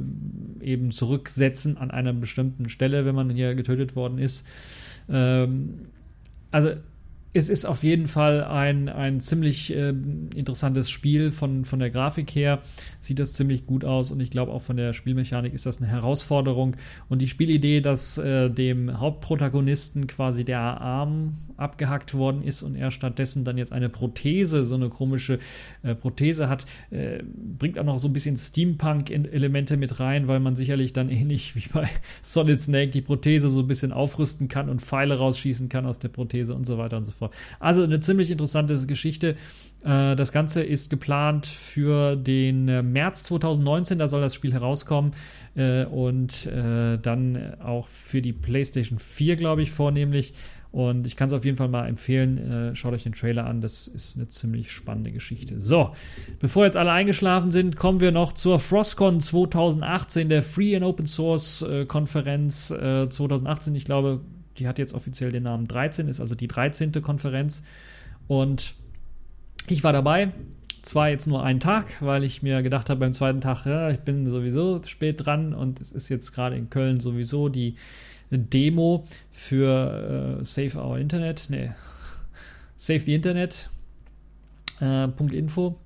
eben 0.62 0.92
zurücksetzen 0.92 1.78
an 1.78 1.90
einer 1.90 2.14
bestimmten 2.14 2.70
Stelle, 2.70 3.06
wenn 3.06 3.16
man 3.16 3.32
hier 3.32 3.56
getötet 3.56 3.96
worden 3.96 4.20
ist. 4.20 4.46
Ähm, 5.10 5.88
also 6.52 6.70
es 7.36 7.50
ist 7.50 7.66
auf 7.66 7.84
jeden 7.84 8.08
Fall 8.08 8.46
ein, 8.46 8.88
ein 8.88 9.20
ziemlich 9.20 9.76
äh, 9.76 9.94
interessantes 10.36 10.90
Spiel 10.90 11.32
von, 11.32 11.66
von 11.66 11.80
der 11.80 11.90
Grafik 11.90 12.34
her. 12.34 12.62
Sieht 13.02 13.20
das 13.20 13.34
ziemlich 13.34 13.66
gut 13.66 13.84
aus 13.84 14.10
und 14.10 14.22
ich 14.22 14.32
glaube 14.32 14.54
auch 14.54 14.62
von 14.62 14.78
der 14.78 14.94
Spielmechanik 14.94 15.54
ist 15.54 15.66
das 15.66 15.80
eine 15.80 15.88
Herausforderung. 15.88 16.78
Und 17.10 17.22
die 17.22 17.28
Spielidee, 17.28 17.82
dass 17.82 18.18
äh, 18.18 18.50
dem 18.50 19.02
Hauptprotagonisten 19.02 20.08
quasi 20.08 20.46
der 20.46 20.60
Arm 20.60 21.36
abgehackt 21.58 22.14
worden 22.14 22.44
ist 22.44 22.64
und 22.64 22.76
er 22.76 22.92
stattdessen 22.92 23.46
dann 23.46 23.58
jetzt 23.58 23.72
eine 23.72 23.90
Prothese, 23.90 24.66
so 24.66 24.76
eine 24.76 24.90
komische 24.90 25.40
äh, 25.84 25.96
Prothese 25.96 26.50
hat, 26.50 26.66
äh, 26.92 27.24
bringt 27.24 27.80
auch 27.80 27.86
noch 27.86 28.00
so 28.00 28.08
ein 28.08 28.14
bisschen 28.14 28.36
Steampunk-Elemente 28.36 29.78
mit 29.78 30.00
rein, 30.00 30.28
weil 30.28 30.40
man 30.40 30.56
sicherlich 30.56 30.94
dann 30.94 31.10
ähnlich 31.10 31.56
wie 31.56 31.68
bei 31.72 31.88
Solid 32.22 32.62
Snake 32.62 32.92
die 32.92 33.02
Prothese 33.02 33.50
so 33.50 33.60
ein 33.60 33.68
bisschen 33.68 33.92
aufrüsten 33.92 34.48
kann 34.48 34.70
und 34.70 34.82
Pfeile 34.82 35.18
rausschießen 35.18 35.70
kann 35.70 35.86
aus 35.86 36.00
der 36.00 36.10
Prothese 36.10 36.54
und 36.54 36.66
so 36.66 36.78
weiter 36.78 36.98
und 36.98 37.04
so 37.04 37.12
fort. 37.12 37.25
Also 37.60 37.84
eine 37.84 38.00
ziemlich 38.00 38.32
interessante 38.32 38.86
Geschichte. 38.86 39.36
Äh, 39.86 40.16
das 40.16 40.32
Ganze 40.32 40.64
ist 40.64 40.90
geplant 40.90 41.46
für 41.46 42.16
den 42.16 42.68
äh, 42.68 42.82
März 42.82 43.24
2019, 43.26 44.00
da 44.00 44.08
soll 44.08 44.22
das 44.22 44.34
Spiel 44.34 44.52
herauskommen 44.52 45.14
äh, 45.56 45.86
und 45.86 46.48
dann 46.48 47.56
auch 47.62 47.88
für 47.88 48.22
die 48.22 48.34
PlayStation 48.34 49.00
4, 49.00 49.36
glaube 49.36 49.62
ich, 49.62 49.72
vornehmlich. 49.72 50.34
Und 50.72 51.08
ich 51.08 51.16
kann 51.16 51.28
es 51.28 51.34
auf 51.34 51.46
jeden 51.46 51.56
Fall 51.56 51.70
mal 51.70 51.88
empfehlen. 51.88 52.76
schaut 52.76 52.94
euch 52.94 53.04
den 53.04 53.14
Trailer 53.14 53.46
an. 53.46 53.62
Das 53.62 53.88
ist 53.88 54.18
eine 54.18 54.28
ziemlich 54.28 54.72
spannende 54.72 55.12
Geschichte. 55.12 55.62
So, 55.62 55.96
bevor 56.40 56.66
jetzt 56.66 56.76
alle 56.76 56.92
eingeschlafen 56.92 57.52
sind, 57.52 57.78
kommen 57.78 58.02
wir 58.02 58.12
noch 58.12 58.34
zur 58.34 58.60
Frostcon 58.60 59.22
2018, 59.22 60.28
der 60.28 60.42
Free 60.42 60.76
and 60.76 60.84
Open 60.84 61.06
Source 61.06 61.66
Konferenz 61.88 62.68
2018. 62.68 63.76
Ich 63.76 63.86
glaube, 63.86 64.22
die 64.58 64.68
hat 64.68 64.80
jetzt 64.80 64.94
offiziell 64.94 65.32
den 65.32 65.44
Namen 65.44 65.68
13, 65.68 66.08
ist 66.08 66.20
also 66.20 66.36
die 66.36 66.48
13. 66.48 66.92
Konferenz. 67.02 67.64
Und 68.28 68.76
ich 69.68 69.84
war 69.84 69.94
dabei. 69.94 70.32
Zwar 70.82 71.10
jetzt 71.10 71.26
nur 71.26 71.44
einen 71.44 71.60
Tag, 71.60 71.88
weil 72.00 72.24
ich 72.24 72.44
mir 72.44 72.62
gedacht 72.62 72.92
habe 72.92 73.00
beim 73.00 73.12
zweiten 73.12 73.42
Tag, 73.42 73.66
ja, 73.66 73.90
ich 73.90 74.02
bin 74.02 74.30
sowieso 74.30 74.84
spät 74.84 75.26
dran 75.26 75.56
und 75.56 75.82
es 75.82 75.92
ist 75.92 76.10
jetzt 76.10 76.32
gerade 76.32 76.56
in 76.56 76.70
Köln 76.70 77.00
sowieso 77.00 77.50
die 77.50 77.76
Demo 78.30 79.06
für 79.32 80.40
äh, 80.42 80.46
Save 80.46 80.78
Our 80.78 81.00
Internet, 81.00 81.48
nee, 81.50 81.72
Save 82.78 83.00
the 83.00 83.16
Internet. 83.16 83.70
Äh, 84.80 85.08
.info 85.32 85.80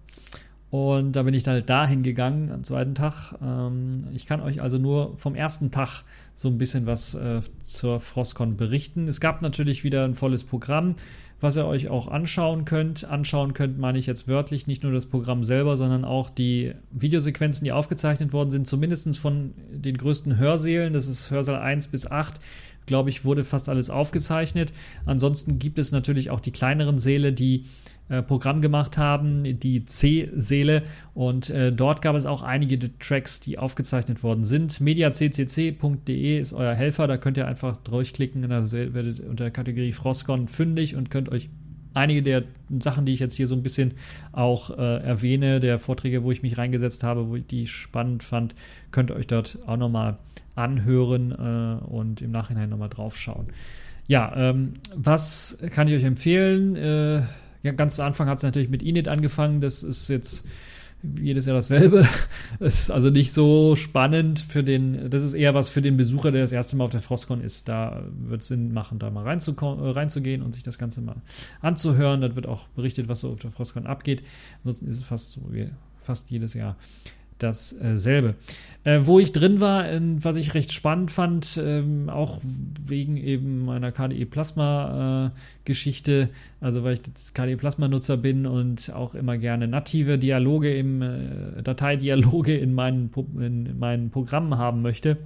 und 0.72 1.14
da 1.14 1.24
bin 1.24 1.34
ich 1.34 1.44
dann 1.44 1.56
halt 1.56 1.70
dahin 1.70 2.04
gegangen 2.04 2.52
am 2.52 2.64
zweiten 2.64 2.94
Tag. 2.94 3.34
Ähm, 3.42 4.08
ich 4.14 4.28
kann 4.28 4.40
euch 4.40 4.62
also 4.62 4.78
nur 4.78 5.18
vom 5.18 5.34
ersten 5.34 5.72
Tag 5.72 6.04
so 6.36 6.48
ein 6.48 6.60
bisschen 6.60 6.86
was 6.86 7.16
äh, 7.16 7.42
zur 7.64 8.00
Frostcon 8.00 8.56
berichten. 8.56 9.08
Es 9.08 9.20
gab 9.20 9.42
natürlich 9.42 9.84
wieder 9.84 10.06
ein 10.06 10.14
volles 10.14 10.44
Programm, 10.44 10.96
was 11.42 11.56
ihr 11.56 11.66
euch 11.66 11.90
auch 11.90 12.08
anschauen 12.08 12.66
könnt. 12.66 13.04
Anschauen 13.04 13.54
könnt, 13.56 13.80
meine 13.80 13.98
ich 13.98 14.06
jetzt 14.06 14.28
wörtlich, 14.28 14.68
nicht 14.68 14.84
nur 14.84 14.92
das 14.92 15.08
Programm 15.08 15.44
selber, 15.44 15.76
sondern 15.76 16.06
auch 16.06 16.30
die 16.30 16.74
Videosequenzen, 16.92 17.66
die 17.66 17.72
aufgezeichnet 17.72 18.32
worden 18.32 18.52
sind, 18.52 18.68
zumindest 18.68 19.18
von 19.18 19.56
den 19.72 19.98
größten 19.98 20.38
Hörsälen. 20.38 20.94
Das 20.94 21.08
ist 21.08 21.32
Hörsaal 21.32 21.60
1 21.62 21.88
bis 21.88 22.06
8 22.06 22.40
glaube 22.86 23.10
ich, 23.10 23.26
wurde 23.26 23.44
fast 23.44 23.70
alles 23.70 23.90
aufgezeichnet. 23.90 24.74
Ansonsten 25.06 25.60
gibt 25.60 25.80
es 25.80 25.92
natürlich 25.92 26.30
auch 26.30 26.40
die 26.40 26.52
kleineren 26.52 26.98
Säle, 26.98 27.34
die 27.34 27.66
äh, 28.10 28.24
Programm 28.24 28.62
gemacht 28.62 28.98
haben, 28.98 29.60
die 29.60 29.86
C-Seele. 29.86 30.82
Und 31.14 31.52
äh, 31.52 31.72
dort 31.72 32.02
gab 32.02 32.16
es 32.16 32.26
auch 32.26 32.42
einige 32.42 32.98
Tracks, 32.98 33.40
die 33.40 33.60
aufgezeichnet 33.60 34.24
worden 34.24 34.44
sind. 34.44 34.82
mediaccc.de 34.82 36.40
ist 36.40 36.54
euer 36.54 36.74
Helfer, 36.74 37.06
da 37.06 37.18
könnt 37.18 37.38
ihr 37.38 37.48
einfach 37.48 37.78
durchklicken 37.78 38.44
und 38.44 38.50
dann 38.50 38.72
werdet 38.72 39.20
unter 39.20 39.44
der 39.46 39.52
Kategorie 39.52 39.94
Frostcon 39.94 40.48
fündig 40.48 40.96
und 40.96 41.12
könnt 41.12 41.30
euch 41.30 41.50
einige 41.94 42.24
der 42.24 42.44
Sachen, 42.80 43.06
die 43.06 43.14
ich 43.14 43.20
jetzt 43.20 43.36
hier 43.36 43.48
so 43.48 43.56
ein 43.56 43.64
bisschen 43.64 43.94
auch 44.32 44.70
äh, 44.78 45.04
erwähne, 45.04 45.60
der 45.60 45.80
Vorträge, 45.80 46.24
wo 46.24 46.32
ich 46.32 46.44
mich 46.44 46.58
reingesetzt 46.58 47.04
habe, 47.04 47.30
wo 47.30 47.36
ich 47.36 47.46
die 47.48 47.68
spannend 47.68 48.24
fand, 48.24 48.56
könnt 48.92 49.12
ihr 49.12 49.16
euch 49.16 49.28
dort 49.28 49.60
auch 49.68 49.78
nochmal 49.78 50.18
anhören 50.56 51.32
äh, 51.32 51.84
und 51.86 52.22
im 52.22 52.32
Nachhinein 52.32 52.70
nochmal 52.70 52.90
draufschauen. 52.90 53.48
Ja, 54.08 54.34
ähm, 54.36 54.74
was 54.96 55.58
kann 55.72 55.88
ich 55.88 55.96
euch 55.96 56.04
empfehlen? 56.04 56.76
Äh, 56.76 57.24
ja, 57.62 57.72
ganz 57.74 57.96
zu 57.96 58.04
Anfang 58.04 58.28
hat 58.28 58.38
es 58.38 58.44
natürlich 58.44 58.70
mit 58.70 58.82
Init 58.82 59.08
angefangen. 59.08 59.62
Das 59.62 59.84
ist 59.84 60.08
jetzt 60.10 60.48
jedes 61.04 61.46
Jahr 61.46 61.56
dasselbe. 61.56 62.08
Es 62.60 62.82
ist 62.82 62.92
also 62.92 63.10
nicht 63.10 63.32
so 63.32 63.76
spannend 63.76 64.40
für 64.40 64.64
den, 64.64 65.10
das 65.10 65.24
ist 65.24 65.34
eher 65.34 65.54
was 65.54 65.70
für 65.70 65.82
den 65.82 65.98
Besucher, 65.98 66.32
der 66.32 66.42
das 66.42 66.52
erste 66.52 66.76
Mal 66.76 66.86
auf 66.86 66.92
der 66.92 67.00
Frostcon 67.00 67.42
ist. 67.42 67.70
Da 67.70 68.04
wird 68.12 68.42
es 68.42 68.48
Sinn 68.48 68.74
machen, 68.74 69.00
da 69.00 69.10
mal 69.10 69.26
äh, 69.26 69.92
reinzugehen 69.92 70.42
und 70.42 70.54
sich 70.54 70.64
das 70.64 70.78
Ganze 70.78 71.02
mal 71.02 71.22
anzuhören. 71.62 72.22
Da 72.22 72.36
wird 72.36 72.48
auch 72.48 72.68
berichtet, 72.70 73.08
was 73.08 73.22
so 73.22 73.32
auf 73.32 73.40
der 73.40 73.52
Frostcon 73.52 73.86
abgeht. 73.86 74.24
Ansonsten 74.64 74.88
ist 74.88 74.98
es 74.98 75.04
fast 75.04 75.32
so 75.32 75.42
wie 75.52 75.70
fast 76.02 76.30
jedes 76.30 76.54
Jahr 76.54 76.76
dasselbe. 77.40 78.36
Äh, 78.86 79.02
wo 79.04 79.20
ich 79.20 79.34
drin 79.34 79.60
war, 79.60 79.86
was 80.24 80.38
ich 80.38 80.54
recht 80.54 80.72
spannend 80.72 81.12
fand, 81.12 81.60
ähm, 81.62 82.10
auch 82.10 82.40
wegen 82.86 83.18
eben 83.18 83.66
meiner 83.66 83.92
KDE 83.92 84.26
Plasma 84.26 85.28
äh, 85.28 85.40
Geschichte, 85.66 86.30
also 86.62 86.84
weil 86.84 86.94
ich 86.94 87.34
KDE 87.34 87.58
Plasma 87.58 87.90
Nutzer 87.90 88.16
bin 88.16 88.46
und 88.46 88.94
auch 88.94 89.16
immer 89.16 89.38
gerne 89.38 89.68
native 89.68 90.18
Dialoge 90.18 90.74
im 90.74 91.02
äh, 91.02 91.62
Dateidialoge 91.62 92.58
in 92.58 92.74
meinen, 92.74 93.12
in 93.38 93.78
meinen 93.78 94.12
Programmen 94.12 94.58
haben 94.58 94.82
möchte, 94.82 95.18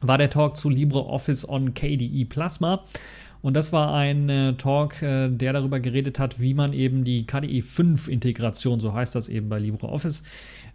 war 0.00 0.18
der 0.18 0.30
Talk 0.30 0.56
zu 0.56 0.68
LibreOffice 0.68 1.48
on 1.48 1.74
KDE 1.74 2.24
Plasma. 2.24 2.84
Und 3.42 3.54
das 3.54 3.72
war 3.72 3.94
ein 3.94 4.28
äh, 4.28 4.54
Talk, 4.54 5.00
äh, 5.00 5.28
der 5.30 5.52
darüber 5.52 5.80
geredet 5.80 6.18
hat, 6.18 6.40
wie 6.40 6.54
man 6.54 6.72
eben 6.72 7.04
die 7.04 7.24
KDE 7.24 7.62
5 7.62 8.08
Integration, 8.08 8.80
so 8.80 8.92
heißt 8.92 9.14
das 9.14 9.28
eben 9.28 9.48
bei 9.48 9.58
LibreOffice, 9.58 10.22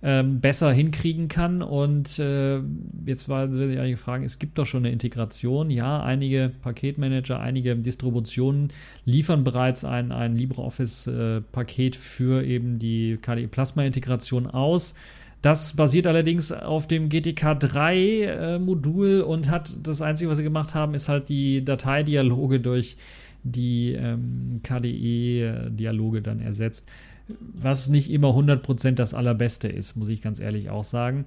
ähm, 0.06 0.40
besser 0.40 0.72
hinkriegen 0.72 1.30
kann. 1.30 1.64
Und 1.64 2.20
äh, 2.20 2.60
jetzt 3.08 3.28
war, 3.28 3.52
will 3.52 3.72
ich 3.72 3.80
einige 3.80 3.98
fragen, 3.98 4.24
es 4.24 4.38
gibt 4.38 4.60
doch 4.60 4.68
schon 4.68 4.84
eine 4.86 4.94
Integration. 4.94 5.72
Ja, 5.72 6.04
einige 6.04 6.52
Paketmanager, 6.62 7.40
einige 7.40 7.76
Distributionen 7.76 8.72
liefern 9.04 9.44
bereits 9.44 9.84
ein, 9.84 10.12
ein 10.12 10.36
LibreOffice-Paket 10.36 11.96
äh, 11.96 12.00
für 12.00 12.44
eben 12.46 12.78
die 12.78 13.18
KDE 13.20 13.48
Plasma-Integration 13.48 14.46
aus. 14.46 14.94
Das 15.42 15.76
basiert 15.76 16.06
allerdings 16.06 16.52
auf 16.52 16.88
dem 16.88 17.10
GTK 17.10 17.60
3 17.60 17.98
äh, 17.98 18.58
und 18.58 19.50
hat 19.50 19.76
das 19.82 20.04
Einzige, 20.04 20.30
was 20.30 20.38
sie 20.38 20.44
gemacht 20.44 20.76
haben, 20.76 20.94
ist 20.94 21.10
halt 21.10 21.30
die 21.30 21.66
Dateidialoge 21.66 22.60
durch 22.60 22.96
die 23.42 23.94
ähm, 23.94 24.60
KDE-Dialoge 24.62 26.22
dann 26.22 26.42
ersetzt. 26.42 26.88
Was 27.28 27.90
nicht 27.90 28.12
immer 28.12 28.30
100% 28.30 28.92
das 28.92 29.14
Allerbeste 29.14 29.68
ist, 29.68 29.96
muss 29.96 30.10
ich 30.10 30.22
ganz 30.22 30.40
ehrlich 30.40 30.70
auch 30.70 30.84
sagen. 30.84 31.26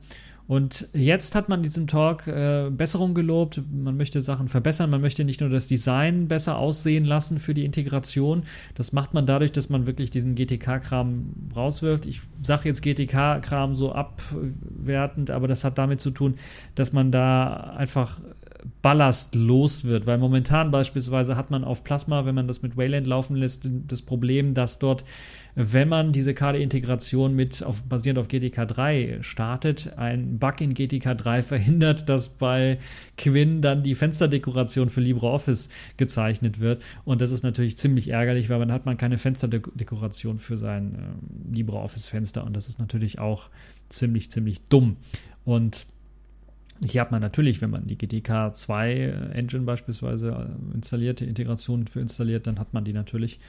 Und 0.49 0.89
jetzt 0.95 1.35
hat 1.35 1.51
man 1.51 1.63
diesem 1.63 1.87
Talk 1.87 2.27
äh, 2.27 2.71
Besserung 2.71 3.13
gelobt. 3.13 3.61
Man 3.71 3.99
möchte 3.99 4.23
Sachen 4.23 4.49
verbessern. 4.49 4.89
Man 4.89 5.03
möchte 5.03 5.23
nicht 5.27 5.43
nur 5.43 5.51
das 5.51 5.67
Design 5.67 6.27
besser 6.27 6.57
aussehen 6.57 7.05
lassen 7.05 7.39
für 7.39 7.53
die 7.53 7.67
Integration. 7.67 8.45
Das 8.75 8.95
macht 8.95 9.13
man 9.13 9.27
dadurch, 9.27 9.53
dass 9.53 9.69
man 9.69 9.85
wirklich 9.85 10.11
diesen 10.11 10.37
GTK-Kram 10.37 11.35
rauswirft. 11.55 12.07
Ich 12.07 12.23
sage 12.43 12.67
jetzt 12.67 12.81
GTK-Kram 12.81 13.75
so 13.75 13.93
abwertend, 13.93 15.31
aber 15.31 15.49
das 15.49 15.65
hat 15.65 15.77
damit 15.77 16.01
zu 16.01 16.11
tun, 16.11 16.37
dass 16.75 16.95
man 16.95 17.13
da 17.13 17.75
einfach 17.77 18.19
Ballast 18.83 19.35
los 19.35 19.85
wird, 19.85 20.07
weil 20.07 20.19
momentan 20.19 20.71
beispielsweise 20.71 21.37
hat 21.37 21.51
man 21.51 21.65
auf 21.65 21.85
Plasma, 21.85 22.25
wenn 22.25 22.35
man 22.35 22.47
das 22.47 22.63
mit 22.63 22.77
Wayland 22.77 23.07
laufen 23.07 23.37
lässt, 23.37 23.69
das 23.87 24.03
Problem, 24.03 24.55
dass 24.55 24.79
dort, 24.79 25.05
wenn 25.61 25.89
man 25.89 26.13
diese 26.13 26.35
KDE-Integration 26.35 27.35
mit 27.35 27.65
auf, 27.65 27.83
basierend 27.83 28.21
auf 28.21 28.29
GTK 28.29 28.65
3 28.65 29.19
startet, 29.23 29.93
ein 29.97 30.39
Bug 30.39 30.61
in 30.61 30.73
GTK 30.73 31.19
3 31.19 31.43
verhindert, 31.43 32.09
dass 32.09 32.29
bei 32.29 32.79
Quinn 33.17 33.61
dann 33.61 33.83
die 33.83 33.97
Fensterdekoration 33.97 34.89
für 34.89 35.01
LibreOffice 35.01 35.69
gezeichnet 35.97 36.61
wird. 36.61 36.81
Und 37.05 37.21
das 37.21 37.33
ist 37.33 37.43
natürlich 37.43 37.77
ziemlich 37.77 38.07
ärgerlich, 38.07 38.51
weil 38.51 38.61
dann 38.61 38.71
hat 38.71 38.87
man 38.87 38.99
keine 38.99 39.19
Fensterdekoration 39.19 40.39
für 40.39 40.57
sein 40.57 40.95
äh, 40.95 41.57
LibreOffice-Fenster. 41.57 42.45
Und 42.45 42.55
das 42.55 42.69
ist 42.69 42.79
natürlich 42.79 43.19
auch 43.19 43.51
ziemlich, 43.89 44.31
ziemlich 44.31 44.61
dumm. 44.69 44.97
Und 45.45 45.87
hier 46.87 47.01
hat 47.01 47.11
man 47.11 47.21
natürlich, 47.21 47.61
wenn 47.61 47.71
man 47.71 47.89
die 47.89 47.99
GTK 47.99 48.55
2 48.55 48.93
äh, 48.93 49.11
Engine 49.33 49.65
beispielsweise 49.65 50.29
äh, 50.31 50.75
installiert, 50.77 51.19
die 51.19 51.25
Integration 51.25 51.89
für 51.89 51.99
installiert, 51.99 52.47
dann 52.47 52.61
hat 52.61 52.75
man 52.75 52.85
die 52.85 52.93
natürlich, 52.93 53.41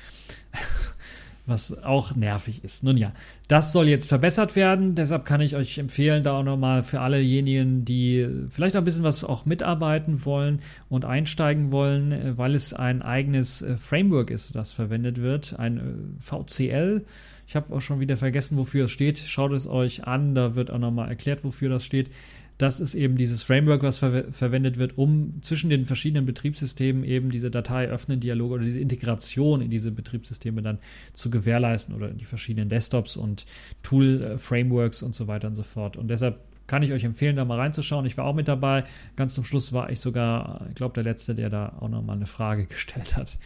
was 1.49 1.83
auch 1.83 2.15
nervig 2.15 2.63
ist. 2.63 2.83
Nun 2.83 2.97
ja, 2.97 3.13
das 3.47 3.73
soll 3.73 3.87
jetzt 3.87 4.07
verbessert 4.07 4.55
werden, 4.55 4.95
deshalb 4.95 5.25
kann 5.25 5.41
ich 5.41 5.55
euch 5.55 5.77
empfehlen, 5.77 6.23
da 6.23 6.33
auch 6.33 6.43
nochmal 6.43 6.83
für 6.83 7.01
allejenigen, 7.01 7.83
die 7.83 8.27
vielleicht 8.49 8.75
auch 8.75 8.81
ein 8.81 8.85
bisschen 8.85 9.03
was 9.03 9.23
auch 9.23 9.45
mitarbeiten 9.45 10.25
wollen 10.25 10.61
und 10.87 11.05
einsteigen 11.05 11.71
wollen, 11.71 12.11
äh, 12.11 12.37
weil 12.37 12.55
es 12.55 12.73
ein 12.73 13.01
eigenes 13.01 13.65
Framework 13.77 14.31
ist, 14.31 14.55
das 14.55 14.71
verwendet 14.71 15.21
wird, 15.21 15.59
ein 15.59 16.17
VCL. 16.19 17.03
Ich 17.47 17.55
habe 17.55 17.75
auch 17.75 17.81
schon 17.81 17.99
wieder 17.99 18.15
vergessen, 18.15 18.57
wofür 18.57 18.85
es 18.85 18.91
steht. 18.91 19.17
Schaut 19.17 19.53
es 19.53 19.65
euch 19.65 20.05
an, 20.05 20.35
da 20.35 20.53
wird 20.53 20.69
auch 20.69 20.77
nochmal 20.77 21.09
erklärt, 21.09 21.43
wofür 21.43 21.69
das 21.69 21.83
steht 21.83 22.11
das 22.60 22.82
ist 22.82 22.93
eben 22.93 23.16
dieses 23.16 23.41
Framework, 23.41 23.84
was 23.84 23.99
ver 23.99 24.26
verwendet 24.32 24.78
wird, 24.78 24.97
um 24.97 25.41
zwischen 25.41 25.70
den 25.70 25.86
verschiedenen 25.86 26.26
Betriebssystemen 26.26 27.05
eben 27.05 27.32
diese 27.32 27.49
Datei 27.49 27.88
öffnen, 27.88 28.20
Dialoge 28.20 28.55
oder 28.55 28.66
diese 28.66 28.80
Integration 28.80 29.62
in 29.62 29.72
diese 29.72 29.91
Betriebssysteme 29.91 30.62
dann 30.62 30.78
zu 31.14 31.30
gewährleisten 31.30 31.95
oder 31.95 32.10
in 32.10 32.18
die 32.18 32.26
verschiedenen 32.26 32.68
Desktops 32.68 33.16
und 33.16 33.45
Tool-Frameworks 33.82 35.01
und 35.03 35.16
so 35.16 35.28
weiter 35.28 35.47
und 35.47 35.55
so 35.55 35.64
fort. 35.64 35.95
Und 35.95 36.10
deshalb 36.10 36.38
kann 36.68 36.84
ich 36.84 36.91
euch 36.91 37.05
empfehlen, 37.05 37.38
da 37.38 37.45
mal 37.45 37.60
reinzuschauen. 37.60 38.05
Ich 38.05 38.18
war 38.18 38.26
auch 38.26 38.36
mit 38.36 38.49
dabei. 38.49 38.84
Ganz 39.16 39.36
zum 39.36 39.45
Schluss 39.45 39.72
war 39.72 39.89
ich 39.89 40.01
sogar, 40.01 40.68
ich 40.68 40.76
glaube, 40.76 40.93
der 40.95 41.03
Letzte, 41.03 41.36
der 41.36 41.49
da 41.49 41.78
auch 41.80 41.88
nochmal 41.88 42.18
eine 42.18 42.28
Frage 42.28 42.66
gestellt 42.68 43.16
hat. 43.16 43.38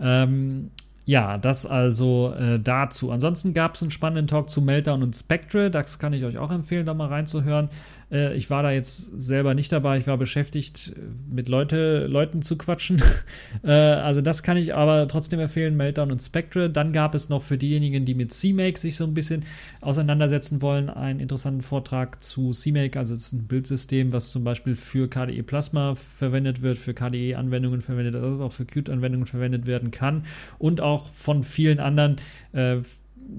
Ähm, 0.00 0.72
ja, 1.04 1.36
das 1.36 1.66
also 1.66 2.32
äh, 2.38 2.60
dazu. 2.60 3.10
Ansonsten 3.10 3.54
gab 3.54 3.74
es 3.74 3.82
einen 3.82 3.90
spannenden 3.90 4.28
Talk 4.28 4.50
zu 4.50 4.62
Meltdown 4.62 5.02
und 5.02 5.16
Spectre. 5.16 5.70
Das 5.70 5.98
kann 5.98 6.12
ich 6.12 6.24
euch 6.24 6.38
auch 6.38 6.52
empfehlen, 6.52 6.86
da 6.86 6.94
mal 6.94 7.08
reinzuhören. 7.08 7.70
Äh, 8.12 8.34
ich 8.36 8.50
war 8.50 8.62
da 8.62 8.70
jetzt 8.70 9.18
selber 9.20 9.54
nicht 9.54 9.72
dabei. 9.72 9.96
Ich 9.96 10.06
war 10.06 10.18
beschäftigt, 10.18 10.92
mit 11.30 11.48
Leute, 11.48 12.06
Leuten 12.06 12.42
zu 12.42 12.56
quatschen. 12.56 13.02
äh, 13.64 13.70
also 13.70 14.20
das 14.20 14.42
kann 14.42 14.56
ich 14.56 14.74
aber 14.74 15.08
trotzdem 15.08 15.40
empfehlen, 15.40 15.76
Meltdown 15.76 16.12
und 16.12 16.20
Spectre. 16.20 16.70
Dann 16.70 16.92
gab 16.92 17.14
es 17.14 17.28
noch 17.28 17.42
für 17.42 17.56
diejenigen, 17.56 18.04
die 18.04 18.14
mit 18.14 18.32
CMake 18.32 18.78
sich 18.78 18.96
so 18.96 19.04
ein 19.04 19.14
bisschen 19.14 19.44
auseinandersetzen 19.80 20.62
wollen, 20.62 20.90
einen 20.90 21.20
interessanten 21.20 21.62
Vortrag 21.62 22.22
zu 22.22 22.50
CMake. 22.50 22.98
Also 22.98 23.14
es 23.14 23.28
ist 23.28 23.32
ein 23.32 23.46
Bildsystem, 23.46 24.12
was 24.12 24.30
zum 24.30 24.44
Beispiel 24.44 24.76
für 24.76 25.08
KDE 25.08 25.42
Plasma 25.42 25.94
verwendet 25.94 26.62
wird, 26.62 26.76
für 26.76 26.94
KDE-Anwendungen 26.94 27.80
verwendet, 27.80 28.14
also 28.14 28.44
auch 28.44 28.52
für 28.52 28.64
Qt-Anwendungen 28.64 29.26
verwendet 29.26 29.66
werden 29.66 29.90
kann 29.90 30.24
und 30.58 30.80
auch 30.80 31.08
von 31.10 31.42
vielen 31.42 31.80
anderen 31.80 32.16
äh, 32.52 32.78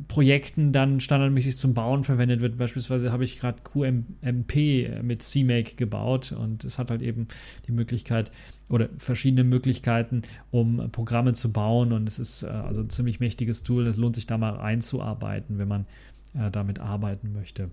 Projekten 0.08 0.72
dann 0.72 1.00
standardmäßig 1.00 1.58
zum 1.58 1.74
Bauen 1.74 2.04
verwendet 2.04 2.42
wird. 2.42 2.58
Beispielsweise 2.58 3.12
habe 3.12 3.24
ich 3.24 3.40
gerade 3.40 3.62
QMP 3.64 5.02
mit 5.02 5.24
CMake 5.24 5.76
gebaut 5.76 6.32
und 6.32 6.64
es 6.64 6.80
hat 6.80 6.90
halt 6.90 7.02
eben 7.02 7.28
die 7.68 7.72
Möglichkeit 7.72 8.32
oder 8.70 8.90
verschiedene 8.98 9.44
Möglichkeiten, 9.44 10.24
um 10.52 10.90
Programme 10.92 11.34
zu 11.34 11.52
bauen 11.52 11.92
und 11.92 12.08
es 12.08 12.20
ist 12.20 12.44
äh, 12.44 12.48
also 12.48 12.82
ein 12.82 12.90
ziemlich 12.90 13.20
mächtiges 13.20 13.64
Tool. 13.64 13.88
Es 13.88 13.98
lohnt 13.98 14.16
sich 14.16 14.26
da 14.26 14.38
mal 14.38 14.58
einzuarbeiten, 14.58 15.58
wenn 15.60 15.68
man 15.68 15.86
äh, 16.34 16.50
damit 16.50 16.80
arbeiten 16.80 17.34
möchte. 17.34 17.70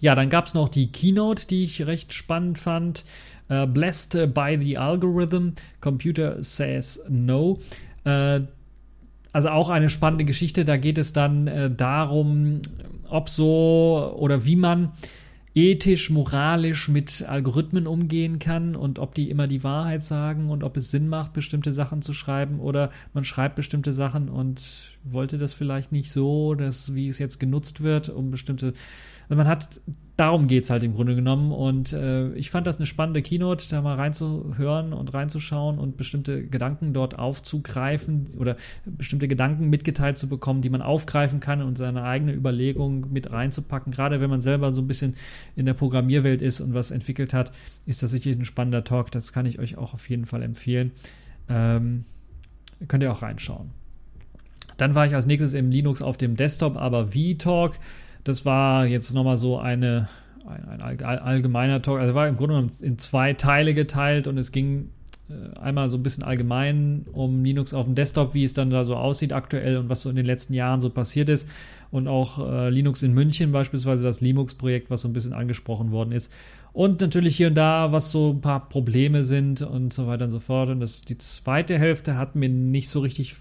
Ja, 0.00 0.14
dann 0.14 0.28
gab 0.28 0.46
es 0.46 0.54
noch 0.54 0.68
die 0.68 0.92
Keynote, 0.92 1.46
die 1.46 1.64
ich 1.64 1.84
recht 1.86 2.12
spannend 2.12 2.58
fand. 2.58 3.04
Uh, 3.50 3.66
Blessed 3.66 4.34
by 4.34 4.58
the 4.60 4.78
Algorithm, 4.78 5.54
Computer 5.80 6.42
Says 6.42 7.02
No. 7.08 7.58
Uh, 8.06 8.40
also 9.38 9.50
auch 9.50 9.68
eine 9.68 9.88
spannende 9.88 10.24
Geschichte. 10.24 10.64
Da 10.64 10.76
geht 10.76 10.98
es 10.98 11.12
dann 11.12 11.46
äh, 11.46 11.70
darum, 11.70 12.60
ob 13.08 13.28
so 13.28 14.12
oder 14.18 14.44
wie 14.44 14.56
man 14.56 14.90
ethisch, 15.54 16.10
moralisch 16.10 16.88
mit 16.88 17.22
Algorithmen 17.22 17.86
umgehen 17.86 18.40
kann 18.40 18.74
und 18.74 18.98
ob 18.98 19.14
die 19.14 19.30
immer 19.30 19.46
die 19.46 19.62
Wahrheit 19.62 20.02
sagen 20.02 20.50
und 20.50 20.64
ob 20.64 20.76
es 20.76 20.90
Sinn 20.90 21.06
macht, 21.06 21.34
bestimmte 21.34 21.70
Sachen 21.70 22.02
zu 22.02 22.12
schreiben 22.12 22.58
oder 22.58 22.90
man 23.14 23.22
schreibt 23.22 23.54
bestimmte 23.54 23.92
Sachen 23.92 24.28
und 24.28 24.90
wollte 25.04 25.38
das 25.38 25.54
vielleicht 25.54 25.92
nicht 25.92 26.10
so, 26.10 26.56
dass 26.56 26.96
wie 26.96 27.06
es 27.06 27.20
jetzt 27.20 27.38
genutzt 27.38 27.80
wird, 27.80 28.08
um 28.08 28.32
bestimmte 28.32 28.74
also 29.28 29.36
man 29.36 29.46
hat, 29.46 29.80
darum 30.18 30.48
geht 30.48 30.64
es 30.64 30.70
halt 30.70 30.82
im 30.82 30.94
Grunde 30.94 31.14
genommen. 31.14 31.52
Und 31.52 31.92
äh, 31.92 32.32
ich 32.32 32.50
fand 32.50 32.66
das 32.66 32.76
eine 32.76 32.86
spannende 32.86 33.22
Keynote, 33.22 33.68
da 33.70 33.80
mal 33.80 33.94
reinzuhören 33.94 34.92
und 34.92 35.14
reinzuschauen 35.14 35.78
und 35.78 35.96
bestimmte 35.96 36.44
Gedanken 36.44 36.92
dort 36.92 37.16
aufzugreifen 37.18 38.26
oder 38.36 38.56
bestimmte 38.84 39.28
Gedanken 39.28 39.70
mitgeteilt 39.70 40.18
zu 40.18 40.28
bekommen, 40.28 40.60
die 40.60 40.70
man 40.70 40.82
aufgreifen 40.82 41.38
kann 41.38 41.62
und 41.62 41.78
seine 41.78 42.02
eigene 42.02 42.32
Überlegung 42.32 43.12
mit 43.12 43.32
reinzupacken. 43.32 43.92
Gerade 43.92 44.20
wenn 44.20 44.28
man 44.28 44.40
selber 44.40 44.72
so 44.72 44.80
ein 44.80 44.88
bisschen 44.88 45.14
in 45.54 45.66
der 45.66 45.74
Programmierwelt 45.74 46.42
ist 46.42 46.60
und 46.60 46.74
was 46.74 46.90
entwickelt 46.90 47.32
hat, 47.32 47.52
ist 47.86 48.02
das 48.02 48.10
sicherlich 48.10 48.40
ein 48.40 48.44
spannender 48.44 48.82
Talk. 48.82 49.12
Das 49.12 49.32
kann 49.32 49.46
ich 49.46 49.60
euch 49.60 49.78
auch 49.78 49.94
auf 49.94 50.10
jeden 50.10 50.26
Fall 50.26 50.42
empfehlen. 50.42 50.90
Ähm, 51.48 52.04
könnt 52.88 53.04
ihr 53.04 53.12
auch 53.12 53.22
reinschauen. 53.22 53.70
Dann 54.78 54.96
war 54.96 55.06
ich 55.06 55.14
als 55.14 55.26
nächstes 55.26 55.52
im 55.52 55.70
Linux 55.70 56.02
auf 56.02 56.16
dem 56.16 56.34
Desktop, 56.34 56.76
aber 56.76 57.08
V-Talk. 57.12 57.78
Das 58.24 58.44
war 58.44 58.86
jetzt 58.86 59.12
nochmal 59.14 59.36
so 59.36 59.58
eine, 59.58 60.08
ein, 60.46 60.80
ein, 60.80 61.00
allgemeiner 61.02 61.82
Talk. 61.82 62.00
Also 62.00 62.14
war 62.14 62.28
im 62.28 62.36
Grunde 62.36 62.54
genommen 62.54 62.72
in 62.80 62.98
zwei 62.98 63.32
Teile 63.34 63.74
geteilt 63.74 64.26
und 64.26 64.38
es 64.38 64.52
ging 64.52 64.90
äh, 65.30 65.58
einmal 65.58 65.88
so 65.88 65.96
ein 65.96 66.02
bisschen 66.02 66.22
allgemein 66.22 67.04
um 67.12 67.44
Linux 67.44 67.74
auf 67.74 67.84
dem 67.84 67.94
Desktop, 67.94 68.34
wie 68.34 68.44
es 68.44 68.54
dann 68.54 68.70
da 68.70 68.84
so 68.84 68.96
aussieht 68.96 69.32
aktuell 69.32 69.76
und 69.76 69.88
was 69.88 70.02
so 70.02 70.10
in 70.10 70.16
den 70.16 70.26
letzten 70.26 70.54
Jahren 70.54 70.80
so 70.80 70.90
passiert 70.90 71.28
ist. 71.28 71.48
Und 71.90 72.08
auch 72.08 72.38
äh, 72.38 72.70
Linux 72.70 73.02
in 73.02 73.14
München 73.14 73.52
beispielsweise, 73.52 74.04
das 74.04 74.20
Linux-Projekt, 74.20 74.90
was 74.90 75.02
so 75.02 75.08
ein 75.08 75.12
bisschen 75.12 75.32
angesprochen 75.32 75.90
worden 75.90 76.12
ist. 76.12 76.32
Und 76.72 77.00
natürlich 77.00 77.36
hier 77.36 77.48
und 77.48 77.54
da, 77.54 77.92
was 77.92 78.10
so 78.10 78.30
ein 78.30 78.40
paar 78.40 78.68
Probleme 78.68 79.24
sind 79.24 79.62
und 79.62 79.92
so 79.92 80.06
weiter 80.06 80.24
und 80.24 80.30
so 80.30 80.40
fort. 80.40 80.68
Und 80.68 80.80
das, 80.80 81.02
die 81.02 81.18
zweite 81.18 81.78
Hälfte 81.78 82.16
hat 82.16 82.36
mir 82.36 82.48
nicht 82.48 82.88
so 82.88 83.00
richtig 83.00 83.36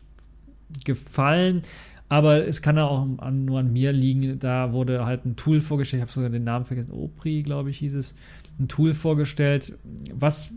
gefallen. 0.86 1.62
Aber 2.10 2.48
es 2.48 2.62
kann 2.62 2.78
ja 2.78 2.86
auch 2.86 3.06
an, 3.18 3.46
nur 3.46 3.60
an 3.60 3.74
mir 3.74 3.92
liegen. 3.92 4.40
Da 4.40 4.72
wurde 4.72 5.06
halt 5.06 5.26
ein 5.26 5.36
Tool 5.36 5.60
vorgestellt. 5.60 6.00
Ich 6.00 6.04
habe 6.04 6.12
sogar 6.12 6.30
den 6.30 6.46
Namen 6.46 6.66
vergessen. 6.66 6.92
Opri, 6.92 7.44
glaube 7.44 7.70
ich, 7.70 7.80
hieß 7.80 7.96
es. 7.96 8.16
Ein 8.60 8.68
Tool 8.68 8.94
vorgestellt, 8.94 9.78
was 10.14 10.52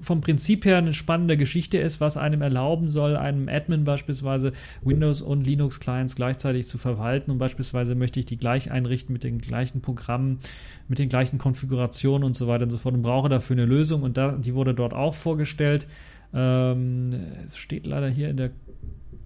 vom 0.00 0.20
Prinzip 0.20 0.64
her 0.64 0.78
eine 0.78 0.94
spannende 0.94 1.36
Geschichte 1.36 1.78
ist, 1.78 2.00
was 2.00 2.16
einem 2.16 2.42
erlauben 2.42 2.88
soll, 2.90 3.16
einem 3.16 3.48
Admin 3.48 3.84
beispielsweise 3.84 4.52
Windows 4.82 5.22
und 5.22 5.46
Linux 5.46 5.80
Clients 5.80 6.14
gleichzeitig 6.14 6.66
zu 6.66 6.78
verwalten 6.78 7.30
und 7.30 7.38
beispielsweise 7.38 7.94
möchte 7.94 8.20
ich 8.20 8.26
die 8.26 8.36
gleich 8.36 8.70
einrichten 8.70 9.12
mit 9.12 9.24
den 9.24 9.38
gleichen 9.38 9.80
Programmen, 9.80 10.40
mit 10.88 10.98
den 10.98 11.08
gleichen 11.08 11.38
Konfigurationen 11.38 12.24
und 12.24 12.34
so 12.34 12.48
weiter 12.48 12.64
und 12.64 12.70
so 12.70 12.78
fort 12.78 12.94
und 12.94 13.02
brauche 13.02 13.28
dafür 13.28 13.56
eine 13.56 13.66
Lösung 13.66 14.02
und 14.02 14.16
da, 14.16 14.32
die 14.32 14.54
wurde 14.54 14.74
dort 14.74 14.92
auch 14.92 15.14
vorgestellt. 15.14 15.86
Ähm, 16.34 17.14
es 17.44 17.56
steht 17.56 17.86
leider 17.86 18.08
hier 18.08 18.30
in 18.30 18.36
der 18.36 18.50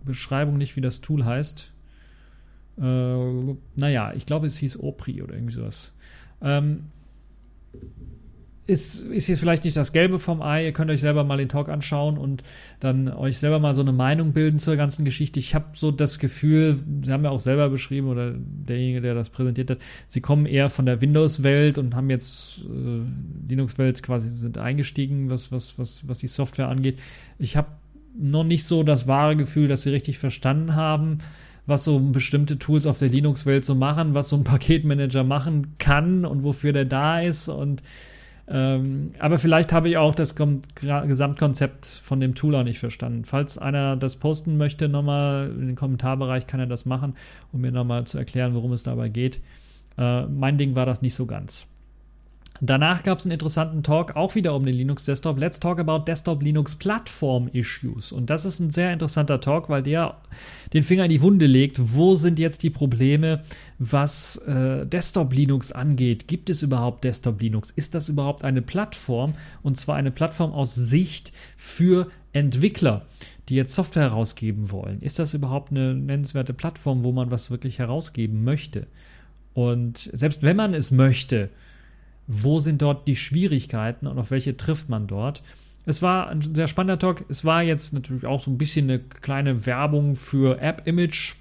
Beschreibung 0.06 0.56
nicht, 0.56 0.76
wie 0.76 0.80
das 0.80 1.00
Tool 1.00 1.24
heißt. 1.24 1.72
Äh, 2.78 2.82
naja, 3.76 4.12
ich 4.14 4.26
glaube, 4.26 4.46
es 4.46 4.56
hieß 4.58 4.80
Opri 4.80 5.22
oder 5.22 5.34
irgendwie 5.34 5.54
sowas. 5.54 5.92
Ähm, 6.42 6.84
ist, 8.66 9.00
ist 9.00 9.28
jetzt 9.28 9.38
vielleicht 9.38 9.64
nicht 9.64 9.76
das 9.76 9.92
Gelbe 9.92 10.18
vom 10.18 10.42
Ei. 10.42 10.64
Ihr 10.64 10.72
könnt 10.72 10.90
euch 10.90 11.00
selber 11.00 11.22
mal 11.22 11.36
den 11.36 11.48
Talk 11.48 11.68
anschauen 11.68 12.18
und 12.18 12.42
dann 12.80 13.08
euch 13.08 13.38
selber 13.38 13.60
mal 13.60 13.74
so 13.74 13.80
eine 13.80 13.92
Meinung 13.92 14.32
bilden 14.32 14.58
zur 14.58 14.76
ganzen 14.76 15.04
Geschichte. 15.04 15.38
Ich 15.38 15.54
habe 15.54 15.66
so 15.74 15.92
das 15.92 16.18
Gefühl, 16.18 16.80
Sie 17.04 17.12
haben 17.12 17.22
ja 17.22 17.30
auch 17.30 17.40
selber 17.40 17.68
beschrieben 17.68 18.08
oder 18.08 18.34
derjenige, 18.36 19.00
der 19.00 19.14
das 19.14 19.30
präsentiert 19.30 19.70
hat, 19.70 19.78
Sie 20.08 20.20
kommen 20.20 20.46
eher 20.46 20.68
von 20.68 20.84
der 20.84 21.00
Windows-Welt 21.00 21.78
und 21.78 21.94
haben 21.94 22.10
jetzt 22.10 22.62
äh, 22.64 23.48
Linux-Welt 23.48 24.02
quasi 24.02 24.28
sind 24.30 24.58
eingestiegen, 24.58 25.30
was, 25.30 25.52
was, 25.52 25.78
was, 25.78 26.08
was 26.08 26.18
die 26.18 26.28
Software 26.28 26.68
angeht. 26.68 26.98
Ich 27.38 27.56
habe 27.56 27.68
noch 28.18 28.44
nicht 28.44 28.64
so 28.64 28.82
das 28.82 29.06
wahre 29.06 29.36
Gefühl, 29.36 29.68
dass 29.68 29.82
sie 29.82 29.90
richtig 29.90 30.18
verstanden 30.18 30.74
haben, 30.74 31.18
was 31.66 31.84
so 31.84 31.98
bestimmte 31.98 32.58
Tools 32.58 32.86
auf 32.86 32.98
der 32.98 33.08
Linux-Welt 33.08 33.64
so 33.64 33.74
machen, 33.74 34.14
was 34.14 34.28
so 34.28 34.36
ein 34.36 34.44
Paketmanager 34.44 35.24
machen 35.24 35.74
kann 35.78 36.24
und 36.24 36.42
wofür 36.42 36.72
der 36.72 36.84
da 36.84 37.20
ist. 37.20 37.48
Und 37.48 37.82
ähm, 38.48 39.12
aber 39.18 39.38
vielleicht 39.38 39.72
habe 39.72 39.88
ich 39.88 39.96
auch 39.96 40.14
das 40.14 40.36
Gesamtkonzept 40.36 41.86
von 41.86 42.20
dem 42.20 42.34
Tool 42.36 42.54
auch 42.54 42.62
nicht 42.62 42.78
verstanden. 42.78 43.24
Falls 43.24 43.58
einer 43.58 43.96
das 43.96 44.16
posten 44.16 44.56
möchte, 44.56 44.88
nochmal 44.88 45.50
in 45.50 45.66
den 45.66 45.76
Kommentarbereich 45.76 46.46
kann 46.46 46.60
er 46.60 46.66
das 46.66 46.86
machen, 46.86 47.14
um 47.52 47.60
mir 47.60 47.72
nochmal 47.72 48.06
zu 48.06 48.18
erklären, 48.18 48.54
worum 48.54 48.72
es 48.72 48.84
dabei 48.84 49.08
geht. 49.08 49.40
Äh, 49.98 50.26
mein 50.26 50.58
Ding 50.58 50.76
war 50.76 50.86
das 50.86 51.02
nicht 51.02 51.14
so 51.14 51.26
ganz. 51.26 51.66
Danach 52.60 53.02
gab 53.02 53.18
es 53.18 53.26
einen 53.26 53.32
interessanten 53.32 53.82
Talk, 53.82 54.16
auch 54.16 54.34
wieder 54.34 54.54
um 54.54 54.64
den 54.64 54.74
Linux 54.74 55.04
Desktop. 55.04 55.38
Let's 55.38 55.60
talk 55.60 55.78
about 55.78 56.04
Desktop 56.06 56.42
Linux 56.42 56.76
Platform 56.76 57.48
Issues. 57.52 58.12
Und 58.12 58.30
das 58.30 58.44
ist 58.44 58.60
ein 58.60 58.70
sehr 58.70 58.92
interessanter 58.92 59.40
Talk, 59.40 59.68
weil 59.68 59.82
der 59.82 60.16
den 60.72 60.82
Finger 60.82 61.04
in 61.04 61.10
die 61.10 61.22
Wunde 61.22 61.46
legt. 61.46 61.94
Wo 61.94 62.14
sind 62.14 62.38
jetzt 62.38 62.62
die 62.62 62.70
Probleme, 62.70 63.42
was 63.78 64.36
äh, 64.46 64.86
Desktop 64.86 65.32
Linux 65.32 65.72
angeht? 65.72 66.28
Gibt 66.28 66.50
es 66.50 66.62
überhaupt 66.62 67.04
Desktop 67.04 67.40
Linux? 67.40 67.70
Ist 67.70 67.94
das 67.94 68.08
überhaupt 68.08 68.44
eine 68.44 68.62
Plattform? 68.62 69.34
Und 69.62 69.76
zwar 69.76 69.96
eine 69.96 70.10
Plattform 70.10 70.52
aus 70.52 70.74
Sicht 70.74 71.32
für 71.56 72.10
Entwickler, 72.32 73.06
die 73.48 73.54
jetzt 73.54 73.74
Software 73.74 74.10
herausgeben 74.10 74.70
wollen. 74.70 75.00
Ist 75.00 75.18
das 75.18 75.34
überhaupt 75.34 75.70
eine 75.70 75.94
nennenswerte 75.94 76.54
Plattform, 76.54 77.04
wo 77.04 77.12
man 77.12 77.30
was 77.30 77.50
wirklich 77.50 77.78
herausgeben 77.78 78.44
möchte? 78.44 78.86
Und 79.54 80.10
selbst 80.12 80.42
wenn 80.42 80.56
man 80.56 80.74
es 80.74 80.90
möchte, 80.90 81.48
wo 82.26 82.60
sind 82.60 82.82
dort 82.82 83.06
die 83.06 83.16
Schwierigkeiten 83.16 84.06
und 84.06 84.18
auf 84.18 84.30
welche 84.30 84.56
trifft 84.56 84.88
man 84.88 85.06
dort. 85.06 85.42
Es 85.84 86.02
war 86.02 86.28
ein 86.28 86.42
sehr 86.42 86.66
spannender 86.66 86.98
Talk. 86.98 87.24
Es 87.28 87.44
war 87.44 87.62
jetzt 87.62 87.92
natürlich 87.92 88.26
auch 88.26 88.40
so 88.40 88.50
ein 88.50 88.58
bisschen 88.58 88.90
eine 88.90 88.98
kleine 88.98 89.66
Werbung 89.66 90.16
für 90.16 90.60
App-Image 90.60 91.36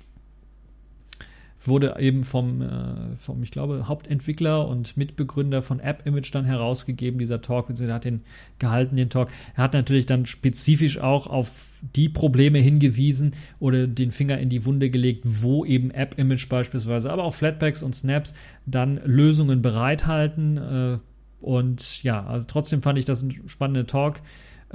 wurde 1.68 1.96
eben 2.00 2.24
vom, 2.24 2.62
äh, 2.62 3.16
vom, 3.18 3.42
ich 3.44 3.52
glaube, 3.52 3.88
Hauptentwickler 3.88 4.68
und 4.68 4.98
Mitbegründer 4.98 5.62
von 5.62 5.80
App 5.80 6.06
Image 6.06 6.34
dann 6.34 6.46
herausgegeben, 6.46 7.20
dieser 7.20 7.42
Talk, 7.42 7.68
beziehungsweise 7.68 7.94
hat 7.94 8.06
den 8.06 8.22
gehalten, 8.60 8.96
den 8.96 9.10
Talk. 9.10 9.30
Er 9.56 9.64
hat 9.64 9.74
natürlich 9.74 10.06
dann 10.06 10.26
spezifisch 10.26 11.00
auch 11.00 11.28
auf 11.28 11.82
die 11.96 12.10
Probleme 12.10 12.60
hingewiesen 12.60 13.34
oder 13.60 13.88
den 13.88 14.12
Finger 14.12 14.38
in 14.40 14.50
die 14.50 14.66
Wunde 14.66 14.90
gelegt, 14.90 15.24
wo 15.26 15.66
eben 15.66 15.92
App 15.92 16.18
Image 16.18 16.48
beispielsweise, 16.50 17.12
aber 17.12 17.24
auch 17.24 17.34
Flatpaks 17.34 17.84
und 17.84 17.96
Snaps 17.96 18.34
dann 18.66 19.00
Lösungen 19.06 19.62
bereithalten. 19.62 20.58
Äh, 20.58 20.98
und 21.42 22.04
ja, 22.04 22.26
also 22.26 22.46
trotzdem 22.48 22.82
fand 22.82 22.98
ich 22.98 23.06
das 23.06 23.22
ein 23.22 23.32
spannender 23.48 23.86
Talk 23.86 24.22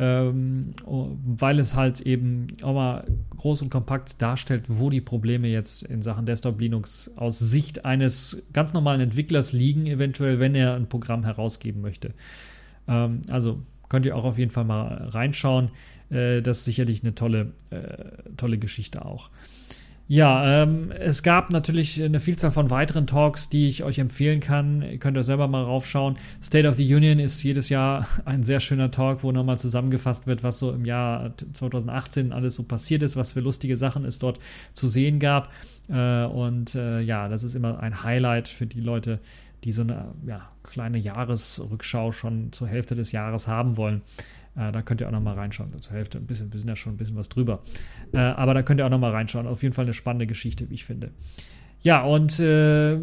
ähm, 0.00 0.70
weil 0.86 1.58
es 1.58 1.74
halt 1.74 2.00
eben 2.00 2.46
auch 2.62 2.72
mal 2.72 3.06
groß 3.36 3.60
und 3.60 3.68
kompakt 3.68 4.20
darstellt, 4.22 4.64
wo 4.68 4.88
die 4.88 5.02
Probleme 5.02 5.46
jetzt 5.48 5.82
in 5.82 6.00
Sachen 6.00 6.24
Desktop 6.24 6.58
Linux 6.58 7.10
aus 7.16 7.38
Sicht 7.38 7.84
eines 7.84 8.42
ganz 8.54 8.72
normalen 8.72 9.02
Entwicklers 9.02 9.52
liegen, 9.52 9.86
eventuell, 9.86 10.40
wenn 10.40 10.54
er 10.54 10.74
ein 10.74 10.88
Programm 10.88 11.24
herausgeben 11.24 11.82
möchte. 11.82 12.14
Ähm, 12.88 13.20
also 13.28 13.60
könnt 13.90 14.06
ihr 14.06 14.16
auch 14.16 14.24
auf 14.24 14.38
jeden 14.38 14.50
Fall 14.50 14.64
mal 14.64 15.10
reinschauen. 15.10 15.68
Äh, 16.08 16.40
das 16.40 16.60
ist 16.60 16.64
sicherlich 16.64 17.02
eine 17.02 17.14
tolle, 17.14 17.52
äh, 17.68 18.32
tolle 18.38 18.56
Geschichte 18.56 19.04
auch. 19.04 19.28
Ja, 20.12 20.64
ähm, 20.64 20.90
es 20.90 21.22
gab 21.22 21.50
natürlich 21.50 22.02
eine 22.02 22.18
Vielzahl 22.18 22.50
von 22.50 22.68
weiteren 22.68 23.06
Talks, 23.06 23.48
die 23.48 23.68
ich 23.68 23.84
euch 23.84 24.00
empfehlen 24.00 24.40
kann. 24.40 24.82
Ihr 24.82 24.98
könnt 24.98 25.16
ja 25.16 25.22
selber 25.22 25.46
mal 25.46 25.62
raufschauen. 25.62 26.18
State 26.42 26.66
of 26.66 26.74
the 26.74 26.94
Union 26.94 27.20
ist 27.20 27.40
jedes 27.44 27.68
Jahr 27.68 28.08
ein 28.24 28.42
sehr 28.42 28.58
schöner 28.58 28.90
Talk, 28.90 29.22
wo 29.22 29.30
nochmal 29.30 29.56
zusammengefasst 29.56 30.26
wird, 30.26 30.42
was 30.42 30.58
so 30.58 30.72
im 30.72 30.84
Jahr 30.84 31.30
2018 31.52 32.32
alles 32.32 32.56
so 32.56 32.64
passiert 32.64 33.04
ist, 33.04 33.14
was 33.14 33.30
für 33.30 33.38
lustige 33.38 33.76
Sachen 33.76 34.04
es 34.04 34.18
dort 34.18 34.40
zu 34.72 34.88
sehen 34.88 35.20
gab. 35.20 35.52
Äh, 35.88 36.24
und 36.24 36.74
äh, 36.74 36.98
ja, 37.02 37.28
das 37.28 37.44
ist 37.44 37.54
immer 37.54 37.78
ein 37.78 38.02
Highlight 38.02 38.48
für 38.48 38.66
die 38.66 38.80
Leute, 38.80 39.20
die 39.62 39.70
so 39.70 39.82
eine 39.82 40.06
ja, 40.26 40.40
kleine 40.64 40.98
Jahresrückschau 40.98 42.10
schon 42.10 42.50
zur 42.50 42.66
Hälfte 42.66 42.96
des 42.96 43.12
Jahres 43.12 43.46
haben 43.46 43.76
wollen. 43.76 44.02
Äh, 44.56 44.72
da 44.72 44.82
könnt 44.82 45.00
ihr 45.00 45.08
auch 45.08 45.12
noch 45.12 45.20
mal 45.20 45.34
reinschauen. 45.34 45.70
Zur 45.80 45.92
Hälfte 45.92 46.18
ein 46.18 46.26
bisschen, 46.26 46.52
wir 46.52 46.58
sind 46.58 46.68
ja 46.68 46.76
schon 46.76 46.94
ein 46.94 46.96
bisschen 46.96 47.16
was 47.16 47.28
drüber. 47.28 47.62
Äh, 48.12 48.18
aber 48.18 48.54
da 48.54 48.62
könnt 48.62 48.80
ihr 48.80 48.86
auch 48.86 48.90
noch 48.90 48.98
mal 48.98 49.12
reinschauen. 49.12 49.46
Auf 49.46 49.62
jeden 49.62 49.74
Fall 49.74 49.84
eine 49.84 49.94
spannende 49.94 50.26
Geschichte, 50.26 50.68
wie 50.70 50.74
ich 50.74 50.84
finde. 50.84 51.10
Ja, 51.82 52.02
und 52.02 52.38
äh, 52.40 52.96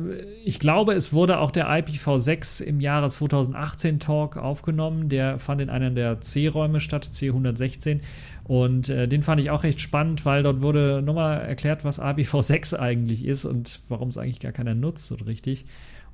ich 0.45 0.59
glaube, 0.59 0.93
es 0.93 1.11
wurde 1.11 1.39
auch 1.39 1.49
der 1.49 1.67
IPv6 1.67 2.63
im 2.63 2.79
Jahre 2.79 3.09
2018 3.09 3.99
Talk 3.99 4.37
aufgenommen. 4.37 5.09
Der 5.09 5.39
fand 5.39 5.61
in 5.61 5.71
einem 5.71 5.95
der 5.95 6.21
C-Räume 6.21 6.79
statt, 6.79 7.09
C116. 7.11 8.01
Und 8.43 8.89
äh, 8.89 9.07
den 9.07 9.23
fand 9.23 9.41
ich 9.41 9.49
auch 9.49 9.63
recht 9.63 9.81
spannend, 9.81 10.25
weil 10.25 10.43
dort 10.43 10.61
wurde 10.61 11.01
nochmal 11.01 11.41
erklärt, 11.41 11.85
was 11.85 11.99
IPv6 11.99 12.75
eigentlich 12.79 13.25
ist 13.25 13.45
und 13.45 13.81
warum 13.89 14.09
es 14.09 14.17
eigentlich 14.19 14.39
gar 14.39 14.51
keiner 14.51 14.75
nutzt, 14.75 15.07
so 15.07 15.15
richtig 15.15 15.65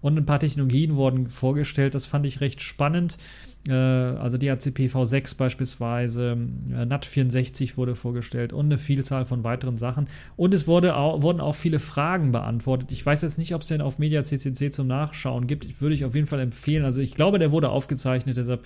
und 0.03 0.17
ein 0.17 0.25
paar 0.25 0.39
Technologien 0.39 0.97
wurden 0.97 1.29
vorgestellt. 1.29 1.95
Das 1.95 2.05
fand 2.05 2.25
ich 2.25 2.41
recht 2.41 2.61
spannend. 2.61 3.17
Äh, 3.65 3.71
also 3.71 4.37
DHCP 4.37 4.87
V6 4.87 5.37
beispielsweise, 5.37 6.37
äh, 6.69 6.83
NAT64 6.83 7.77
wurde 7.77 7.95
vorgestellt 7.95 8.51
und 8.51 8.65
eine 8.65 8.77
Vielzahl 8.77 9.23
von 9.23 9.45
weiteren 9.45 9.77
Sachen. 9.77 10.09
Und 10.35 10.53
es 10.53 10.67
wurde 10.67 10.97
auch, 10.97 11.21
wurden 11.21 11.39
auch 11.39 11.55
viele 11.55 11.79
Fragen 11.79 12.33
beantwortet. 12.33 12.91
Ich 12.91 13.05
weiß 13.05 13.21
jetzt 13.21 13.37
nicht, 13.37 13.55
ob 13.55 13.61
es 13.61 13.69
den 13.69 13.79
auf 13.79 13.97
Media 13.97 14.25
CCC 14.25 14.71
zum 14.71 14.87
Nachschauen 14.87 15.47
gibt. 15.47 15.63
Ich 15.63 15.79
würde 15.79 15.95
ich 15.95 16.03
auf 16.03 16.15
jeden 16.15 16.27
Fall 16.27 16.41
empfehlen. 16.41 16.83
Also 16.83 16.99
ich 16.99 17.15
glaube, 17.15 17.39
der 17.39 17.53
wurde 17.53 17.69
aufgezeichnet, 17.69 18.35
deshalb 18.35 18.65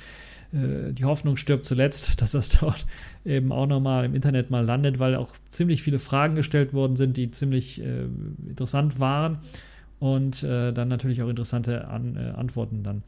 äh, 0.53 0.91
die 0.91 1.05
Hoffnung 1.05 1.37
stirbt 1.37 1.65
zuletzt, 1.65 2.19
dass 2.23 2.31
das 2.31 2.49
dort 2.49 2.87
eben 3.25 3.51
auch 3.51 3.67
nochmal 3.67 4.05
im 4.05 4.15
Internet 4.15 4.49
mal 4.49 4.65
landet, 4.65 4.97
weil 4.97 5.15
auch 5.15 5.33
ziemlich 5.49 5.83
viele 5.83 5.99
Fragen 5.99 6.33
gestellt 6.33 6.73
worden 6.73 6.95
sind, 6.95 7.15
die 7.15 7.29
ziemlich 7.29 7.79
äh, 7.79 8.05
interessant 8.49 8.99
waren 8.99 9.37
und 9.99 10.43
äh, 10.43 10.71
dann 10.73 10.87
natürlich 10.87 11.21
auch 11.21 11.29
interessante 11.29 11.87
An 11.87 12.15
äh, 12.15 12.31
Antworten 12.37 12.83
dann 12.83 13.03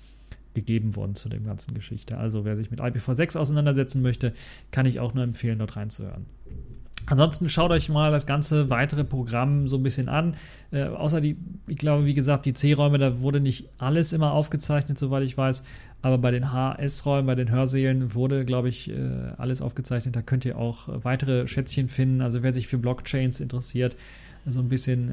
gegeben 0.54 0.96
worden 0.96 1.16
zu 1.16 1.30
dem 1.30 1.46
ganzen 1.46 1.74
Geschichte. 1.74 2.18
Also 2.18 2.46
wer 2.46 2.58
sich 2.58 2.72
mit 2.72 2.82
IPv6 2.82 3.38
auseinandersetzen 3.38 4.02
möchte, 4.02 4.34
kann 4.72 4.86
ich 4.86 5.00
auch 5.00 5.14
nur 5.14 5.24
empfehlen, 5.24 5.60
dort 5.60 5.76
reinzuhören. 5.76 6.26
Ansonsten 7.06 7.50
schaut 7.50 7.72
euch 7.72 7.90
mal 7.90 8.12
das 8.12 8.26
ganze 8.26 8.70
weitere 8.70 9.04
Programm 9.04 9.68
so 9.68 9.78
ein 9.78 9.84
bisschen 9.84 10.10
an. 10.10 10.36
Äh, 10.72 10.84
außer 10.84 11.22
die, 11.22 11.38
ich 11.68 11.78
glaube, 11.78 12.06
wie 12.06 12.14
gesagt, 12.14 12.46
die 12.46 12.54
C-Räume, 12.54 12.98
da 12.98 13.22
wurde 13.22 13.40
nicht 13.40 13.70
alles 13.78 14.14
immer 14.14 14.34
aufgezeichnet, 14.34 14.98
soweit 14.98 15.24
ich 15.24 15.38
weiß. 15.38 15.64
Aber 16.02 16.18
bei 16.18 16.32
den 16.32 16.52
HS-Räumen, 16.52 17.26
bei 17.26 17.36
den 17.36 17.52
Hörsälen 17.52 18.14
wurde, 18.14 18.46
glaube 18.46 18.70
ich, 18.70 18.90
äh, 18.90 18.94
alles 19.38 19.62
aufgezeichnet. 19.62 20.16
Da 20.16 20.22
könnt 20.22 20.46
ihr 20.46 20.58
auch 20.58 20.88
weitere 21.04 21.48
Schätzchen 21.48 21.90
finden. 21.90 22.22
Also 22.22 22.44
wer 22.44 22.54
sich 22.54 22.68
für 22.68 22.78
Blockchains 22.78 23.40
interessiert, 23.40 23.96
so 24.46 24.60
ein 24.60 24.70
bisschen 24.70 25.10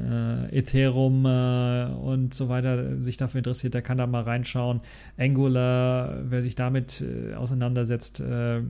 äh, 0.51 0.57
Ethereum 0.57 1.25
äh, 1.25 1.85
und 1.85 2.33
so 2.33 2.49
weiter 2.49 2.97
sich 3.01 3.17
dafür 3.17 3.39
interessiert, 3.39 3.73
der 3.73 3.81
kann 3.81 3.97
da 3.97 4.07
mal 4.07 4.23
reinschauen. 4.23 4.81
Angular, 5.17 6.17
wer 6.23 6.41
sich 6.41 6.55
damit 6.55 7.01
äh, 7.01 7.33
auseinandersetzt, 7.35 8.19
äh, 8.19 8.61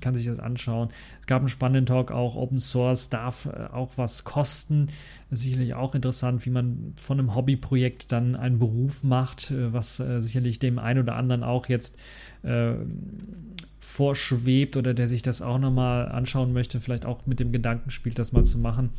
kann 0.00 0.14
sich 0.14 0.26
das 0.26 0.38
anschauen. 0.40 0.88
Es 1.20 1.26
gab 1.26 1.40
einen 1.40 1.48
spannenden 1.48 1.86
Talk 1.86 2.10
auch, 2.10 2.36
Open 2.36 2.58
Source 2.58 3.10
darf 3.10 3.46
äh, 3.46 3.72
auch 3.72 3.92
was 3.96 4.24
kosten. 4.24 4.88
Sicherlich 5.30 5.74
auch 5.74 5.94
interessant, 5.94 6.46
wie 6.46 6.50
man 6.50 6.94
von 6.96 7.18
einem 7.18 7.34
Hobbyprojekt 7.34 8.10
dann 8.10 8.34
einen 8.34 8.58
Beruf 8.58 9.02
macht, 9.02 9.50
äh, 9.50 9.72
was 9.72 9.96
sicherlich 9.96 10.58
dem 10.58 10.78
einen 10.78 11.00
oder 11.00 11.16
anderen 11.16 11.42
auch 11.42 11.68
jetzt 11.68 11.96
vorschwebt 13.80 14.76
oder 14.76 14.94
der 14.94 15.08
sich 15.08 15.22
das 15.22 15.42
auch 15.42 15.58
nochmal 15.58 16.08
anschauen 16.08 16.52
möchte, 16.52 16.80
vielleicht 16.80 17.04
auch 17.04 17.26
mit 17.26 17.40
dem 17.40 17.50
Gedanken 17.50 17.90
spielt, 17.90 18.18
das 18.18 18.30
mal 18.30 18.44
zu 18.44 18.58
machen 18.58 18.90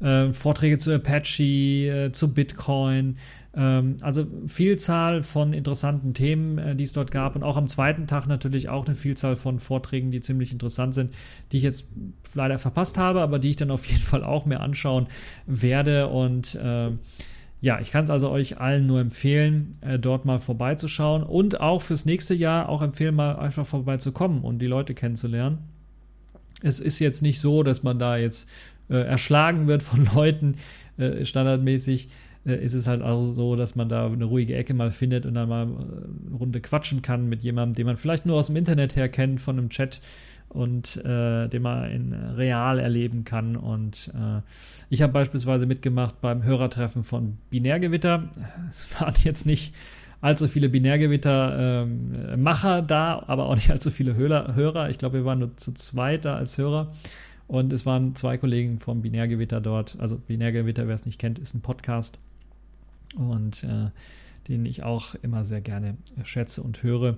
äh, 0.00 0.32
Vorträge 0.32 0.78
zu 0.78 0.94
Apache, 0.94 1.42
äh, 1.42 2.12
zu 2.12 2.32
Bitcoin. 2.32 3.16
Ähm, 3.54 3.96
also 4.00 4.26
Vielzahl 4.46 5.22
von 5.22 5.52
interessanten 5.52 6.14
Themen, 6.14 6.58
äh, 6.58 6.76
die 6.76 6.84
es 6.84 6.92
dort 6.92 7.10
gab. 7.10 7.36
Und 7.36 7.42
auch 7.42 7.56
am 7.56 7.66
zweiten 7.66 8.06
Tag 8.06 8.26
natürlich 8.26 8.68
auch 8.68 8.86
eine 8.86 8.94
Vielzahl 8.94 9.36
von 9.36 9.58
Vorträgen, 9.58 10.10
die 10.10 10.20
ziemlich 10.20 10.52
interessant 10.52 10.94
sind, 10.94 11.14
die 11.50 11.56
ich 11.58 11.62
jetzt 11.62 11.88
leider 12.34 12.58
verpasst 12.58 12.96
habe, 12.96 13.20
aber 13.20 13.38
die 13.38 13.50
ich 13.50 13.56
dann 13.56 13.70
auf 13.70 13.86
jeden 13.86 14.02
Fall 14.02 14.22
auch 14.22 14.46
mehr 14.46 14.60
anschauen 14.60 15.08
werde. 15.46 16.08
Und 16.08 16.54
äh, 16.54 16.90
ja, 17.60 17.80
ich 17.80 17.90
kann 17.90 18.04
es 18.04 18.10
also 18.10 18.30
euch 18.30 18.58
allen 18.58 18.86
nur 18.86 19.00
empfehlen, 19.00 19.76
äh, 19.80 19.98
dort 19.98 20.24
mal 20.24 20.38
vorbeizuschauen 20.38 21.22
und 21.22 21.60
auch 21.60 21.82
fürs 21.82 22.06
nächste 22.06 22.34
Jahr 22.34 22.68
auch 22.68 22.82
empfehlen, 22.82 23.14
mal 23.14 23.36
einfach 23.36 23.66
vorbeizukommen 23.66 24.42
und 24.42 24.60
die 24.60 24.66
Leute 24.66 24.94
kennenzulernen. 24.94 25.58
Es 26.62 26.78
ist 26.78 26.98
jetzt 26.98 27.22
nicht 27.22 27.40
so, 27.40 27.62
dass 27.62 27.82
man 27.82 27.98
da 27.98 28.16
jetzt 28.16 28.48
äh, 28.90 28.96
erschlagen 28.96 29.66
wird 29.66 29.82
von 29.82 30.06
Leuten, 30.14 30.56
äh, 30.98 31.24
standardmäßig, 31.24 32.10
äh, 32.46 32.62
ist 32.62 32.74
es 32.74 32.86
halt 32.86 33.02
auch 33.02 33.32
so, 33.32 33.56
dass 33.56 33.74
man 33.76 33.88
da 33.88 34.06
eine 34.06 34.24
ruhige 34.24 34.54
Ecke 34.54 34.74
mal 34.74 34.90
findet 34.90 35.24
und 35.26 35.34
dann 35.34 35.48
mal 35.48 35.66
äh, 35.66 35.68
eine 35.68 36.36
Runde 36.36 36.60
quatschen 36.60 37.00
kann 37.02 37.28
mit 37.28 37.44
jemandem, 37.44 37.74
den 37.74 37.86
man 37.86 37.96
vielleicht 37.96 38.26
nur 38.26 38.36
aus 38.36 38.48
dem 38.48 38.56
Internet 38.56 38.96
her 38.96 39.08
kennt, 39.08 39.40
von 39.40 39.58
einem 39.58 39.70
Chat 39.70 40.00
und 40.48 40.96
äh, 41.04 41.46
den 41.48 41.62
man 41.62 41.90
in 41.90 42.12
real 42.12 42.80
erleben 42.80 43.24
kann. 43.24 43.56
Und 43.56 44.12
äh, 44.14 44.40
ich 44.88 45.02
habe 45.02 45.12
beispielsweise 45.12 45.66
mitgemacht 45.66 46.20
beim 46.20 46.42
Hörertreffen 46.42 47.04
von 47.04 47.38
Binärgewitter. 47.50 48.28
Es 48.68 48.88
waren 49.00 49.14
jetzt 49.22 49.46
nicht 49.46 49.72
allzu 50.20 50.48
viele 50.48 50.68
Binärgewitter-Macher 50.68 52.78
ähm, 52.78 52.86
da, 52.86 53.22
aber 53.26 53.46
auch 53.46 53.54
nicht 53.54 53.70
allzu 53.70 53.90
viele. 53.90 54.16
Hörer. 54.16 54.90
Ich 54.90 54.98
glaube, 54.98 55.18
wir 55.18 55.24
waren 55.24 55.38
nur 55.38 55.56
zu 55.56 55.72
zweit 55.72 56.24
da 56.24 56.36
als 56.36 56.58
Hörer. 56.58 56.92
Und 57.50 57.72
es 57.72 57.84
waren 57.84 58.14
zwei 58.14 58.38
Kollegen 58.38 58.78
vom 58.78 59.02
Binärgewitter 59.02 59.60
dort. 59.60 59.96
Also 59.98 60.16
Binärgewitter, 60.16 60.86
wer 60.86 60.94
es 60.94 61.04
nicht 61.04 61.18
kennt, 61.18 61.36
ist 61.40 61.52
ein 61.52 61.62
Podcast. 61.62 62.16
Und 63.16 63.64
äh, 63.64 63.90
den 64.46 64.64
ich 64.64 64.84
auch 64.84 65.16
immer 65.16 65.44
sehr 65.44 65.60
gerne 65.60 65.96
schätze 66.22 66.62
und 66.62 66.84
höre. 66.84 67.16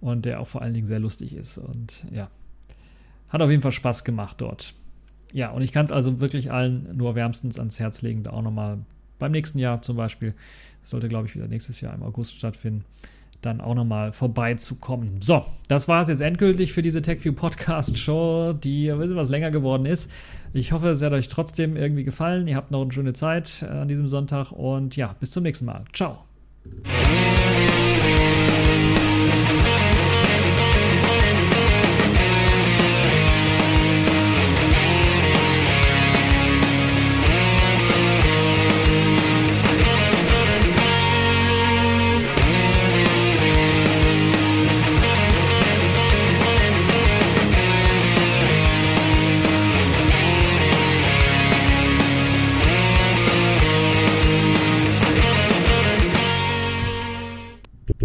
Und 0.00 0.24
der 0.24 0.40
auch 0.40 0.48
vor 0.48 0.62
allen 0.62 0.74
Dingen 0.74 0.88
sehr 0.88 0.98
lustig 0.98 1.32
ist. 1.32 1.58
Und 1.58 2.04
ja, 2.10 2.28
hat 3.28 3.40
auf 3.40 3.50
jeden 3.50 3.62
Fall 3.62 3.70
Spaß 3.70 4.02
gemacht 4.02 4.40
dort. 4.40 4.74
Ja, 5.32 5.52
und 5.52 5.62
ich 5.62 5.70
kann 5.70 5.84
es 5.84 5.92
also 5.92 6.20
wirklich 6.20 6.50
allen 6.50 6.96
nur 6.96 7.14
wärmstens 7.14 7.56
ans 7.60 7.78
Herz 7.78 8.02
legen, 8.02 8.24
da 8.24 8.30
auch 8.30 8.42
nochmal 8.42 8.78
beim 9.20 9.30
nächsten 9.30 9.60
Jahr 9.60 9.80
zum 9.80 9.96
Beispiel, 9.96 10.34
das 10.80 10.90
sollte 10.90 11.08
glaube 11.08 11.28
ich 11.28 11.36
wieder 11.36 11.46
nächstes 11.46 11.80
Jahr 11.80 11.94
im 11.94 12.02
August 12.02 12.36
stattfinden, 12.36 12.84
dann 13.42 13.60
auch 13.60 13.74
nochmal 13.74 14.12
vorbeizukommen. 14.12 15.20
So, 15.20 15.44
das 15.68 15.88
war 15.88 16.02
es 16.02 16.08
jetzt 16.08 16.20
endgültig 16.20 16.72
für 16.72 16.82
diese 16.82 17.02
TechView 17.02 17.32
Podcast 17.32 17.98
Show, 17.98 18.52
die 18.52 18.90
ein 18.90 18.98
bisschen 18.98 19.16
was 19.16 19.28
länger 19.28 19.50
geworden 19.50 19.86
ist. 19.86 20.10
Ich 20.52 20.72
hoffe, 20.72 20.88
es 20.90 21.02
hat 21.02 21.12
euch 21.12 21.28
trotzdem 21.28 21.76
irgendwie 21.76 22.04
gefallen. 22.04 22.48
Ihr 22.48 22.56
habt 22.56 22.70
noch 22.70 22.82
eine 22.82 22.92
schöne 22.92 23.12
Zeit 23.12 23.62
an 23.62 23.88
diesem 23.88 24.08
Sonntag 24.08 24.50
und 24.52 24.96
ja, 24.96 25.14
bis 25.20 25.30
zum 25.30 25.42
nächsten 25.42 25.66
Mal. 25.66 25.84
Ciao. 25.92 26.24